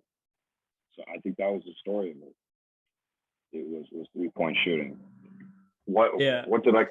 So 0.96 1.02
I 1.12 1.18
think 1.18 1.36
that 1.38 1.50
was 1.50 1.62
the 1.64 1.74
story 1.80 2.10
of 2.12 2.16
it. 2.18 2.34
It 3.52 3.66
was 3.68 3.86
was 3.92 4.06
three 4.12 4.30
point 4.30 4.56
shooting. 4.64 4.98
What 5.86 6.18
Yeah. 6.20 6.44
what 6.46 6.64
did 6.64 6.74
I 6.76 6.86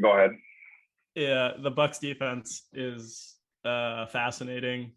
go 0.00 0.12
ahead? 0.12 0.30
Yeah, 1.14 1.52
the 1.58 1.70
Bucks 1.70 1.98
defense 1.98 2.66
is 2.72 3.36
uh 3.64 4.06
fascinating. 4.06 4.92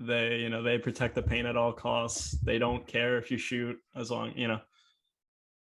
They, 0.00 0.36
you 0.38 0.48
know, 0.48 0.62
they 0.62 0.78
protect 0.78 1.14
the 1.14 1.22
paint 1.22 1.46
at 1.46 1.56
all 1.56 1.72
costs. 1.72 2.32
They 2.42 2.58
don't 2.58 2.86
care 2.86 3.18
if 3.18 3.30
you 3.30 3.38
shoot 3.38 3.78
as 3.94 4.10
long, 4.10 4.32
you 4.36 4.48
know. 4.48 4.60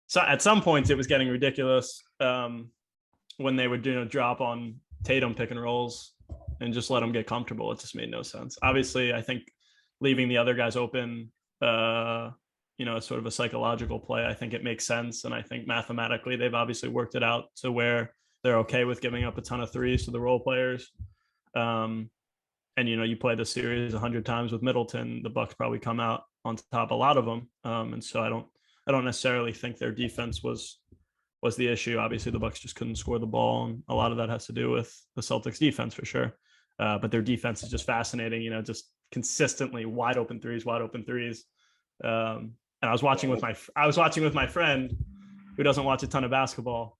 So 0.08 0.20
at 0.20 0.42
some 0.42 0.60
points 0.62 0.90
it 0.90 0.96
was 0.96 1.06
getting 1.06 1.28
ridiculous 1.28 2.02
um 2.20 2.70
when 3.38 3.56
they 3.56 3.66
would 3.68 3.84
you 3.86 3.94
know 3.94 4.04
drop 4.04 4.40
on 4.40 4.80
Tatum 5.04 5.34
pick 5.34 5.50
and 5.50 5.60
rolls 5.60 6.12
and 6.60 6.72
just 6.72 6.90
let 6.90 7.00
them 7.00 7.12
get 7.12 7.26
comfortable. 7.26 7.70
It 7.72 7.80
just 7.80 7.96
made 7.96 8.10
no 8.10 8.22
sense. 8.22 8.58
Obviously, 8.62 9.12
I 9.12 9.22
think 9.22 9.42
leaving 10.00 10.28
the 10.28 10.38
other 10.38 10.54
guys 10.54 10.76
open 10.76 11.30
uh 11.62 12.30
you 12.78 12.84
know, 12.84 13.00
sort 13.00 13.18
of 13.18 13.26
a 13.26 13.30
psychological 13.30 13.98
play. 13.98 14.26
I 14.26 14.34
think 14.34 14.52
it 14.52 14.62
makes 14.62 14.86
sense 14.86 15.24
and 15.24 15.32
I 15.32 15.42
think 15.42 15.66
mathematically 15.66 16.36
they've 16.36 16.54
obviously 16.54 16.88
worked 16.88 17.14
it 17.14 17.22
out 17.22 17.46
to 17.56 17.72
where 17.72 18.12
they're 18.42 18.58
okay 18.58 18.84
with 18.84 19.00
giving 19.00 19.24
up 19.24 19.38
a 19.38 19.40
ton 19.42 19.60
of 19.60 19.72
threes 19.72 20.04
to 20.04 20.10
the 20.10 20.20
role 20.20 20.40
players. 20.40 20.90
Um, 21.54 22.10
and 22.76 22.88
you 22.88 22.96
know, 22.96 23.04
you 23.04 23.16
play 23.16 23.34
the 23.34 23.46
series 23.46 23.94
a 23.94 23.98
hundred 23.98 24.26
times 24.26 24.52
with 24.52 24.62
Middleton, 24.62 25.22
the 25.22 25.30
Bucks 25.30 25.54
probably 25.54 25.78
come 25.78 26.00
out 26.00 26.24
on 26.44 26.56
top 26.70 26.90
a 26.90 26.94
lot 26.94 27.16
of 27.16 27.24
them. 27.24 27.48
Um, 27.64 27.94
and 27.94 28.04
so 28.04 28.22
I 28.22 28.28
don't, 28.28 28.46
I 28.86 28.92
don't 28.92 29.04
necessarily 29.04 29.52
think 29.52 29.78
their 29.78 29.90
defense 29.90 30.42
was 30.42 30.78
was 31.42 31.56
the 31.56 31.68
issue. 31.68 31.98
Obviously, 31.98 32.32
the 32.32 32.38
Bucks 32.38 32.60
just 32.60 32.76
couldn't 32.76 32.96
score 32.96 33.18
the 33.18 33.26
ball, 33.26 33.66
and 33.66 33.82
a 33.88 33.94
lot 33.94 34.10
of 34.10 34.18
that 34.18 34.28
has 34.28 34.46
to 34.46 34.52
do 34.52 34.70
with 34.70 34.94
the 35.14 35.22
Celtics 35.22 35.58
defense 35.58 35.94
for 35.94 36.04
sure. 36.04 36.36
Uh, 36.78 36.98
but 36.98 37.10
their 37.10 37.22
defense 37.22 37.62
is 37.62 37.70
just 37.70 37.86
fascinating. 37.86 38.42
You 38.42 38.50
know, 38.50 38.62
just 38.62 38.90
consistently 39.12 39.84
wide 39.86 40.16
open 40.16 40.40
threes, 40.40 40.64
wide 40.64 40.82
open 40.82 41.04
threes. 41.04 41.44
Um, 42.02 42.52
and 42.82 42.88
I 42.88 42.92
was 42.92 43.02
watching 43.02 43.30
with 43.30 43.42
my, 43.42 43.56
I 43.74 43.86
was 43.86 43.96
watching 43.96 44.22
with 44.22 44.34
my 44.34 44.46
friend 44.46 44.94
who 45.56 45.62
doesn't 45.62 45.84
watch 45.84 46.02
a 46.02 46.06
ton 46.06 46.24
of 46.24 46.30
basketball, 46.30 46.98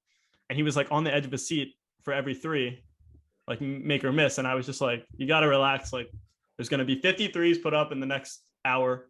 and 0.48 0.56
he 0.56 0.62
was 0.62 0.76
like 0.76 0.88
on 0.90 1.04
the 1.04 1.14
edge 1.14 1.26
of 1.26 1.32
his 1.32 1.46
seat 1.46 1.74
for 2.02 2.12
every 2.12 2.34
three. 2.34 2.82
like 3.48 3.60
make 3.60 4.04
or 4.04 4.12
miss. 4.12 4.38
And 4.38 4.46
I 4.46 4.54
was 4.54 4.66
just 4.66 4.80
like, 4.80 5.06
you 5.16 5.26
got 5.26 5.40
to 5.40 5.48
relax. 5.48 5.92
Like, 5.92 6.10
there's 6.56 6.68
going 6.68 6.78
to 6.78 6.84
be 6.84 7.00
53s 7.00 7.62
put 7.62 7.74
up 7.74 7.92
in 7.92 8.00
the 8.00 8.06
next 8.06 8.42
hour, 8.64 9.08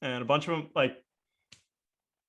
and 0.00 0.22
a 0.22 0.24
bunch 0.24 0.48
of 0.48 0.56
them 0.56 0.70
like, 0.74 0.96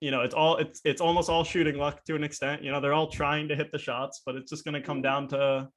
you 0.06 0.12
know, 0.12 0.22
it's 0.22 0.36
all 0.36 0.58
it's 0.58 0.82
it's 0.86 1.02
almost 1.02 1.32
all 1.32 1.44
shooting 1.44 1.78
luck 1.78 2.04
to 2.04 2.14
an 2.14 2.24
extent. 2.24 2.64
You 2.64 2.72
know, 2.72 2.80
they're 2.80 2.94
all 2.94 3.10
trying 3.10 3.48
to 3.48 3.56
hit 3.56 3.72
the 3.72 3.80
shots, 3.80 4.22
but 4.24 4.36
it's 4.36 4.52
just 4.52 4.64
going 4.64 4.76
to 4.76 4.82
come 4.82 5.02
down 5.02 5.28
to, 5.30 5.68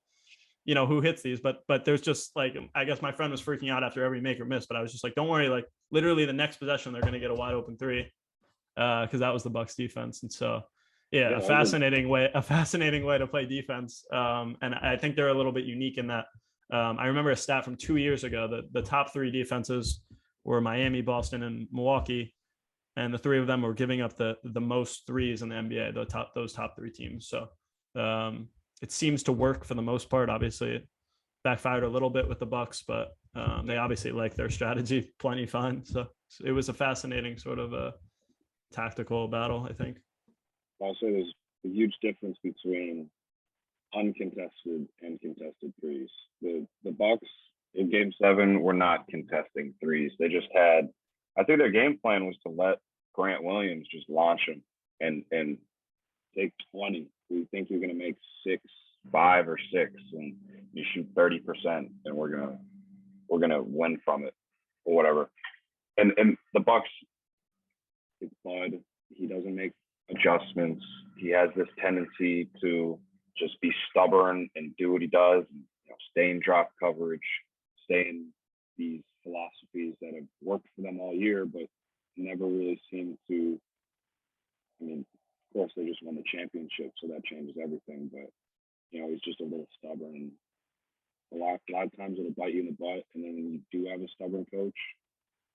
you 0.67 0.75
know, 0.75 0.85
who 0.85 1.01
hits 1.01 1.23
these. 1.23 1.41
But 1.41 1.61
but 1.67 1.87
there's 1.87 2.03
just 2.03 2.37
like, 2.37 2.55
I 2.75 2.85
guess 2.85 3.01
my 3.01 3.11
friend 3.11 3.33
was 3.33 3.41
freaking 3.41 3.73
out 3.73 3.83
after 3.83 4.05
every 4.05 4.21
make 4.21 4.39
or 4.39 4.45
miss, 4.45 4.67
but 4.67 4.77
I 4.77 4.83
was 4.83 4.93
just 4.93 5.03
like, 5.03 5.15
don't 5.15 5.29
worry, 5.29 5.49
like 5.49 5.65
literally 5.91 6.27
the 6.27 6.35
next 6.35 6.59
possession 6.59 6.93
they're 6.93 7.01
going 7.01 7.15
to 7.15 7.21
get 7.21 7.31
a 7.31 7.35
wide 7.35 7.55
open 7.55 7.79
three, 7.79 8.13
because 8.77 9.21
that 9.21 9.33
was 9.33 9.45
the 9.45 9.49
Bucks 9.49 9.75
defense, 9.75 10.23
and 10.23 10.31
so 10.31 10.61
yeah, 11.11 11.31
Yeah, 11.31 11.37
a 11.39 11.41
fascinating 11.41 12.11
way, 12.11 12.29
a 12.35 12.43
fascinating 12.55 13.07
way 13.07 13.17
to 13.17 13.27
play 13.27 13.47
defense. 13.47 14.05
Um, 14.13 14.59
and 14.61 14.75
I 14.75 14.99
think 14.99 15.17
they're 15.17 15.29
a 15.29 15.35
little 15.35 15.53
bit 15.53 15.65
unique 15.65 15.97
in 15.97 16.09
that. 16.09 16.27
Um, 16.71 16.99
I 16.99 17.07
remember 17.07 17.31
a 17.31 17.37
stat 17.37 17.65
from 17.65 17.77
two 17.77 17.97
years 17.97 18.25
ago 18.25 18.47
that 18.49 18.75
the 18.75 18.83
top 18.83 19.11
three 19.11 19.31
defenses 19.31 20.03
were 20.45 20.61
Miami, 20.61 21.01
Boston, 21.01 21.45
and 21.45 21.67
Milwaukee, 21.73 22.35
and 22.99 23.15
the 23.15 23.19
three 23.19 23.39
of 23.39 23.47
them 23.47 23.63
were 23.63 23.75
giving 23.75 24.01
up 24.01 24.17
the 24.17 24.37
the 24.43 24.61
most 24.61 25.07
threes 25.07 25.43
in 25.43 25.49
the 25.49 25.55
NBA. 25.55 25.95
The 25.95 26.05
top 26.05 26.35
those 26.35 26.53
top 26.53 26.77
three 26.77 26.91
teams. 26.91 27.29
So 27.29 27.49
um, 27.95 28.49
it 28.83 28.91
seems 28.91 29.23
to 29.25 29.33
work 29.33 29.65
for 29.65 29.75
the 29.75 29.83
most 29.83 30.11
part. 30.11 30.29
Obviously, 30.29 30.77
it 30.77 30.89
backfired 31.45 31.85
a 31.85 31.89
little 31.89 32.11
bit 32.11 32.29
with 32.29 32.41
the 32.41 32.47
Bucks, 32.47 32.83
but 32.87 33.17
um, 33.37 33.67
they 33.67 33.77
obviously 33.77 34.11
like 34.11 34.35
their 34.35 34.51
strategy 34.51 35.13
plenty 35.19 35.47
fine. 35.47 35.85
So 35.85 36.09
it 36.45 36.53
was 36.53 36.69
a 36.69 36.75
fascinating 36.75 37.39
sort 37.39 37.61
of 37.61 37.73
a 37.73 37.95
tactical 38.73 39.29
battle. 39.29 39.67
I 39.69 39.73
think. 39.73 39.99
I'll 40.83 40.97
there's 41.01 41.33
a 41.65 41.69
huge 41.69 41.95
difference 42.03 42.39
between 42.43 43.09
uncontested 43.95 44.89
and 45.03 45.21
contested 45.21 45.73
threes. 45.81 46.11
The 46.43 46.67
the 46.83 46.93
Bucks 46.93 47.29
in 47.75 47.91
game 47.91 48.13
seven, 48.21 48.61
we're 48.61 48.73
not 48.73 49.07
contesting 49.09 49.75
threes. 49.81 50.11
They 50.19 50.29
just 50.29 50.49
had, 50.53 50.89
I 51.39 51.45
think 51.45 51.59
their 51.59 51.71
game 51.71 51.99
plan 52.03 52.27
was 52.27 52.37
to 52.45 52.51
let 52.51 52.79
Grant 53.19 53.43
Williams 53.43 53.89
just 53.91 54.09
launch 54.09 54.43
him 54.47 54.63
and, 55.01 55.25
and 55.33 55.59
take 56.37 56.53
20. 56.73 57.09
We 57.29 57.47
think 57.51 57.69
you're 57.69 57.81
going 57.81 57.91
to 57.91 57.99
make 57.99 58.17
six. 58.47 58.63
five 59.11 59.49
or 59.49 59.59
six 59.73 59.93
and 60.13 60.35
you 60.73 60.85
shoot 60.93 61.13
30% 61.15 61.41
and 62.05 62.15
we're 62.15 62.31
to, 62.31 62.59
we're 63.29 63.41
to 63.41 63.63
win 63.63 63.99
from 64.05 64.25
it 64.25 64.35
or 64.85 64.95
whatever. 64.95 65.31
And, 65.97 66.13
and 66.17 66.37
the 66.55 66.61
Bucks 66.61 66.89
It's 68.21 68.35
Bud. 68.45 68.79
He 69.09 69.27
doesn't 69.27 69.55
make 69.55 69.73
adjustments. 70.11 70.85
He 71.17 71.31
has 71.31 71.49
this 71.57 71.69
tendency 71.83 72.49
to 72.61 72.99
just 73.37 73.61
be 73.61 73.73
stubborn 73.91 74.49
and 74.55 74.77
do 74.77 74.93
what 74.93 75.03
he 75.03 75.09
does, 75.09 75.45
and, 75.51 75.63
you 75.85 75.91
know, 75.91 75.97
stay 76.11 76.31
in 76.31 76.41
drop 76.45 76.71
coverage, 76.81 77.21
stay 77.85 78.03
in 78.09 78.27
these 78.77 79.03
philosophies 79.25 79.95
that 80.01 80.15
have 80.15 80.29
worked 80.43 80.67
for 80.77 80.83
them 80.83 81.01
all 81.01 81.15
year, 81.15 81.45
but 81.47 81.63
never 82.19 82.45
really 82.45 82.81
seem 82.91 83.17
to. 83.29 83.61
I 84.81 84.85
mean, 84.85 85.01
of 85.01 85.53
course, 85.55 85.73
they 85.77 85.87
just 85.87 86.03
won 86.03 86.17
the 86.17 86.23
championship, 86.31 86.93
so 87.01 87.09
that 87.09 87.25
changes 87.25 87.57
everything. 87.63 88.11
But 88.13 88.31
you 88.91 89.01
know, 89.01 89.09
he's 89.09 89.21
just 89.21 89.41
a 89.41 89.45
little 89.45 89.69
stubborn. 89.79 90.33
A 91.33 91.37
lot, 91.37 91.61
a 91.69 91.73
lot 91.73 91.87
of 91.87 91.97
times 91.97 92.19
it'll 92.19 92.33
bite 92.33 92.55
you 92.55 92.61
in 92.61 92.67
the 92.67 92.73
butt, 92.73 93.05
and 93.15 93.25
then 93.25 93.35
when 93.35 93.53
you 93.53 93.61
do 93.71 93.91
have 93.91 94.01
a 94.01 94.09
stubborn 94.15 94.47
coach, 94.53 94.77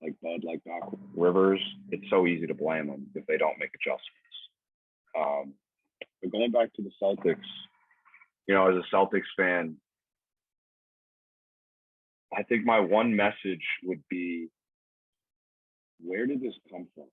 like 0.04 0.14
Bud, 0.22 0.44
like 0.44 0.64
Doc, 0.66 0.94
Rivers. 1.16 1.62
It's 1.90 2.10
so 2.10 2.28
easy 2.28 2.46
to 2.48 2.54
blame 2.54 2.88
them 2.88 3.08
if 3.16 3.26
they 3.26 3.38
don't 3.38 3.58
make 3.60 3.72
adjustments. 3.74 4.38
Um, 5.18 5.54
but 6.22 6.32
going 6.32 6.52
back 6.52 6.74
to 6.74 6.82
the 6.84 6.92
Celtics, 7.02 7.48
you 8.48 8.54
know, 8.54 8.70
as 8.70 8.76
a 8.76 8.96
Celtics 8.96 9.32
fan, 9.38 9.78
I 12.36 12.44
think 12.44 12.66
my 12.66 12.80
one 12.80 13.16
message 13.16 13.64
would 13.84 14.04
be 14.10 14.50
where 16.04 16.26
did 16.28 16.42
this 16.42 16.54
come 16.70 16.88
from? 16.96 17.08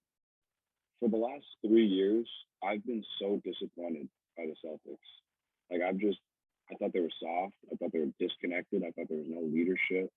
For 1.00 1.08
the 1.08 1.16
last 1.16 1.46
three 1.66 1.86
years, 1.86 2.28
I've 2.62 2.84
been 2.84 3.04
so 3.20 3.40
disappointed 3.44 4.08
by 4.36 4.44
the 4.46 4.54
Celtics. 4.66 4.98
Like 5.70 5.80
I've 5.82 5.98
just, 5.98 6.18
I 6.70 6.74
thought 6.74 6.92
they 6.92 7.00
were 7.00 7.18
soft. 7.22 7.54
I 7.72 7.76
thought 7.76 7.92
they 7.92 8.00
were 8.00 8.12
disconnected. 8.18 8.82
I 8.82 8.90
thought 8.90 9.08
there 9.08 9.18
was 9.18 9.30
no 9.30 9.42
leadership. 9.42 10.10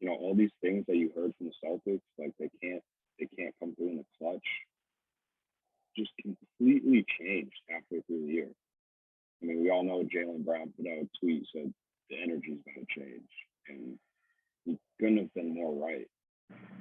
You 0.00 0.08
know, 0.08 0.14
all 0.14 0.34
these 0.34 0.50
things 0.60 0.84
that 0.88 0.96
you 0.96 1.12
heard 1.14 1.32
from 1.38 1.48
the 1.48 1.54
Celtics, 1.64 2.02
like 2.18 2.32
they 2.38 2.50
can't, 2.62 2.82
they 3.18 3.28
can't 3.38 3.54
come 3.60 3.74
through 3.74 3.90
in 3.90 3.96
the 3.98 4.04
clutch. 4.18 4.46
Just 5.96 6.10
completely 6.20 7.04
changed 7.18 7.56
halfway 7.68 8.00
through 8.02 8.26
the 8.26 8.32
year. 8.32 8.48
I 9.42 9.46
mean, 9.46 9.62
we 9.62 9.70
all 9.70 9.84
know 9.84 10.02
Jaylen 10.02 10.44
Brown 10.44 10.72
put 10.76 10.86
out 10.86 10.98
a 10.98 11.08
tweet 11.20 11.46
said 11.52 11.72
the 12.10 12.22
energy's 12.22 12.58
going 12.64 12.86
to 12.86 13.00
change, 13.00 13.30
and 13.68 13.98
he 14.64 14.78
couldn't 15.00 15.18
have 15.18 15.34
been 15.34 15.54
more 15.54 15.74
right. 15.74 16.06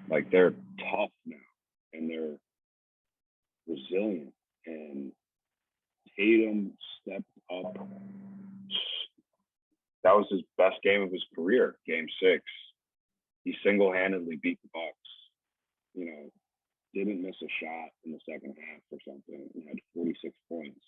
Like 0.10 0.30
they're 0.32 0.54
tough 0.80 1.12
now, 1.26 1.38
and 1.94 2.10
they're 2.10 2.38
resilient. 3.68 4.34
And 4.66 5.12
Tatum 6.18 6.74
stepped 7.02 7.24
up. 7.54 7.76
that 10.04 10.16
was 10.16 10.28
his 10.30 10.42
best 10.58 10.76
game 10.84 11.02
of 11.02 11.12
his 11.12 11.24
career, 11.36 11.76
game 11.88 12.08
six. 12.22 12.44
He 13.44 13.56
single 13.64 13.92
handedly 13.92 14.38
beat 14.42 14.60
the 14.62 14.70
Bucks. 14.74 14.96
You 15.94 16.06
know, 16.06 16.30
didn't 16.94 17.22
miss 17.22 17.36
a 17.42 17.48
shot 17.64 17.90
in 18.06 18.12
the 18.12 18.20
second 18.30 18.56
half 18.60 18.82
or 18.92 19.00
something, 19.08 19.50
and 19.56 19.64
had 19.68 19.78
46 19.96 20.34
points. 20.50 20.80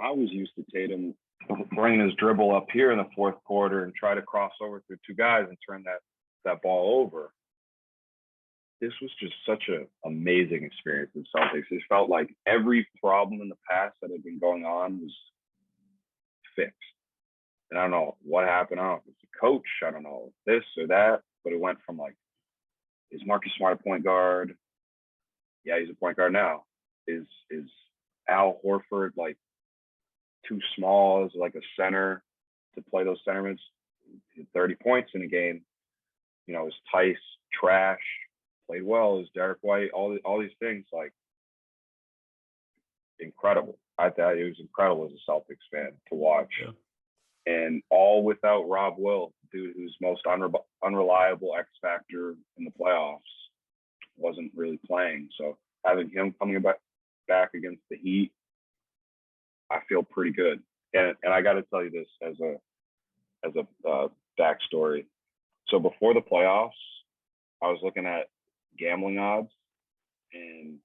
I 0.00 0.10
was 0.10 0.30
used 0.30 0.52
to 0.56 0.64
Tatum 0.72 1.14
bring 1.74 2.00
his 2.00 2.14
dribble 2.14 2.54
up 2.54 2.66
here 2.72 2.90
in 2.92 2.98
the 2.98 3.08
fourth 3.14 3.36
quarter 3.44 3.84
and 3.84 3.94
try 3.94 4.14
to 4.14 4.22
cross 4.22 4.52
over 4.60 4.82
through 4.86 4.96
two 5.06 5.14
guys 5.14 5.44
and 5.48 5.58
turn 5.68 5.82
that 5.84 6.00
that 6.44 6.62
ball 6.62 7.00
over. 7.00 7.32
This 8.80 8.92
was 9.00 9.10
just 9.20 9.34
such 9.46 9.64
an 9.68 9.86
amazing 10.04 10.64
experience 10.64 11.12
in 11.14 11.24
Celtics. 11.34 11.64
It 11.70 11.82
felt 11.88 12.10
like 12.10 12.34
every 12.46 12.86
problem 13.02 13.40
in 13.40 13.48
the 13.48 13.58
past 13.70 13.94
that 14.02 14.10
had 14.10 14.24
been 14.24 14.38
going 14.38 14.64
on 14.64 15.00
was 15.00 15.12
fixed. 16.56 16.74
And 17.70 17.78
I 17.78 17.82
don't 17.82 17.92
know 17.92 18.16
what 18.22 18.46
happened. 18.46 18.80
I 18.80 18.84
don't 18.84 18.92
know 18.92 19.02
if 19.06 19.08
it's 19.08 19.20
the 19.22 19.38
coach. 19.40 19.66
I 19.86 19.90
don't 19.90 20.02
know 20.02 20.32
this 20.46 20.64
or 20.78 20.86
that, 20.88 21.22
but 21.42 21.52
it 21.52 21.60
went 21.60 21.78
from 21.86 21.96
like, 21.96 22.14
is 23.10 23.22
Marcus 23.24 23.52
Smart 23.56 23.80
a 23.80 23.82
point 23.82 24.04
guard? 24.04 24.54
Yeah, 25.64 25.78
he's 25.78 25.90
a 25.90 25.94
point 25.94 26.16
guard 26.16 26.32
now. 26.32 26.64
Is 27.06 27.26
is 27.50 27.64
Al 28.28 28.58
Horford 28.64 29.10
like 29.16 29.36
too 30.48 30.58
small 30.76 31.24
as 31.24 31.30
like 31.34 31.54
a 31.54 31.60
center 31.80 32.22
to 32.74 32.82
play 32.82 33.04
those 33.04 33.20
centermans. 33.26 33.58
30 34.54 34.74
points 34.76 35.10
in 35.14 35.22
a 35.22 35.26
game. 35.26 35.62
You 36.46 36.54
know, 36.54 36.66
is 36.68 36.74
Theis 36.92 37.16
trash, 37.52 38.00
played 38.68 38.84
well, 38.84 39.18
is 39.18 39.28
Derrick 39.34 39.58
White, 39.62 39.90
all 39.92 40.10
the, 40.10 40.18
all 40.24 40.40
these 40.40 40.50
things 40.60 40.84
like 40.92 41.12
incredible. 43.18 43.78
I 43.98 44.10
thought 44.10 44.36
it 44.36 44.44
was 44.44 44.58
incredible 44.58 45.06
as 45.06 45.12
a 45.12 45.30
Celtics 45.30 45.64
fan 45.72 45.92
to 46.08 46.14
watch. 46.14 46.50
Yeah. 46.60 46.72
And 47.46 47.82
all 47.90 48.24
without 48.24 48.68
Rob 48.68 48.94
Will, 48.98 49.32
dude 49.52 49.74
who's 49.76 49.96
most 50.00 50.24
unre- 50.24 50.64
unreliable 50.84 51.54
X 51.58 51.68
factor 51.80 52.34
in 52.56 52.64
the 52.64 52.72
playoffs, 52.72 53.20
wasn't 54.16 54.52
really 54.54 54.80
playing. 54.86 55.28
So 55.38 55.56
having 55.84 56.10
him 56.10 56.34
coming 56.38 56.60
back 56.60 56.76
back 57.28 57.50
against 57.54 57.82
the 57.90 57.96
Heat 57.96 58.32
I 59.70 59.80
feel 59.88 60.02
pretty 60.02 60.32
good. 60.32 60.60
And 60.92 61.14
and 61.22 61.32
I 61.32 61.42
got 61.42 61.54
to 61.54 61.62
tell 61.62 61.82
you 61.82 61.90
this 61.90 62.08
as 62.22 62.38
a 62.40 62.56
as 63.44 63.52
a 63.56 63.88
uh, 63.88 64.08
backstory. 64.38 65.06
So 65.68 65.78
before 65.78 66.14
the 66.14 66.20
playoffs, 66.20 66.70
I 67.62 67.68
was 67.68 67.80
looking 67.82 68.06
at 68.06 68.28
gambling 68.78 69.18
odds, 69.18 69.50
and 70.32 70.76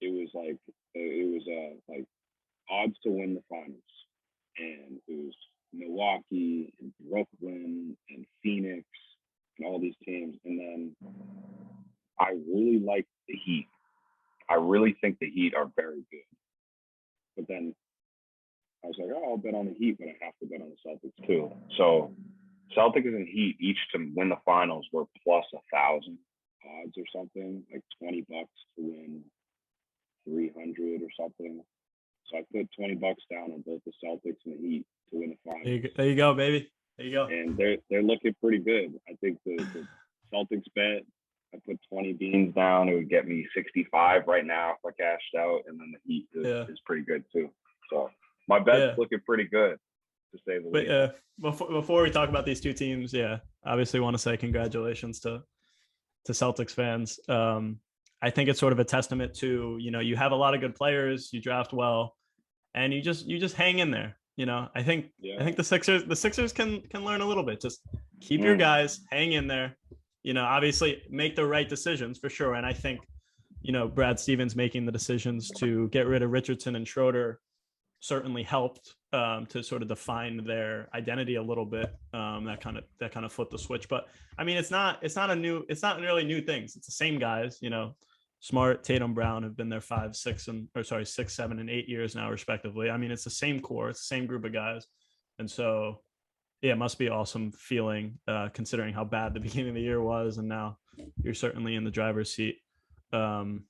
it 0.00 0.12
was 0.12 0.28
like 0.34 0.58
it 0.94 1.28
was 1.28 1.42
uh 1.48 1.92
like 1.92 2.06
odds 2.70 2.94
to 3.04 3.10
win 3.10 3.34
the 3.34 3.42
finals, 3.48 3.82
and 4.58 4.98
it 5.06 5.24
was 5.26 5.34
Milwaukee 5.72 6.72
and 6.80 6.92
Brooklyn 7.00 7.96
and 8.10 8.26
Phoenix 8.42 8.84
and 9.58 9.66
all 9.66 9.78
these 9.80 9.96
teams, 10.04 10.36
and 10.44 10.58
then 10.58 10.96
I 12.18 12.30
really 12.52 12.80
like 12.80 13.06
the 13.28 13.34
Heat. 13.44 13.66
I 14.50 14.54
really 14.54 14.96
think 15.00 15.18
the 15.20 15.30
Heat 15.30 15.54
are 15.54 15.70
very 15.76 16.02
good. 16.10 16.20
but 17.36 17.46
then 17.48 17.74
I 18.84 18.88
was 18.88 18.96
like, 18.98 19.10
oh, 19.14 19.30
I'll 19.32 19.36
bet 19.36 19.54
on 19.54 19.66
the 19.66 19.74
Heat, 19.74 19.98
but 19.98 20.08
I 20.08 20.24
have 20.24 20.34
to 20.40 20.46
bet 20.46 20.60
on 20.62 20.70
the 20.70 20.90
Celtics 20.90 21.26
too. 21.26 21.52
So 21.76 22.12
Celtics 22.76 23.06
and 23.06 23.26
Heat 23.28 23.56
each 23.60 23.78
to 23.94 24.10
win 24.14 24.28
the 24.28 24.36
finals 24.44 24.86
were 24.92 25.04
plus 25.24 25.44
a 25.54 25.58
thousand. 25.72 26.18
odds 26.64 26.92
or 26.98 27.04
something, 27.14 27.62
like 27.72 27.82
twenty 28.00 28.22
bucks 28.28 28.50
to 28.76 28.82
win 28.82 29.22
three 30.26 30.50
hundred 30.56 31.02
or 31.02 31.08
something. 31.18 31.62
So 32.26 32.38
I 32.38 32.42
put 32.52 32.68
twenty 32.76 32.94
bucks 32.94 33.22
down 33.30 33.52
on 33.52 33.62
both 33.66 33.80
the 33.86 33.92
Celtics 34.04 34.36
and 34.44 34.54
the 34.58 34.68
Heat 34.68 34.86
to 35.10 35.18
win 35.18 35.30
the 35.30 35.36
There 35.44 35.54
finals. 35.54 35.66
you 35.68 35.80
go, 35.82 35.88
there 35.96 36.06
you 36.08 36.16
go 36.16 36.34
baby. 36.34 36.70
There 36.96 37.06
you 37.06 37.12
go. 37.12 37.26
and 37.26 37.56
they're 37.56 37.76
they're 37.88 38.02
looking 38.02 38.34
pretty 38.42 38.58
good. 38.58 38.92
I 39.08 39.14
think 39.20 39.38
the, 39.46 39.66
the 39.72 39.86
Celtics 40.34 40.64
bet. 40.74 41.02
I 41.54 41.58
put 41.66 41.78
twenty 41.90 42.12
beans 42.12 42.54
down, 42.54 42.90
it 42.90 42.94
would 42.94 43.08
get 43.08 43.26
me 43.26 43.46
65 43.56 44.24
right 44.26 44.44
now 44.44 44.72
if 44.72 44.84
I 44.84 44.90
cashed 45.02 45.34
out, 45.38 45.60
and 45.66 45.80
then 45.80 45.94
the 45.94 45.98
Heat 46.12 46.26
is, 46.34 46.44
Yeah. 46.46 46.64
is 46.70 46.78
pretty 46.84 47.04
good 47.04 47.24
too. 47.32 47.48
So 47.90 48.10
My 48.48 48.58
bet's 48.58 48.78
Yeah. 48.80 48.94
looking 48.98 49.20
pretty 49.24 49.44
good, 49.44 49.78
to 50.32 50.38
say 50.46 50.58
the 50.58 50.70
But 50.70 50.80
least. 50.82 50.90
uh, 50.90 51.08
before 51.40 51.68
before 51.70 52.02
we 52.02 52.10
talk 52.10 52.28
about 52.28 52.44
these 52.46 52.60
two 52.60 52.72
teams, 52.72 53.12
yeah, 53.12 53.38
obviously 53.64 54.00
want 54.00 54.14
to 54.14 54.18
say 54.18 54.36
congratulations 54.36 55.20
to 55.20 55.42
to 56.26 56.32
Celtics 56.32 56.72
fans. 56.72 57.18
Um, 57.28 57.78
I 58.20 58.30
think 58.30 58.48
it's 58.48 58.58
sort 58.60 58.72
of 58.72 58.78
a 58.80 58.84
testament 58.84 59.34
to 59.36 59.76
you 59.80 59.90
know 59.90 60.00
you 60.00 60.16
have 60.16 60.32
a 60.32 60.36
lot 60.36 60.54
of 60.54 60.60
good 60.60 60.74
players, 60.74 61.30
you 61.32 61.40
draft 61.40 61.72
well, 61.72 62.16
and 62.74 62.92
you 62.92 63.00
just 63.00 63.26
you 63.26 63.38
just 63.38 63.54
hang 63.56 63.78
in 63.78 63.90
there. 63.90 64.16
You 64.36 64.46
know, 64.46 64.68
I 64.74 64.82
think 64.82 65.06
Yeah. 65.18 65.40
I 65.40 65.44
think 65.44 65.56
the 65.56 65.64
Sixers 65.64 66.04
the 66.04 66.16
Sixers 66.16 66.52
can 66.52 66.82
can 66.82 67.04
learn 67.04 67.20
a 67.20 67.26
little 67.26 67.42
bit. 67.44 67.60
Just 67.60 67.80
keep 68.20 68.40
your 68.40 68.56
Mm. 68.56 68.60
guys, 68.60 69.00
hang 69.10 69.32
in 69.32 69.46
there. 69.46 69.76
You 70.22 70.34
know, 70.34 70.44
obviously 70.44 71.02
make 71.10 71.36
the 71.36 71.46
right 71.46 71.68
decisions 71.68 72.18
for 72.18 72.28
sure. 72.28 72.54
And 72.54 72.66
I 72.66 72.72
think 72.72 73.00
you 73.62 73.72
know 73.72 73.88
Brad 73.88 74.18
Stevens 74.20 74.54
making 74.54 74.84
the 74.86 74.92
decisions 74.92 75.50
to 75.58 75.88
get 75.88 76.06
rid 76.06 76.22
of 76.22 76.30
Richardson 76.30 76.76
and 76.76 76.86
Schroeder 76.86 77.40
certainly 78.00 78.42
helped 78.42 78.94
um, 79.12 79.46
to 79.46 79.62
sort 79.62 79.82
of 79.82 79.88
define 79.88 80.44
their 80.44 80.88
identity 80.94 81.36
a 81.36 81.42
little 81.42 81.64
bit. 81.64 81.94
Um, 82.12 82.44
that 82.44 82.60
kind 82.60 82.76
of 82.76 82.84
that 83.00 83.12
kind 83.12 83.26
of 83.26 83.32
flipped 83.32 83.52
the 83.52 83.58
switch. 83.58 83.88
But 83.88 84.08
I 84.38 84.44
mean, 84.44 84.56
it's 84.56 84.70
not 84.70 84.98
it's 85.02 85.16
not 85.16 85.30
a 85.30 85.36
new 85.36 85.64
it's 85.68 85.82
not 85.82 86.00
really 86.00 86.24
new 86.24 86.40
things. 86.40 86.76
It's 86.76 86.86
the 86.86 86.92
same 86.92 87.18
guys. 87.18 87.58
You 87.60 87.70
know, 87.70 87.94
Smart, 88.40 88.84
Tatum, 88.84 89.14
Brown 89.14 89.42
have 89.42 89.56
been 89.56 89.68
there 89.68 89.80
five, 89.80 90.14
six, 90.14 90.48
and 90.48 90.68
or 90.76 90.84
sorry, 90.84 91.04
six, 91.04 91.34
seven, 91.34 91.58
and 91.58 91.70
eight 91.70 91.88
years 91.88 92.14
now, 92.14 92.30
respectively. 92.30 92.90
I 92.90 92.96
mean, 92.96 93.10
it's 93.10 93.24
the 93.24 93.30
same 93.30 93.60
core, 93.60 93.90
it's 93.90 94.00
the 94.00 94.14
same 94.14 94.26
group 94.26 94.44
of 94.44 94.52
guys, 94.52 94.86
and 95.38 95.50
so 95.50 96.02
yeah, 96.62 96.72
it 96.72 96.78
must 96.78 96.98
be 96.98 97.08
awesome 97.08 97.52
feeling 97.52 98.18
uh, 98.26 98.48
considering 98.52 98.92
how 98.92 99.04
bad 99.04 99.34
the 99.34 99.40
beginning 99.48 99.70
of 99.70 99.74
the 99.74 99.80
year 99.80 100.02
was, 100.02 100.38
and 100.38 100.48
now 100.48 100.78
you're 101.22 101.34
certainly 101.34 101.74
in 101.74 101.84
the 101.84 101.90
driver's 101.90 102.32
seat. 102.32 102.58
Um, 103.12 103.64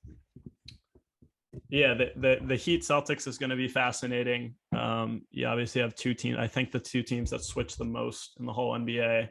yeah, 1.69 1.95
the, 1.95 2.13
the 2.17 2.39
the 2.45 2.57
Heat 2.57 2.83
Celtics 2.83 3.27
is 3.27 3.39
going 3.39 3.51
to 3.51 3.57
be 3.57 3.69
fascinating. 3.69 4.55
Um, 4.77 5.23
you 5.31 5.47
obviously 5.47 5.81
have 5.81 5.95
two 5.95 6.15
teams. 6.15 6.39
I 6.39 6.47
think 6.47 6.71
the 6.71 6.81
two 6.81 7.03
teams 7.03 7.31
that 7.31 7.43
switch 7.43 7.77
the 7.77 7.85
most 7.85 8.37
in 8.39 8.47
the 8.47 8.53
whole 8.53 8.73
NBA. 8.79 9.29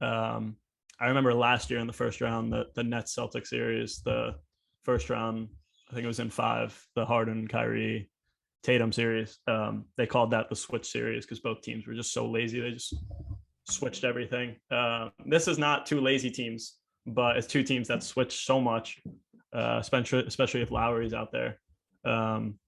Um, 0.00 0.56
I 0.98 1.06
remember 1.08 1.34
last 1.34 1.70
year 1.70 1.80
in 1.80 1.86
the 1.86 1.92
first 1.92 2.20
round, 2.20 2.52
the 2.52 2.66
the 2.74 2.82
Nets 2.82 3.14
Celtics 3.14 3.48
series, 3.48 4.00
the 4.02 4.34
first 4.84 5.10
round, 5.10 5.48
I 5.90 5.94
think 5.94 6.04
it 6.04 6.08
was 6.08 6.20
in 6.20 6.30
five, 6.30 6.78
the 6.94 7.04
Harden 7.04 7.48
Kyrie 7.48 8.10
Tatum 8.62 8.92
series. 8.92 9.38
Um, 9.46 9.86
they 9.96 10.06
called 10.06 10.30
that 10.30 10.48
the 10.48 10.56
switch 10.56 10.90
series 10.90 11.24
because 11.24 11.40
both 11.40 11.62
teams 11.62 11.86
were 11.86 11.94
just 11.94 12.12
so 12.12 12.28
lazy. 12.28 12.60
They 12.60 12.70
just 12.70 12.94
switched 13.64 14.04
everything. 14.04 14.56
Uh, 14.70 15.08
this 15.26 15.48
is 15.48 15.58
not 15.58 15.86
two 15.86 16.00
lazy 16.00 16.30
teams, 16.30 16.76
but 17.06 17.36
it's 17.36 17.46
two 17.46 17.62
teams 17.62 17.88
that 17.88 18.02
switch 18.02 18.44
so 18.46 18.60
much, 18.60 19.00
uh, 19.54 19.78
especially 19.80 20.24
especially 20.26 20.62
if 20.62 20.70
Lowry's 20.70 21.14
out 21.14 21.32
there. 21.32 21.58
Um, 22.04 22.58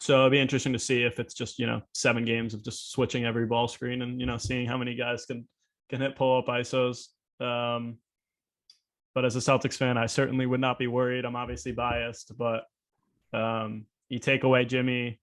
so 0.00 0.20
it'd 0.20 0.32
be 0.32 0.40
interesting 0.40 0.72
to 0.72 0.78
see 0.78 1.02
if 1.02 1.18
it's 1.18 1.34
just 1.34 1.58
you 1.58 1.66
know 1.66 1.82
seven 1.94 2.24
games 2.24 2.54
of 2.54 2.64
just 2.64 2.92
switching 2.92 3.24
every 3.24 3.46
ball 3.46 3.68
screen 3.68 4.02
and 4.02 4.20
you 4.20 4.26
know 4.26 4.36
seeing 4.36 4.66
how 4.66 4.76
many 4.76 4.94
guys 4.94 5.24
can 5.24 5.46
can 5.88 6.00
hit 6.00 6.16
pull 6.16 6.38
up 6.38 6.46
isos. 6.46 7.08
Um, 7.40 7.98
but 9.14 9.24
as 9.24 9.36
a 9.36 9.38
Celtics 9.38 9.76
fan, 9.76 9.96
I 9.96 10.06
certainly 10.06 10.46
would 10.46 10.60
not 10.60 10.78
be 10.78 10.88
worried. 10.88 11.24
I'm 11.24 11.36
obviously 11.36 11.72
biased, 11.72 12.32
but 12.36 12.64
um, 13.32 13.86
you 14.08 14.18
take 14.18 14.42
away 14.42 14.64
Jimmy, 14.64 15.20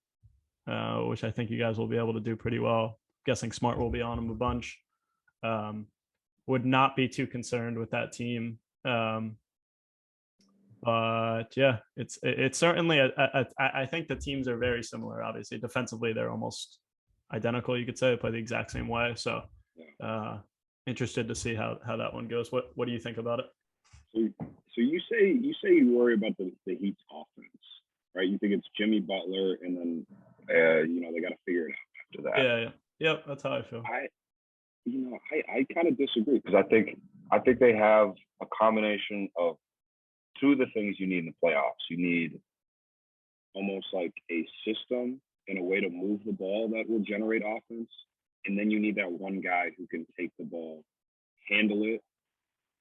uh, 0.68 1.00
which 1.00 1.24
I 1.24 1.32
think 1.32 1.50
you 1.50 1.60
guys 1.60 1.78
will 1.78 1.88
be 1.88 1.98
able 1.98 2.14
to 2.14 2.20
do 2.20 2.36
pretty 2.36 2.60
well. 2.60 3.00
guessing 3.26 3.52
Smart 3.52 3.78
will 3.78 3.90
be 3.90 4.02
on 4.02 4.18
him 4.18 4.30
a 4.30 4.36
bunch. 4.36 4.80
Um, 5.44 5.88
would 6.48 6.66
not 6.66 6.96
be 6.96 7.08
too 7.08 7.28
concerned 7.28 7.78
with 7.78 7.92
that 7.92 8.14
team. 8.14 8.60
Um, 8.86 9.38
but 10.84 11.56
yeah, 11.56 11.78
it's 11.96 12.18
it's 12.24 12.58
certainly 12.58 13.00
a, 13.00 13.08
a, 13.18 13.46
a, 13.60 13.78
I 13.78 13.86
think 13.86 14.08
the 14.08 14.16
teams 14.16 14.48
are 14.48 14.58
very 14.58 14.84
similar. 14.84 15.24
Obviously, 15.24 15.60
defensively 15.60 16.14
they're 16.14 16.32
almost 16.32 16.80
identical. 17.34 17.78
You 17.78 17.86
could 17.86 17.98
say 17.98 18.12
they 18.12 18.18
play 18.18 18.32
the 18.32 18.38
exact 18.38 18.72
same 18.72 18.88
way. 18.88 19.14
So, 19.16 19.42
uh, 20.04 20.40
interested 20.88 21.28
to 21.28 21.36
see 21.36 21.54
how 21.54 21.78
how 21.86 21.98
that 21.98 22.14
one 22.14 22.28
goes. 22.28 22.52
What 22.52 22.72
what 22.76 22.86
do 22.86 22.92
you 22.94 23.00
think 23.00 23.18
about 23.18 23.40
it? 23.40 23.46
So, 24.14 24.28
so 24.40 24.82
you 24.82 25.00
say 25.12 25.32
you 25.32 25.54
say 25.64 25.76
you 25.76 25.96
worry 25.96 26.16
about 26.16 26.38
the, 26.38 26.52
the 26.66 26.76
Heat's 26.76 27.02
offense, 27.12 27.64
right? 28.16 28.28
You 28.28 28.38
think 28.40 28.54
it's 28.54 28.68
Jimmy 28.78 29.00
Butler, 29.00 29.58
and 29.62 29.78
then 29.78 30.08
uh, 30.50 30.82
you 30.82 31.02
know 31.02 31.12
they 31.14 31.22
got 31.22 31.30
to 31.30 31.38
figure 31.46 31.68
it 31.68 31.74
out 31.74 32.08
after 32.08 32.30
that. 32.30 32.44
Yeah, 32.44 32.58
yeah, 32.60 32.70
yep. 33.00 33.24
That's 33.28 33.44
how 33.44 33.54
I 33.54 33.62
feel. 33.62 33.84
I, 33.86 34.08
you 34.86 35.02
know, 35.02 35.20
I, 35.32 35.60
I 35.60 35.66
kind 35.74 35.88
of 35.88 35.98
disagree. 35.98 36.40
because 36.44 36.56
I 36.56 36.68
think 36.68 36.98
I 37.32 37.40
think 37.40 37.60
they 37.60 37.76
have 37.76 38.14
a 38.42 38.46
combination 38.60 39.30
of 39.38 39.58
two 40.42 40.52
of 40.54 40.58
the 40.58 40.66
things 40.74 40.98
you 41.00 41.08
need 41.08 41.20
in 41.20 41.26
the 41.28 41.48
playoffs. 41.48 41.86
You 41.90 41.98
need 41.98 42.40
almost 43.54 43.88
like 43.94 44.14
a 44.32 44.46
system 44.66 45.22
and 45.48 45.58
a 45.60 45.64
way 45.64 45.80
to 45.82 45.90
move 45.90 46.22
the 46.26 46.32
ball 46.34 46.70
that 46.70 46.90
will 46.90 47.00
generate 47.02 47.44
offense. 47.46 47.90
And 48.46 48.58
then 48.58 48.72
you 48.72 48.80
need 48.80 48.96
that 48.96 49.12
one 49.12 49.40
guy 49.40 49.72
who 49.78 49.86
can 49.88 50.06
take 50.20 50.32
the 50.40 50.46
ball, 50.46 50.84
handle 51.50 51.84
it, 51.84 52.02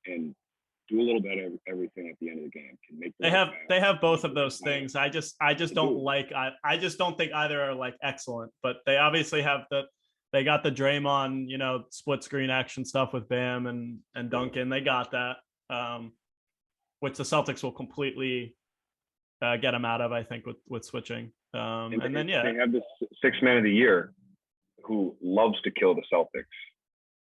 and 0.07 0.35
do 0.89 1.01
a 1.01 1.03
little 1.05 1.21
bit 1.21 1.39
of 1.45 1.53
everything 1.69 2.09
at 2.09 2.17
the 2.21 2.31
end 2.31 2.39
of 2.39 2.45
the 2.45 2.51
game. 2.51 2.79
Can 2.89 2.99
make 2.99 3.13
the 3.19 3.25
They 3.25 3.31
have 3.31 3.49
pass. 3.49 3.57
they 3.69 3.81
have 3.81 4.01
both 4.01 4.25
of 4.25 4.35
those 4.35 4.59
things. 4.59 4.97
I 4.97 5.09
just 5.09 5.37
I 5.41 5.55
just 5.55 5.73
They 5.73 5.75
don't 5.77 5.99
do. 5.99 6.01
like 6.03 6.33
I 6.33 6.51
I 6.65 6.77
just 6.79 6.99
don't 6.99 7.17
think 7.19 7.33
either 7.33 7.61
are 7.63 7.75
like 7.75 7.97
excellent, 8.03 8.51
but 8.63 8.77
they 8.87 8.97
obviously 8.97 9.43
have 9.43 9.63
the 9.71 9.83
they 10.33 10.45
got 10.45 10.63
the 10.63 10.71
Draymond, 10.71 11.49
you 11.49 11.59
know, 11.59 11.85
split 11.91 12.23
screen 12.25 12.51
action 12.51 12.85
stuff 12.85 13.13
with 13.13 13.29
Bam 13.29 13.67
and 13.67 13.99
and 14.15 14.31
Duncan. 14.31 14.69
They 14.69 14.81
got 14.81 15.11
that. 15.13 15.37
Um 15.69 16.13
which 17.01 17.17
the 17.17 17.25
Celtics 17.25 17.63
will 17.63 17.73
completely 17.73 18.55
uh, 19.43 19.57
get 19.57 19.73
them 19.73 19.85
out 19.85 20.01
of, 20.01 20.13
I 20.13 20.23
think, 20.23 20.47
with 20.47 20.57
with 20.69 20.85
switching. 20.85 21.33
Um, 21.53 21.93
and, 21.93 22.03
they- 22.03 22.13
then 22.13 22.29
yeah, 22.29 22.43
they 22.45 22.55
have 22.55 22.73
this 22.73 22.83
six 23.23 23.37
man 23.43 23.57
of 23.57 23.65
the 23.65 23.73
year 23.73 24.13
who 24.85 25.17
loves 25.21 25.61
to 25.63 25.71
kill 25.71 25.95
the 25.95 26.03
Celtics. 26.13 26.45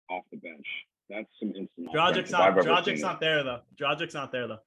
off 0.10 0.24
the 0.32 0.38
bench. 0.38 0.66
That's 1.10 1.28
some 1.40 1.50
instant. 1.50 1.90
Offense. 1.96 2.32
not 2.32 2.42
I've 2.42 2.58
ever 2.58 2.68
Dragic's 2.68 2.86
seen 2.86 3.02
not 3.02 3.20
there 3.20 3.44
though. 3.44 3.60
Dragic's 3.80 4.14
not 4.14 4.32
there 4.32 4.48
though. 4.48 4.60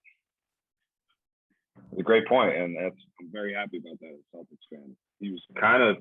It's 1.93 2.01
a 2.01 2.05
great 2.05 2.27
point, 2.27 2.57
and 2.57 2.77
that's 2.77 2.97
I'm 3.21 3.31
very 3.33 3.53
happy 3.53 3.79
about 3.79 3.99
that 4.01 4.09
as 4.09 4.21
a 4.33 4.37
Celtics 4.37 4.67
fan. 4.71 4.97
He 5.19 5.31
was 5.31 5.43
kind 5.59 5.83
of 5.83 5.97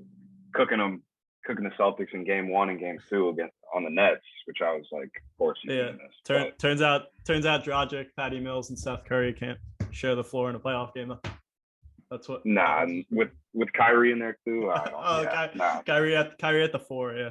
cooking 0.53 0.77
them, 0.77 1.01
cooking 1.45 1.63
the 1.63 1.71
Celtics 1.71 2.13
in 2.13 2.23
game 2.23 2.49
one 2.49 2.69
and 2.69 2.79
game 2.79 2.97
two 3.09 3.29
against 3.29 3.53
on 3.75 3.83
the 3.83 3.89
Nets, 3.89 4.21
which 4.45 4.57
I 4.63 4.71
was 4.75 4.85
like, 4.91 5.03
of 5.05 5.37
course 5.37 5.57
Yeah, 5.63 5.91
this. 5.91 5.99
Turn, 6.25 6.43
But 6.45 6.59
turns 6.59 6.81
out 6.81 7.03
turns 7.25 7.45
out 7.45 7.63
Dragic, 7.63 8.07
Patty 8.17 8.39
Mills, 8.39 8.69
and 8.69 8.77
Seth 8.79 9.05
Curry 9.05 9.33
can't 9.33 9.57
share 9.91 10.15
the 10.15 10.23
floor 10.23 10.49
in 10.49 10.55
a 10.55 10.59
playoff 10.59 10.93
game 10.93 11.09
though. 11.09 11.31
That's 12.11 12.27
what. 12.27 12.45
nah, 12.45 12.85
with 13.11 13.29
with 13.53 13.71
Kyrie 13.73 14.11
in 14.11 14.19
there 14.19 14.37
too. 14.45 14.71
I 14.71 14.85
don't, 14.85 14.93
Oh, 14.97 15.21
yeah, 15.21 15.47
Ky- 15.47 15.57
nah, 15.59 15.81
Kyrie 15.83 16.15
at 16.15 16.37
Kyrie 16.39 16.63
at 16.63 16.71
the 16.71 16.79
four, 16.79 17.13
yeah. 17.13 17.29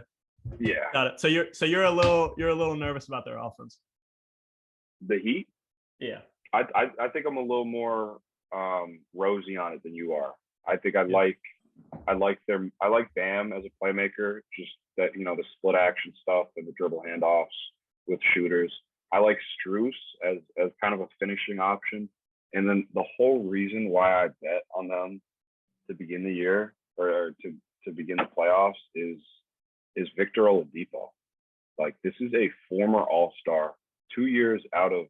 yeah. 0.61 0.75
Got 0.93 1.07
it. 1.09 1.21
So 1.21 1.27
you're 1.29 1.47
so 1.53 1.65
you're 1.65 1.85
a 1.85 1.91
little 1.91 2.35
you're 2.39 2.51
a 2.51 2.55
little 2.55 2.77
nervous 2.77 3.09
about 3.09 3.25
their 3.25 3.39
offense. 3.39 3.79
The 5.07 5.19
Heat, 5.19 5.49
Yeah. 6.01 6.21
I, 6.53 6.65
I 6.75 6.91
I 7.01 7.09
think 7.09 7.27
I'm 7.27 7.37
a 7.37 7.41
little 7.43 7.65
more 7.65 8.19
um 8.55 9.01
rosy 9.15 9.57
on 9.57 9.73
it 9.73 9.83
than 9.83 9.95
you 9.95 10.13
are. 10.13 10.35
I 10.67 10.77
think 10.77 10.95
I 10.97 11.03
Yeah. 11.05 11.17
like 11.17 11.39
I 12.07 12.15
like 12.15 12.39
their 12.47 12.69
I 12.81 12.89
like 12.89 13.09
Bam 13.15 13.53
as 13.53 13.65
a 13.65 13.85
playmaker, 13.85 14.41
just 14.57 14.73
that 14.97 15.15
you 15.15 15.25
know 15.25 15.37
the 15.37 15.45
split 15.57 15.75
action 15.75 16.13
stuff 16.23 16.47
and 16.57 16.67
the 16.67 16.73
dribble 16.77 17.05
handoffs 17.07 17.47
with 18.07 18.21
shooters. 18.35 18.73
I 19.13 19.19
like 19.19 19.39
Strus 19.67 19.93
as 20.25 20.39
as 20.63 20.71
kind 20.83 20.95
of 20.95 21.01
a 21.01 21.09
finishing 21.19 21.61
option. 21.61 22.09
And 22.55 22.69
then 22.69 22.87
the 22.95 23.05
whole 23.17 23.45
reason 23.45 23.91
why 23.91 24.25
I 24.25 24.29
bet 24.41 24.63
on 24.75 24.89
them 24.89 25.21
to 25.89 25.95
begin 25.95 26.25
the 26.25 26.33
year 26.33 26.75
or 26.97 27.35
to 27.43 27.55
to 27.85 27.93
begin 27.93 28.17
the 28.17 28.29
playoffs 28.37 28.75
is 28.95 29.19
is 29.97 30.09
Victor 30.17 30.43
Oladipo. 30.43 31.09
Like 31.79 31.97
this 32.03 32.15
is 32.21 32.33
a 32.35 32.51
former 32.69 33.01
All 33.01 33.33
Star, 33.41 33.75
two 34.15 34.27
years 34.27 34.63
out 34.75 34.93
of 34.93 35.07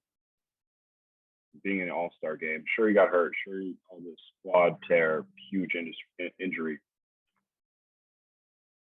being 1.63 1.81
in 1.81 1.87
an 1.87 1.91
All 1.91 2.11
Star 2.19 2.37
game. 2.37 2.65
Sure, 2.75 2.89
he 2.89 2.95
got 2.95 3.09
hurt. 3.09 3.33
Sure, 3.45 3.61
he 3.61 3.75
all 3.89 4.01
this 4.01 4.21
quad 4.43 4.77
tear, 4.87 5.25
huge 5.51 5.75
indus- 5.75 6.33
injury. 6.39 6.79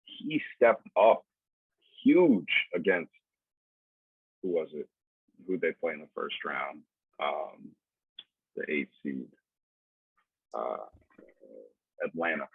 He 0.05 0.41
stepped 0.57 0.87
up 1.01 1.25
huge 2.03 2.49
against 2.75 3.11
who 4.43 4.51
was 4.51 4.69
it? 4.75 4.89
Who 5.47 5.59
they 5.59 5.73
play 5.73 5.93
in 5.93 6.01
the 6.01 6.09
first 6.15 6.37
round? 6.45 6.81
Um, 7.23 7.71
the 8.57 8.65
eight 8.71 8.89
seed, 9.03 9.27
uh, 10.55 10.77
Atlanta. 12.05 12.49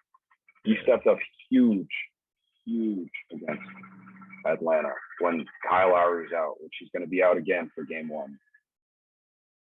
He 0.63 0.75
stepped 0.83 1.07
up 1.07 1.17
huge, 1.49 1.87
huge 2.65 3.11
against 3.31 3.63
Atlanta 4.45 4.89
when 5.19 5.45
Kyle 5.67 5.91
Lowry's 5.91 6.33
out, 6.33 6.55
which 6.59 6.73
he's 6.79 6.89
going 6.91 7.03
to 7.03 7.09
be 7.09 7.23
out 7.23 7.37
again 7.37 7.69
for 7.75 7.83
game 7.83 8.09
one. 8.09 8.37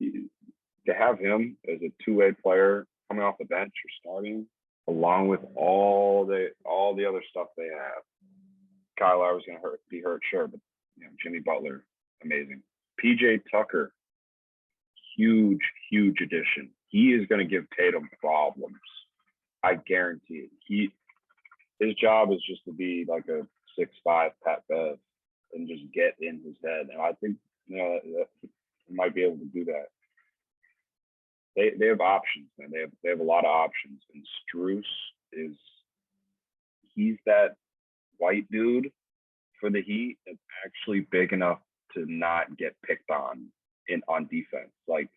To 0.01 0.93
have 0.93 1.19
him 1.19 1.57
as 1.67 1.81
a 1.83 1.93
two-way 2.05 2.33
player 2.33 2.87
coming 3.09 3.25
off 3.25 3.39
the 3.39 3.47
bench 3.47 3.73
or 3.73 3.91
starting, 4.01 4.47
along 4.89 5.29
with 5.29 5.41
all 5.55 6.27
the 6.27 6.49
all 6.65 6.95
the 6.95 7.07
other 7.07 7.23
stuff 7.31 7.49
they 7.57 7.69
have, 7.69 8.03
Kyle 8.99 9.21
Lowry's 9.21 9.47
going 9.47 9.59
to 9.59 9.63
hurt, 9.63 9.81
be 9.91 10.01
hurt, 10.03 10.23
sure, 10.31 10.47
but 10.47 10.61
you 10.97 11.05
know 11.05 11.11
Jimmy 11.23 11.41
Butler, 11.41 11.85
amazing. 12.23 12.63
PJ 13.03 13.43
Tucker, 13.51 13.93
huge, 15.17 15.61
huge 15.91 16.21
addition. 16.21 16.71
He 16.89 17.13
is 17.13 17.27
going 17.27 17.41
to 17.41 17.51
give 17.51 17.65
Tatum 17.77 18.09
problems. 18.21 18.79
I 19.63 19.75
guarantee 19.75 20.35
it. 20.35 20.51
He 20.67 20.91
his 21.81 21.95
job 21.95 22.33
is 22.33 22.43
just 22.49 22.65
to 22.67 22.73
be 22.73 23.05
like 23.09 23.27
a 23.29 23.47
six 23.79 23.91
five 24.05 24.33
Pat 24.45 24.63
Bev 24.69 24.99
and 25.53 25.69
just 25.69 25.83
get 25.93 26.15
in 26.21 26.41
his 26.45 26.57
head. 26.63 26.89
And 26.93 27.01
I 27.01 27.13
think 27.21 27.37
you 27.67 27.79
know 27.79 27.99
that 28.19 28.49
might 28.91 29.15
be 29.15 29.23
able 29.23 29.39
to 29.39 29.45
do 29.47 29.65
that. 29.67 29.87
They 31.57 31.71
they 31.79 31.87
have 31.87 32.01
options, 32.01 32.49
man. 32.59 32.71
They 32.73 32.81
have 32.81 32.91
they 33.03 33.11
have 33.11 33.21
a 33.21 33.25
lot 33.25 33.45
of 33.45 33.51
options. 33.51 34.03
And 34.15 34.25
Strus 34.55 34.83
is 35.33 35.57
he's 36.95 37.17
that 37.27 37.55
white 38.19 38.51
dude 38.51 38.91
for 39.61 39.71
the 39.71 39.83
Heat 39.83 40.19
that's 40.27 40.39
actually 40.65 41.01
big 41.11 41.33
enough 41.33 41.61
to 41.95 42.05
not 42.09 42.57
get 42.57 42.75
picked 42.85 43.11
on 43.11 43.47
in 43.89 44.03
on 44.09 44.27
defense. 44.27 44.73
Like 44.89 45.09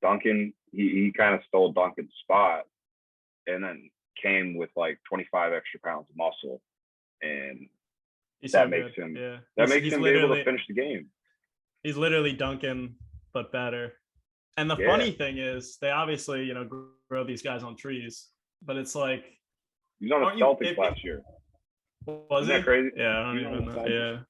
Duncan, 0.00 0.52
he, 0.72 0.88
he 0.90 1.12
kind 1.16 1.34
of 1.34 1.40
stole 1.48 1.72
Duncan's 1.72 2.12
spot 2.22 2.64
and 3.46 3.62
then 3.64 3.90
came 4.22 4.56
with 4.56 4.70
like 4.76 4.98
25 5.08 5.52
extra 5.52 5.80
pounds 5.80 6.06
of 6.10 6.16
muscle. 6.16 6.60
And 7.20 7.68
He's 8.40 8.50
That 8.52 8.64
so 8.64 8.68
makes 8.70 8.94
good. 8.96 9.04
him- 9.04 9.16
Yeah, 9.16 9.36
that 9.56 9.62
He's- 9.62 9.68
makes 9.70 9.84
he's 9.84 9.92
him 9.92 10.02
be 10.02 10.08
able 10.10 10.34
to 10.34 10.44
finish 10.44 10.62
the 10.66 10.74
game. 10.74 11.06
He's 11.82 11.96
literally 11.96 12.32
Duncan, 12.32 12.96
but 13.32 13.50
better. 13.52 13.94
And 14.56 14.70
the 14.70 14.76
Yeah. 14.76 14.88
funny 14.90 15.10
thing 15.12 15.38
is, 15.38 15.78
they 15.80 15.90
obviously, 15.90 16.44
you 16.44 16.54
know, 16.54 16.68
grow 17.08 17.24
these 17.24 17.42
guys 17.42 17.62
on 17.62 17.76
trees, 17.76 18.28
but 18.62 18.76
it's 18.76 18.94
like, 18.94 19.24
He's 19.98 20.10
on 20.10 20.22
a 20.22 20.26
Celtics 20.36 20.76
last 20.76 21.02
year. 21.04 21.22
was 22.06 22.44
Isn't 22.44 22.56
that 22.56 22.64
crazy? 22.64 22.90
Yeah, 22.96 23.20
I 23.20 23.22
don't 23.22 23.38
He's 23.38 23.46
even 23.46 23.64
know. 23.66 23.86
Yeah. 23.86 24.20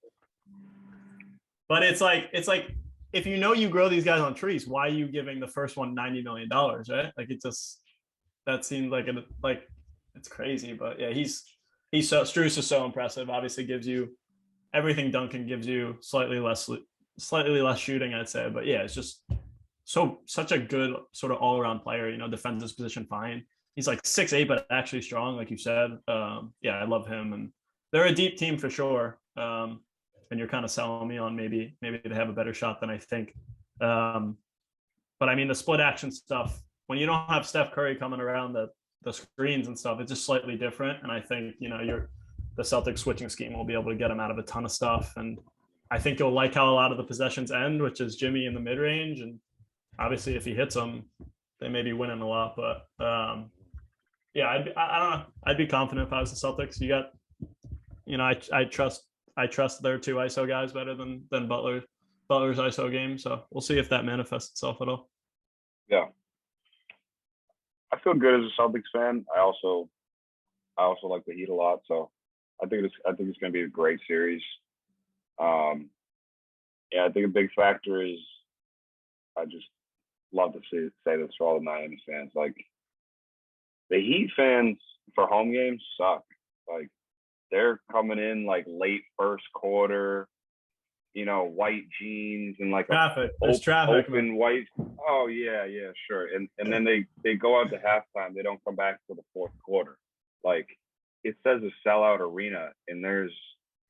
But 1.68 1.82
it's 1.82 2.00
like, 2.00 2.28
it's 2.32 2.46
like, 2.48 2.70
if 3.12 3.26
you 3.26 3.38
know 3.38 3.52
you 3.54 3.68
grow 3.68 3.88
these 3.88 4.04
guys 4.04 4.20
on 4.20 4.34
trees, 4.34 4.66
why 4.66 4.86
are 4.86 4.90
you 4.90 5.06
giving 5.08 5.40
the 5.40 5.46
first 5.46 5.76
one 5.76 5.96
$90 5.96 6.22
million, 6.24 6.48
right? 6.50 7.12
Like, 7.16 7.30
it 7.30 7.40
just, 7.42 7.80
that 8.46 8.64
seemed 8.64 8.90
like, 8.90 9.08
a, 9.08 9.24
like, 9.42 9.66
it's 10.14 10.28
crazy. 10.28 10.74
But 10.74 11.00
yeah, 11.00 11.10
he's, 11.10 11.42
he's 11.90 12.08
so, 12.08 12.22
Strus 12.22 12.58
is 12.58 12.66
so 12.66 12.84
impressive. 12.84 13.30
Obviously, 13.30 13.64
gives 13.64 13.86
you 13.86 14.16
everything 14.74 15.10
Duncan 15.10 15.46
gives 15.46 15.66
you, 15.66 15.96
slightly 16.00 16.38
less, 16.38 16.68
slightly 17.22 17.60
less 17.62 17.78
shooting, 17.78 18.14
I'd 18.14 18.28
say. 18.28 18.50
But 18.52 18.66
yeah, 18.66 18.82
it's 18.82 18.94
just 18.94 19.22
so, 19.84 20.20
such 20.26 20.52
a 20.52 20.58
good 20.58 20.94
sort 21.12 21.32
of 21.32 21.38
all 21.38 21.58
around 21.58 21.80
player, 21.80 22.10
you 22.10 22.18
know, 22.18 22.28
defends 22.28 22.62
his 22.62 22.72
position 22.72 23.06
fine. 23.06 23.44
He's 23.74 23.86
like 23.86 24.00
six 24.04 24.32
eight, 24.32 24.48
but 24.48 24.66
actually 24.70 25.02
strong, 25.02 25.36
like 25.36 25.50
you 25.50 25.56
said. 25.56 25.92
Um, 26.08 26.52
yeah, 26.60 26.76
I 26.76 26.84
love 26.84 27.06
him, 27.06 27.32
and 27.32 27.50
they're 27.90 28.06
a 28.06 28.14
deep 28.14 28.36
team 28.36 28.58
for 28.58 28.68
sure. 28.68 29.18
Um, 29.36 29.80
and 30.30 30.38
you're 30.38 30.48
kind 30.48 30.64
of 30.64 30.70
selling 30.70 31.08
me 31.08 31.18
on 31.18 31.36
maybe 31.36 31.76
maybe 31.80 32.00
they 32.04 32.14
have 32.14 32.28
a 32.28 32.34
better 32.34 32.52
shot 32.52 32.80
than 32.80 32.90
I 32.90 32.98
think. 32.98 33.34
Um, 33.80 34.36
but 35.18 35.28
I 35.28 35.34
mean 35.34 35.48
the 35.48 35.54
split 35.54 35.80
action 35.80 36.10
stuff 36.10 36.62
when 36.86 36.98
you 36.98 37.06
don't 37.06 37.26
have 37.30 37.46
Steph 37.46 37.72
Curry 37.72 37.96
coming 37.96 38.20
around 38.20 38.52
the 38.52 38.68
the 39.04 39.12
screens 39.12 39.66
and 39.66 39.78
stuff, 39.78 39.98
it's 39.98 40.10
just 40.10 40.26
slightly 40.26 40.56
different. 40.56 41.02
And 41.02 41.10
I 41.10 41.20
think 41.20 41.54
you 41.58 41.68
know 41.68 41.80
you're 41.80 42.10
the 42.56 42.62
Celtics 42.62 42.98
switching 42.98 43.28
scheme 43.28 43.54
will 43.54 43.64
be 43.64 43.72
able 43.72 43.90
to 43.90 43.96
get 43.96 44.10
him 44.10 44.20
out 44.20 44.30
of 44.30 44.38
a 44.38 44.42
ton 44.42 44.64
of 44.64 44.70
stuff. 44.70 45.14
And 45.16 45.38
I 45.92 45.98
think 45.98 46.18
you'll 46.18 46.32
like 46.32 46.54
how 46.54 46.70
a 46.70 46.72
lot 46.72 46.90
of 46.90 46.96
the 46.96 47.04
possessions 47.04 47.52
end, 47.52 47.82
which 47.82 48.00
is 48.00 48.16
Jimmy 48.16 48.46
in 48.46 48.54
the 48.54 48.60
mid 48.60 48.78
range. 48.78 49.20
And 49.20 49.38
obviously, 49.98 50.36
if 50.36 50.44
he 50.46 50.54
hits 50.54 50.74
them, 50.74 51.04
they 51.60 51.68
may 51.68 51.82
be 51.82 51.92
winning 51.92 52.22
a 52.22 52.26
lot. 52.26 52.56
But 52.56 52.86
um, 53.04 53.50
yeah, 54.32 54.48
I'd, 54.48 54.64
be- 54.64 54.74
I, 54.74 54.96
I 54.96 54.98
don't 54.98 55.10
know. 55.10 55.26
I'd 55.44 55.58
be 55.58 55.66
confident 55.66 56.06
if 56.06 56.12
I 56.14 56.20
was 56.20 56.32
the 56.32 56.46
Celtics. 56.48 56.80
You 56.80 56.88
got, 56.88 57.10
you 58.06 58.16
know, 58.16 58.24
I 58.24 58.40
I 58.54 58.64
trust 58.64 59.02
I 59.36 59.46
trust 59.46 59.82
their 59.82 59.98
two 59.98 60.14
ISO 60.14 60.48
guys 60.48 60.72
better 60.72 60.94
than 60.94 61.24
than 61.30 61.46
Butler 61.46 61.82
Butler's 62.26 62.56
ISO 62.56 62.90
game. 62.90 63.18
So 63.18 63.44
we'll 63.50 63.60
see 63.60 63.78
if 63.78 63.90
that 63.90 64.06
manifests 64.06 64.52
itself 64.52 64.78
at 64.80 64.88
all. 64.88 65.10
Yeah. 65.90 66.06
I 67.92 67.98
feel 68.00 68.14
good 68.14 68.40
as 68.40 68.50
a 68.50 68.62
Celtics 68.62 68.90
fan. 68.94 69.26
I 69.36 69.40
also 69.40 69.90
I 70.78 70.84
also 70.84 71.06
like 71.08 71.26
the 71.26 71.34
Heat 71.34 71.50
a 71.50 71.54
lot. 71.54 71.80
So 71.86 72.10
I 72.62 72.66
think 72.66 72.84
it's 72.86 72.94
I 73.06 73.12
think 73.12 73.28
it's 73.28 73.38
gonna 73.38 73.52
be 73.52 73.64
a 73.64 73.68
great 73.68 74.00
series. 74.08 74.40
Um 75.38 75.90
yeah, 76.92 77.06
I 77.06 77.10
think 77.10 77.26
a 77.26 77.30
big 77.30 77.50
factor 77.54 78.02
is 78.02 78.18
I 79.38 79.44
just 79.44 79.66
love 80.32 80.52
to 80.54 80.60
see 80.70 80.88
say 81.06 81.16
this 81.16 81.30
for 81.38 81.46
all 81.46 81.58
the 81.58 81.64
Miami 81.64 82.02
fans. 82.08 82.30
Like 82.34 82.56
the 83.90 83.98
Heat 83.98 84.30
fans 84.36 84.78
for 85.14 85.26
home 85.26 85.52
games 85.52 85.82
suck. 85.98 86.24
Like 86.72 86.88
they're 87.50 87.80
coming 87.90 88.18
in 88.18 88.46
like 88.46 88.64
late 88.68 89.02
first 89.18 89.44
quarter, 89.54 90.26
you 91.14 91.24
know, 91.26 91.44
white 91.44 91.84
jeans 92.00 92.56
and 92.60 92.70
like 92.70 92.86
a 92.90 93.32
There's 93.40 93.58
op- 93.58 93.62
traffic. 93.62 94.06
open 94.08 94.36
white. 94.36 94.66
Oh 95.08 95.26
yeah, 95.26 95.64
yeah, 95.64 95.90
sure. 96.08 96.34
And 96.34 96.48
and 96.58 96.72
then 96.72 96.84
they 96.84 97.06
they 97.24 97.34
go 97.34 97.60
out 97.60 97.70
to 97.70 97.78
halftime. 97.78 98.34
They 98.34 98.42
don't 98.42 98.62
come 98.64 98.76
back 98.76 99.00
till 99.06 99.16
the 99.16 99.22
fourth 99.34 99.52
quarter. 99.64 99.96
Like 100.44 100.68
it 101.24 101.36
says 101.46 101.62
a 101.62 101.88
sellout 101.88 102.20
arena, 102.20 102.70
and 102.88 103.02
there's 103.04 103.32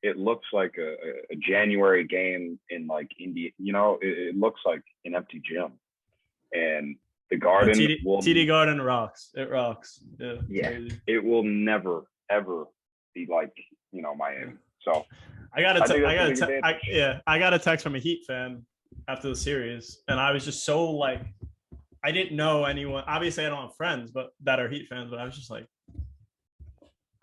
it 0.03 0.17
looks 0.17 0.45
like 0.53 0.75
a, 0.77 0.93
a- 1.31 1.35
January 1.37 2.05
game 2.05 2.59
in 2.69 2.85
like 2.87 3.09
India. 3.19 3.49
You 3.57 3.73
know, 3.73 3.97
it, 4.01 4.17
it 4.29 4.35
looks 4.37 4.61
like 4.65 4.83
an 5.05 5.15
empty 5.15 5.41
gym, 5.43 5.71
and 6.51 6.95
the 7.31 7.37
Garden 7.37 7.73
TD, 7.73 8.05
will 8.05 8.21
TD 8.21 8.45
Garden 8.45 8.79
rocks. 8.81 9.31
It 9.33 9.49
rocks. 9.49 10.03
Yeah. 10.19 10.35
Yeah. 10.47 10.69
crazy. 10.71 11.01
it 11.07 11.23
will 11.23 11.43
never 11.43 12.03
ever 12.29 12.65
be 13.15 13.25
like 13.29 13.53
you 13.91 14.01
know 14.01 14.13
Miami. 14.13 14.53
So 14.81 15.05
I 15.55 15.61
got 15.61 15.77
a 15.77 15.83
I 15.83 15.85
te- 15.85 15.93
think 15.93 16.05
I 16.05 16.15
got 16.15 16.29
a 16.29 16.35
te- 16.35 16.59
I, 16.63 16.79
yeah, 16.87 17.19
I 17.25 17.39
got 17.39 17.53
a 17.53 17.59
text 17.59 17.83
from 17.83 17.95
a 17.95 17.99
Heat 17.99 18.23
fan 18.27 18.65
after 19.07 19.29
the 19.29 19.35
series, 19.35 20.01
and 20.07 20.19
I 20.19 20.31
was 20.31 20.43
just 20.45 20.65
so 20.65 20.91
like, 20.91 21.21
I 22.03 22.11
didn't 22.11 22.35
know 22.35 22.65
anyone. 22.65 23.03
Obviously, 23.07 23.45
I 23.45 23.49
don't 23.49 23.61
have 23.61 23.75
friends, 23.75 24.11
but 24.11 24.33
that 24.43 24.59
are 24.59 24.67
Heat 24.69 24.87
fans. 24.89 25.09
But 25.09 25.19
I 25.19 25.25
was 25.25 25.35
just 25.35 25.49
like, 25.49 25.65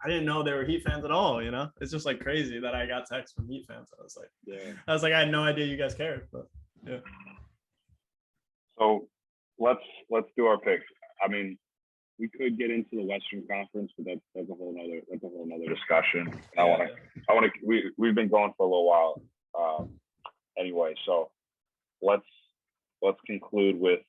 I 0.02 0.08
didn't 0.08 0.24
know 0.24 0.42
they 0.42 0.52
were 0.52 0.64
Heat 0.64 0.82
fans 0.84 1.04
at 1.04 1.10
all. 1.10 1.42
You 1.42 1.50
know, 1.50 1.68
it's 1.80 1.90
just 1.92 2.06
like 2.06 2.20
crazy 2.20 2.58
that 2.60 2.74
I 2.74 2.86
got 2.86 3.06
texts 3.06 3.34
from 3.34 3.48
Heat 3.48 3.66
fans. 3.68 3.88
I 3.98 4.02
was 4.02 4.16
like, 4.16 4.30
yeah. 4.46 4.72
I 4.88 4.92
was 4.92 5.02
like, 5.02 5.12
I 5.12 5.20
had 5.20 5.30
no 5.30 5.42
idea 5.42 5.66
you 5.66 5.76
guys 5.76 5.94
cared. 5.94 6.28
But 6.32 6.46
yeah. 6.86 6.98
So 8.78 9.08
let's 9.58 9.84
let's 10.10 10.28
do 10.36 10.46
our 10.46 10.58
picks. 10.58 10.84
I 11.22 11.28
mean, 11.28 11.58
We 12.18 12.28
could 12.28 12.58
get 12.58 12.70
into 12.70 12.96
the 12.96 13.02
Western 13.02 13.46
Conference, 13.48 13.92
but 13.96 14.06
that's 14.06 14.20
that's 14.34 14.50
a 14.50 14.54
whole 14.54 14.74
nother 14.76 15.00
that's 15.10 15.24
a 15.24 15.28
whole 15.28 15.46
nother 15.46 15.72
discussion. 15.74 16.32
I 16.58 16.64
want 16.64 16.82
to 16.82 17.22
I 17.28 17.34
want 17.34 17.46
to. 17.46 17.66
We 17.66 17.90
we've 17.96 18.14
been 18.14 18.28
going 18.28 18.52
for 18.56 18.66
a 18.66 18.68
little 18.68 18.86
while. 18.86 19.22
Um, 19.58 19.90
anyway, 20.58 20.94
so 21.06 21.30
let's 22.02 22.26
let's 23.02 23.18
conclude 23.26 23.80
with 23.80 24.00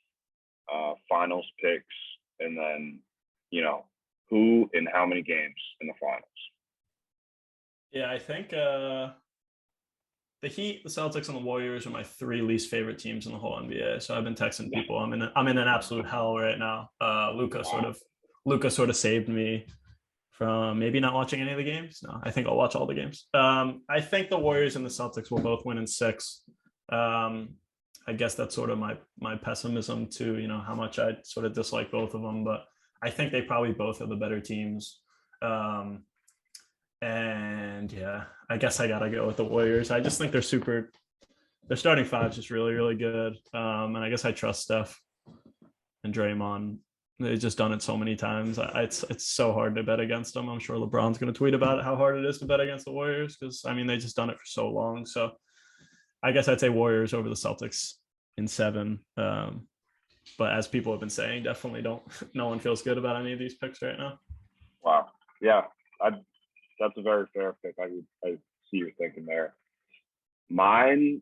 uh, 0.73 0.93
finals 1.09 1.45
picks, 1.63 1.95
and 2.41 2.57
then 2.57 2.99
you 3.49 3.61
know 3.61 3.85
who 4.31 4.69
in 4.73 4.87
how 4.91 5.05
many 5.05 5.21
games 5.21 5.53
in 5.81 5.87
the 5.87 5.93
finals. 5.99 6.23
Yeah, 7.91 8.09
I 8.09 8.17
think 8.17 8.53
uh 8.53 9.09
the 10.41 10.47
Heat, 10.47 10.81
the 10.83 10.89
Celtics, 10.89 11.27
and 11.27 11.37
the 11.37 11.41
Warriors 11.41 11.85
are 11.85 11.91
my 11.91 12.01
three 12.01 12.41
least 12.41 12.71
favorite 12.71 12.97
teams 12.97 13.27
in 13.27 13.31
the 13.31 13.37
whole 13.37 13.59
NBA. 13.61 14.01
So 14.01 14.17
I've 14.17 14.23
been 14.23 14.33
texting 14.33 14.71
people. 14.71 14.97
I'm 14.97 15.13
in 15.13 15.21
a, 15.21 15.31
I'm 15.35 15.47
in 15.47 15.59
an 15.59 15.67
absolute 15.67 16.07
hell 16.07 16.35
right 16.35 16.57
now. 16.57 16.89
Uh 16.99 17.31
Luka 17.33 17.63
sort 17.63 17.85
of 17.85 17.99
Luka 18.45 18.71
sort 18.71 18.89
of 18.89 18.95
saved 18.95 19.29
me 19.29 19.67
from 20.31 20.79
maybe 20.79 20.99
not 20.99 21.13
watching 21.13 21.41
any 21.41 21.51
of 21.51 21.57
the 21.57 21.63
games. 21.63 21.99
No, 22.01 22.19
I 22.23 22.31
think 22.31 22.47
I'll 22.47 22.55
watch 22.55 22.75
all 22.75 22.87
the 22.87 22.95
games. 22.95 23.27
Um 23.33 23.81
I 23.89 23.99
think 24.01 24.29
the 24.29 24.39
Warriors 24.39 24.77
and 24.77 24.85
the 24.85 24.89
Celtics 24.89 25.29
will 25.29 25.41
both 25.41 25.65
win 25.65 25.77
in 25.77 25.85
six. 25.85 26.43
Um 26.91 27.55
I 28.07 28.13
guess 28.13 28.33
that's 28.33 28.55
sort 28.55 28.71
of 28.71 28.79
my 28.79 28.97
my 29.19 29.35
pessimism 29.35 30.07
to, 30.17 30.39
you 30.39 30.47
know, 30.47 30.59
how 30.59 30.73
much 30.73 30.97
I 30.97 31.17
sort 31.23 31.45
of 31.45 31.53
dislike 31.53 31.91
both 31.91 32.13
of 32.15 32.21
them, 32.21 32.43
but 32.43 32.65
I 33.03 33.09
think 33.09 33.31
they 33.31 33.41
probably 33.41 33.71
both 33.71 34.01
are 34.01 34.07
the 34.07 34.15
better 34.15 34.39
teams. 34.39 34.99
Um 35.41 36.03
and 37.01 37.91
yeah, 37.91 38.25
I 38.49 38.57
guess 38.57 38.79
I 38.79 38.87
gotta 38.87 39.09
go 39.09 39.25
with 39.25 39.37
the 39.37 39.43
Warriors. 39.43 39.91
I 39.91 39.99
just 39.99 40.17
think 40.17 40.31
they're 40.31 40.41
super. 40.41 40.91
Their 41.67 41.77
starting 41.77 42.05
five 42.05 42.31
is 42.31 42.35
just 42.35 42.51
really, 42.51 42.73
really 42.73 42.95
good. 42.95 43.37
Um, 43.53 43.95
and 43.95 43.99
I 43.99 44.09
guess 44.09 44.25
I 44.25 44.31
trust 44.31 44.63
Steph 44.63 44.99
and 46.03 46.13
Draymond. 46.13 46.77
They've 47.19 47.39
just 47.39 47.57
done 47.57 47.71
it 47.71 47.81
so 47.81 47.95
many 47.97 48.15
times. 48.15 48.59
I, 48.59 48.83
it's 48.83 49.03
it's 49.03 49.27
so 49.27 49.53
hard 49.53 49.75
to 49.75 49.83
bet 49.83 49.99
against 49.99 50.33
them. 50.33 50.49
I'm 50.49 50.59
sure 50.59 50.75
LeBron's 50.77 51.17
gonna 51.17 51.33
tweet 51.33 51.53
about 51.53 51.79
it, 51.79 51.85
how 51.85 51.95
hard 51.95 52.17
it 52.17 52.25
is 52.25 52.39
to 52.39 52.45
bet 52.45 52.59
against 52.59 52.85
the 52.85 52.91
Warriors 52.91 53.37
because 53.37 53.63
I 53.65 53.73
mean 53.73 53.87
they 53.87 53.97
just 53.97 54.15
done 54.15 54.29
it 54.29 54.37
for 54.37 54.45
so 54.45 54.69
long. 54.69 55.05
So 55.05 55.31
I 56.23 56.31
guess 56.31 56.47
I'd 56.47 56.59
say 56.59 56.69
Warriors 56.69 57.13
over 57.13 57.29
the 57.29 57.35
Celtics 57.35 57.93
in 58.37 58.47
seven. 58.47 58.99
Um, 59.17 59.67
but 60.37 60.53
as 60.53 60.67
people 60.67 60.91
have 60.93 60.99
been 60.99 61.09
saying, 61.09 61.43
definitely 61.43 61.81
don't. 61.81 62.03
No 62.33 62.47
one 62.47 62.59
feels 62.59 62.81
good 62.81 62.97
about 62.97 63.15
any 63.17 63.33
of 63.33 63.39
these 63.39 63.55
picks 63.55 63.81
right 63.81 63.97
now. 63.97 64.19
Wow. 64.83 65.07
Yeah, 65.41 65.61
I. 66.01 66.11
That's 66.79 66.93
a 66.97 67.01
very 67.01 67.25
fair 67.33 67.55
pick. 67.63 67.75
I 67.79 67.89
I 68.27 68.37
see 68.69 68.77
your 68.77 68.91
thinking 68.97 69.25
there. 69.25 69.53
Mine. 70.49 71.21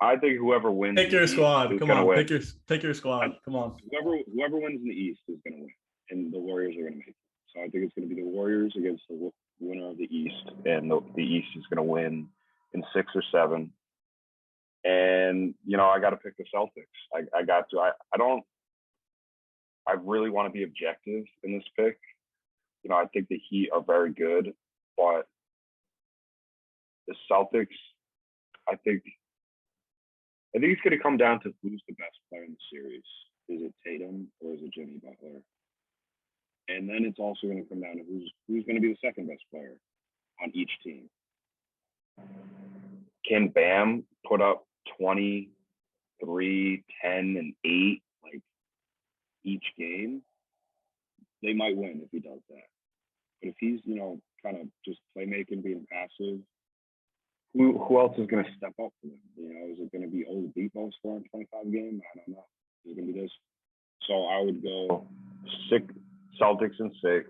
I 0.00 0.16
think 0.16 0.38
whoever 0.38 0.70
wins. 0.70 0.98
Pick 0.98 1.12
your 1.12 1.26
squad. 1.26 1.78
Come 1.78 1.90
on, 1.90 2.06
win. 2.06 2.18
pick 2.18 2.30
your 2.30 2.40
pick 2.66 2.82
your 2.82 2.94
squad. 2.94 3.36
Come 3.44 3.56
on. 3.56 3.76
whoever 3.90 4.18
whoever 4.34 4.58
wins 4.58 4.80
in 4.82 4.88
the 4.88 4.94
East 4.94 5.20
is 5.28 5.38
going 5.44 5.56
to 5.56 5.60
win, 5.62 5.70
and 6.10 6.32
the 6.32 6.38
Warriors 6.38 6.74
are 6.76 6.80
going 6.80 6.92
to 6.92 6.98
make 6.98 7.08
it. 7.08 7.14
So 7.54 7.60
I 7.60 7.68
think 7.68 7.84
it's 7.84 7.94
going 7.94 8.08
to 8.08 8.14
be 8.14 8.20
the 8.20 8.26
Warriors 8.26 8.74
against 8.76 9.04
the 9.08 9.30
winner 9.60 9.90
of 9.90 9.98
the 9.98 10.04
East. 10.04 10.50
and 10.66 10.90
the, 10.90 11.00
the 11.14 11.22
East 11.22 11.48
is 11.56 11.64
going 11.70 11.86
to 11.86 11.90
win 11.90 12.28
in 12.74 12.84
six 12.94 13.12
or 13.14 13.22
seven. 13.32 13.72
And 14.84 15.54
you 15.64 15.76
know, 15.76 15.88
I 15.88 15.98
got 15.98 16.10
to 16.10 16.16
pick 16.16 16.36
the 16.36 16.44
Celtics. 16.54 16.86
I, 17.14 17.38
I 17.38 17.42
got 17.44 17.70
to. 17.70 17.80
I, 17.80 17.90
I 18.12 18.16
don't. 18.18 18.44
I 19.86 19.92
really 20.02 20.30
want 20.30 20.46
to 20.48 20.52
be 20.52 20.62
objective 20.62 21.24
in 21.42 21.52
this 21.52 21.64
pick, 21.76 21.98
you 22.84 22.90
know, 22.90 22.96
I 22.96 23.06
think 23.06 23.28
the 23.28 23.40
Heat 23.48 23.70
are 23.72 23.82
very 23.82 24.12
good, 24.12 24.52
but 24.96 25.26
the 27.08 27.14
Celtics, 27.30 27.76
I 28.68 28.76
think, 28.76 29.02
I 30.54 30.58
think 30.58 30.72
it's 30.72 30.82
going 30.82 30.96
to 30.96 31.02
come 31.02 31.16
down 31.16 31.40
to 31.40 31.52
who's 31.62 31.82
the 31.88 31.94
best 31.94 32.16
player 32.28 32.44
in 32.44 32.52
the 32.52 32.78
series. 32.78 33.02
Is 33.48 33.62
it 33.62 33.74
Tatum 33.84 34.28
or 34.40 34.54
is 34.54 34.60
it 34.62 34.72
Jimmy 34.74 35.00
Butler? 35.02 35.40
And 36.68 36.88
then 36.88 37.04
it's 37.04 37.18
also 37.18 37.46
going 37.46 37.62
to 37.62 37.68
come 37.68 37.80
down 37.82 37.96
to 37.96 38.04
who's 38.04 38.32
who's 38.48 38.64
going 38.64 38.76
to 38.76 38.80
be 38.80 38.88
the 38.88 39.06
second 39.06 39.28
best 39.28 39.42
player 39.50 39.76
on 40.42 40.50
each 40.54 40.70
team. 40.82 41.10
Can 43.28 43.48
Bam 43.48 44.04
put 44.26 44.40
up 44.40 44.66
23, 44.98 46.84
10, 47.02 47.12
and 47.12 47.54
8 47.64 48.02
like 48.22 48.42
each 49.44 49.64
game? 49.78 50.22
They 51.42 51.52
might 51.52 51.76
win 51.76 52.00
if 52.02 52.10
he 52.10 52.20
does 52.20 52.40
that. 52.48 52.68
But 53.40 53.48
if 53.50 53.54
he's, 53.58 53.80
you 53.84 53.96
know, 53.96 54.20
kind 54.42 54.58
of 54.58 54.68
just 54.84 55.00
playmaking, 55.16 55.62
being 55.62 55.86
passive, 55.90 56.40
who 57.54 57.78
who 57.78 58.00
else 58.00 58.18
is 58.18 58.26
going 58.26 58.44
to 58.44 58.50
step 58.56 58.72
up 58.82 58.92
for 59.00 59.06
them? 59.06 59.20
You 59.36 59.54
know, 59.54 59.72
is 59.72 59.78
it 59.78 59.92
going 59.92 60.02
to 60.02 60.10
be 60.10 60.26
Old 60.26 60.52
Oladipo 60.54 60.90
scoring 60.98 61.24
25 61.30 61.72
game? 61.72 62.02
I 62.02 62.18
don't 62.18 62.36
know. 62.36 62.44
Is 62.84 62.92
it 62.92 62.96
going 62.96 63.06
to 63.06 63.12
be 63.12 63.20
this? 63.20 63.30
So 64.08 64.26
I 64.26 64.40
would 64.42 64.62
go 64.62 65.06
six 65.70 65.86
Celtics 66.40 66.80
in 66.80 66.92
six, 67.02 67.28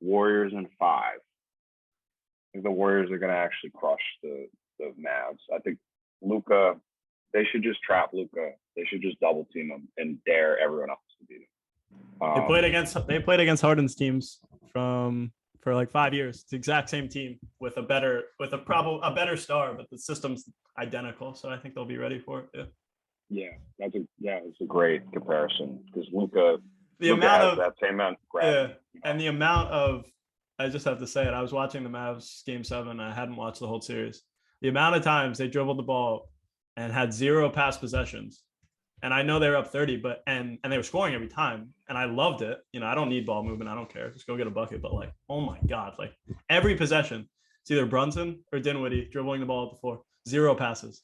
Warriors 0.00 0.52
in 0.52 0.68
five. 0.78 1.18
I 1.18 2.52
think 2.52 2.64
the 2.64 2.70
Warriors 2.70 3.10
are 3.10 3.18
going 3.18 3.32
to 3.32 3.38
actually 3.38 3.70
crush 3.74 4.02
the 4.22 4.48
the 4.78 4.92
Mavs. 5.00 5.40
I 5.54 5.58
think 5.60 5.78
Luka, 6.24 6.76
they 7.32 7.44
should 7.50 7.62
just 7.62 7.82
trap 7.82 8.10
Luka. 8.12 8.50
They 8.76 8.84
should 8.86 9.02
just 9.02 9.18
double 9.20 9.46
team 9.52 9.70
him 9.70 9.88
and 9.96 10.18
dare 10.24 10.58
everyone 10.58 10.90
else 10.90 11.00
to 11.20 11.26
beat 11.26 11.42
him. 11.42 11.48
They 12.20 12.40
Um, 12.40 12.46
played 12.46 12.64
against 12.64 13.06
they 13.06 13.20
played 13.20 13.40
against 13.40 13.62
Harden's 13.62 13.94
teams 13.94 14.40
from 14.72 15.32
for 15.62 15.74
like 15.74 15.90
five 15.90 16.12
years. 16.14 16.36
It's 16.40 16.50
the 16.50 16.56
exact 16.56 16.90
same 16.90 17.08
team 17.08 17.38
with 17.60 17.76
a 17.76 17.82
better 17.82 18.24
with 18.38 18.52
a 18.52 18.58
probably 18.58 19.00
a 19.02 19.14
better 19.14 19.36
star, 19.36 19.74
but 19.74 19.88
the 19.90 19.98
system's 19.98 20.48
identical. 20.78 21.34
So 21.34 21.48
I 21.48 21.56
think 21.58 21.74
they'll 21.74 21.84
be 21.84 21.98
ready 21.98 22.18
for 22.18 22.40
it. 22.40 22.48
Yeah. 22.54 22.64
Yeah, 23.30 23.48
that's 23.78 23.94
a 23.94 24.00
yeah, 24.18 24.40
it's 24.44 24.60
a 24.60 24.64
great 24.66 25.10
comparison 25.12 25.82
because 25.86 26.08
Luka, 26.12 26.58
The 26.98 27.10
Luka 27.10 27.26
amount 27.26 27.42
of 27.42 27.56
that 27.58 27.72
same 27.80 27.94
amount 27.94 28.18
of 28.34 28.42
yeah, 28.42 28.68
and 29.04 29.18
the 29.20 29.28
amount 29.28 29.70
of 29.70 30.04
I 30.58 30.68
just 30.68 30.84
have 30.84 30.98
to 31.00 31.06
say 31.06 31.26
it. 31.26 31.32
I 31.34 31.40
was 31.42 31.52
watching 31.52 31.82
the 31.82 31.90
Mavs 31.90 32.44
game 32.44 32.62
seven. 32.62 33.00
I 33.00 33.12
hadn't 33.12 33.36
watched 33.36 33.60
the 33.60 33.66
whole 33.66 33.80
series. 33.80 34.22
The 34.64 34.70
amount 34.70 34.96
of 34.96 35.02
times 35.02 35.36
they 35.36 35.46
dribbled 35.46 35.76
the 35.76 35.82
ball 35.82 36.30
and 36.78 36.90
had 36.90 37.12
zero 37.12 37.50
pass 37.50 37.76
possessions. 37.76 38.44
And 39.02 39.12
I 39.12 39.20
know 39.20 39.38
they 39.38 39.50
were 39.50 39.58
up 39.58 39.70
30, 39.70 39.98
but 39.98 40.22
and 40.26 40.58
and 40.64 40.72
they 40.72 40.78
were 40.78 40.82
scoring 40.82 41.14
every 41.14 41.28
time. 41.28 41.74
And 41.86 41.98
I 41.98 42.06
loved 42.06 42.40
it. 42.40 42.56
You 42.72 42.80
know, 42.80 42.86
I 42.86 42.94
don't 42.94 43.10
need 43.10 43.26
ball 43.26 43.44
movement. 43.44 43.68
I 43.68 43.74
don't 43.74 43.92
care. 43.92 44.10
Just 44.10 44.26
go 44.26 44.38
get 44.38 44.46
a 44.46 44.50
bucket. 44.50 44.80
But 44.80 44.94
like, 44.94 45.12
oh 45.28 45.42
my 45.42 45.58
God, 45.66 45.96
like 45.98 46.14
every 46.48 46.76
possession, 46.76 47.28
it's 47.60 47.70
either 47.72 47.84
Brunson 47.84 48.42
or 48.54 48.58
Dinwiddie 48.58 49.10
dribbling 49.12 49.40
the 49.40 49.46
ball 49.46 49.66
at 49.66 49.72
the 49.74 49.80
floor. 49.80 50.00
Zero 50.26 50.54
passes. 50.54 51.02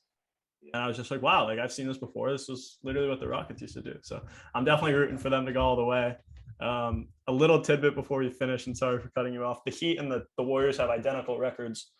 And 0.72 0.82
I 0.82 0.86
was 0.86 0.96
just 0.96 1.10
like, 1.10 1.20
wow, 1.20 1.44
like 1.44 1.58
I've 1.58 1.70
seen 1.70 1.86
this 1.86 1.98
before. 1.98 2.32
This 2.32 2.48
was 2.48 2.78
literally 2.82 3.10
what 3.10 3.20
the 3.20 3.28
Rockets 3.28 3.60
used 3.60 3.74
to 3.74 3.82
do. 3.82 3.98
So 4.00 4.22
I'm 4.54 4.64
definitely 4.64 4.94
rooting 4.94 5.18
for 5.18 5.28
them 5.28 5.44
to 5.44 5.52
go 5.52 5.60
all 5.60 5.76
the 5.76 5.84
way. 5.84 6.16
Um, 6.60 7.08
a 7.26 7.32
little 7.32 7.60
tidbit 7.60 7.94
before 7.94 8.20
we 8.20 8.30
finish, 8.30 8.68
and 8.68 8.76
sorry 8.76 9.00
for 9.00 9.10
cutting 9.10 9.34
you 9.34 9.44
off. 9.44 9.64
The 9.66 9.70
Heat 9.70 9.98
and 9.98 10.10
the, 10.10 10.24
the 10.38 10.44
Warriors 10.44 10.78
have 10.78 10.88
identical 10.88 11.38
records. 11.38 11.92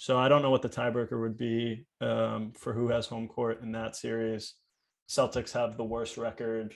So 0.00 0.16
I 0.16 0.28
don't 0.28 0.42
know 0.42 0.50
what 0.50 0.62
the 0.62 0.68
tiebreaker 0.68 1.20
would 1.20 1.36
be 1.36 1.84
um, 2.00 2.52
for 2.56 2.72
who 2.72 2.88
has 2.88 3.06
home 3.06 3.26
court 3.26 3.62
in 3.62 3.72
that 3.72 3.96
series. 3.96 4.54
Celtics 5.10 5.52
have 5.52 5.76
the 5.76 5.82
worst 5.82 6.16
record 6.16 6.72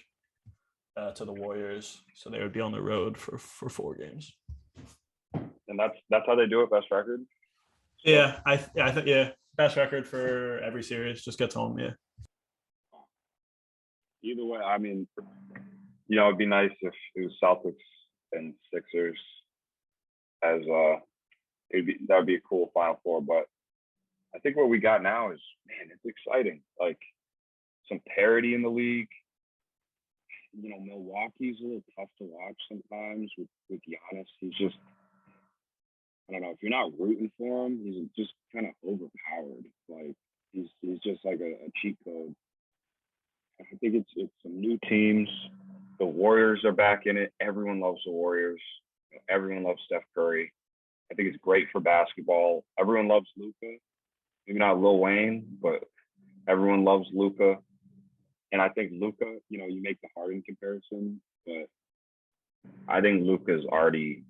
uh, 0.96 1.12
to 1.12 1.24
the 1.24 1.32
Warriors, 1.32 2.02
so 2.16 2.30
they 2.30 2.40
would 2.40 2.52
be 2.52 2.60
on 2.60 2.72
the 2.72 2.82
road 2.82 3.16
for 3.16 3.38
for 3.38 3.68
four 3.68 3.94
games. 3.94 4.32
and 5.34 5.78
that's 5.78 5.96
that's 6.10 6.26
how 6.26 6.34
they 6.34 6.46
do 6.46 6.62
it. 6.62 6.70
Best 6.70 6.90
record. 6.90 7.20
So, 8.04 8.10
Yeah, 8.10 8.40
I 8.44 8.56
th- 8.56 8.70
I 8.80 8.90
think 8.90 9.06
yeah, 9.06 9.30
best 9.56 9.76
record 9.76 10.08
for 10.08 10.58
every 10.58 10.82
series 10.82 11.22
just 11.24 11.38
gets 11.38 11.54
home. 11.54 11.78
Yeah, 11.78 11.92
either 14.24 14.44
way. 14.44 14.58
I 14.58 14.78
mean, 14.78 15.06
you 16.08 16.16
know, 16.16 16.26
it'd 16.26 16.38
be 16.38 16.46
nice 16.46 16.72
if 16.80 16.92
it 17.14 17.20
was 17.22 17.32
Celtics 17.40 17.76
and 18.32 18.52
Sixers 18.74 19.18
as 20.42 20.60
uh 20.68 20.96
be 21.80 21.96
that 22.08 22.16
would 22.16 22.26
be 22.26 22.36
a 22.36 22.40
cool 22.40 22.70
final 22.74 23.00
four, 23.02 23.22
but 23.22 23.46
I 24.34 24.38
think 24.38 24.56
what 24.56 24.68
we 24.68 24.78
got 24.78 25.02
now 25.02 25.30
is 25.32 25.40
man, 25.66 25.90
it's 25.90 26.04
exciting. 26.04 26.60
Like 26.78 26.98
some 27.88 28.00
parity 28.14 28.54
in 28.54 28.62
the 28.62 28.68
league. 28.68 29.08
you 30.52 30.70
know, 30.70 30.80
Milwaukee's 30.80 31.56
a 31.60 31.64
little 31.64 31.84
tough 31.98 32.08
to 32.18 32.24
watch 32.24 32.56
sometimes 32.68 33.30
with 33.38 33.48
with 33.70 33.80
Giannis. 33.80 34.26
He's 34.40 34.54
just 34.54 34.76
I 36.28 36.32
don't 36.32 36.42
know 36.42 36.50
if 36.50 36.58
you're 36.62 36.70
not 36.70 36.92
rooting 36.98 37.30
for 37.38 37.66
him, 37.66 37.80
he's 37.82 38.08
just 38.16 38.34
kind 38.54 38.66
of 38.66 38.74
overpowered. 38.86 39.64
Like 39.88 40.16
he's 40.52 40.68
he's 40.80 40.98
just 41.00 41.24
like 41.24 41.40
a, 41.40 41.52
a 41.66 41.70
cheat 41.80 41.96
code. 42.04 42.34
I 43.60 43.76
think 43.76 43.94
it's 43.94 44.10
it's 44.16 44.32
some 44.42 44.60
new 44.60 44.78
Teams, 44.88 45.28
the 45.98 46.06
Warriors 46.06 46.64
are 46.64 46.72
back 46.72 47.06
in 47.06 47.16
it. 47.16 47.32
Everyone 47.40 47.78
loves 47.78 48.00
the 48.04 48.10
Warriors. 48.10 48.60
Everyone 49.28 49.62
loves 49.62 49.80
Steph 49.86 50.02
Curry. 50.14 50.52
I 51.12 51.14
think 51.14 51.28
it's 51.28 51.42
great 51.42 51.68
for 51.70 51.80
basketball. 51.80 52.64
Everyone 52.80 53.06
loves 53.06 53.28
Luka. 53.36 53.76
Maybe 54.46 54.58
not 54.58 54.80
Lil 54.80 54.98
Wayne, 54.98 55.58
but 55.60 55.84
everyone 56.48 56.84
loves 56.84 57.06
Luka. 57.12 57.58
And 58.50 58.62
I 58.62 58.70
think 58.70 58.92
Luka, 58.94 59.36
you 59.50 59.58
know, 59.58 59.66
you 59.66 59.82
make 59.82 60.00
the 60.00 60.08
Harden 60.16 60.42
comparison, 60.42 61.20
but 61.46 61.68
I 62.88 63.00
think 63.02 63.26
Luka's 63.26 63.64
already 63.66 64.24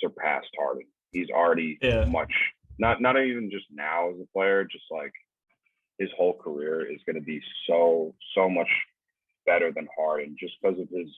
surpassed 0.00 0.50
Harden. 0.58 0.86
He's 1.10 1.30
already 1.30 1.78
Yeah. 1.82 2.04
much 2.04 2.32
not 2.78 3.00
not 3.00 3.20
even 3.20 3.50
just 3.50 3.66
now 3.70 4.10
as 4.10 4.20
a 4.20 4.26
player, 4.32 4.64
just 4.64 4.84
like 4.90 5.12
his 5.98 6.10
whole 6.16 6.34
career 6.38 6.84
is 6.90 7.00
going 7.06 7.16
to 7.16 7.22
be 7.22 7.42
so 7.66 8.14
so 8.34 8.48
much 8.48 8.68
better 9.46 9.72
than 9.72 9.88
Harden 9.96 10.36
just 10.38 10.54
because 10.62 10.78
of 10.78 10.88
his 10.88 11.10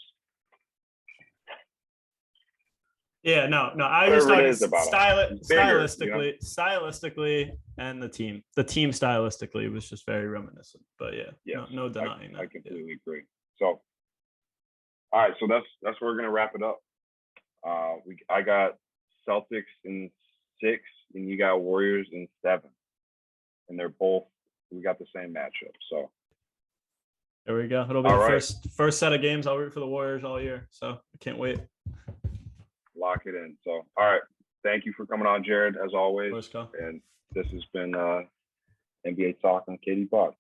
yeah, 3.25 3.47
no, 3.47 3.73
no. 3.75 3.85
I 3.85 4.09
was 4.09 4.25
just 4.27 4.29
Whatever 4.29 4.53
talking 4.55 4.93
styli- 4.93 5.39
He's 5.39 5.49
bigger, 5.49 5.63
you 5.63 5.67
know? 5.79 5.85
stylistically, 5.85 6.45
stylistically, 6.45 7.51
and 7.79 8.03
the 8.03 8.09
team. 8.09 8.43
The 8.55 8.63
team 8.65 8.91
stylistically 8.91 9.73
was 9.73 9.89
just 9.89 10.07
very 10.07 10.27
reminiscent. 10.29 10.85
But 10.99 11.15
yeah, 11.15 11.31
Yes, 11.45 11.69
no, 11.73 11.87
no 11.87 11.89
denying 11.89 12.37
I, 12.37 12.41
I 12.41 12.43
that. 12.43 12.51
yeah. 12.55 12.61
completely 12.61 12.93
agree. 12.93 13.23
So, 13.59 13.81
all 15.13 15.21
right, 15.21 15.33
so 15.41 15.47
that's 15.49 15.65
that's 15.83 16.01
where 16.01 16.11
we're 16.13 16.17
gonna 16.17 16.31
wrap 16.31 16.53
it 16.55 16.63
up. 16.63 16.81
Uh, 17.67 17.95
we 18.07 18.19
I 18.29 18.43
got 18.43 18.77
Celtics 19.29 19.65
in 19.85 20.11
six, 20.63 20.83
and 21.15 21.29
you 21.29 21.39
got 21.39 21.61
Warriors 21.63 22.07
in 22.13 22.29
seven, 22.45 22.71
and 23.69 23.79
they're 23.79 23.89
both 23.89 24.25
we 24.71 24.83
got 24.83 24.99
the 24.99 25.07
same 25.15 25.33
matchup. 25.33 25.73
So 25.91 26.11
There 27.47 27.57
we 27.57 27.69
go. 27.69 27.87
It'll 27.89 28.03
be 28.03 28.09
All 28.09 28.17
the 28.17 28.21
right. 28.23 28.31
first 28.33 28.71
first 28.73 28.99
set 28.99 29.13
of 29.13 29.23
games 29.23 29.47
I'll 29.47 29.57
root 29.57 29.73
for 29.73 29.81
the 29.81 29.87
Warriors 29.87 30.25
all 30.25 30.41
year. 30.41 30.67
So 30.71 30.89
I 30.93 31.19
can't 31.21 31.39
wait. 31.39 31.61
Lock 33.05 33.23
it 33.27 33.35
in. 33.35 33.57
So 33.65 33.85
all 33.97 34.05
right, 34.05 34.23
thank 34.63 34.87
you 34.87 34.93
for 34.97 35.05
coming 35.05 35.27
on, 35.27 35.45
Jared, 35.45 35.77
as 35.77 35.93
always. 35.95 36.49
Go. 36.49 36.69
And 36.81 37.01
this 37.35 37.47
has 37.53 37.65
been 37.75 37.95
uh, 37.95 38.23
NBA 39.07 39.41
Talk 39.41 39.65
on 39.69 39.79
KD 39.87 40.11
Pod. 40.11 40.33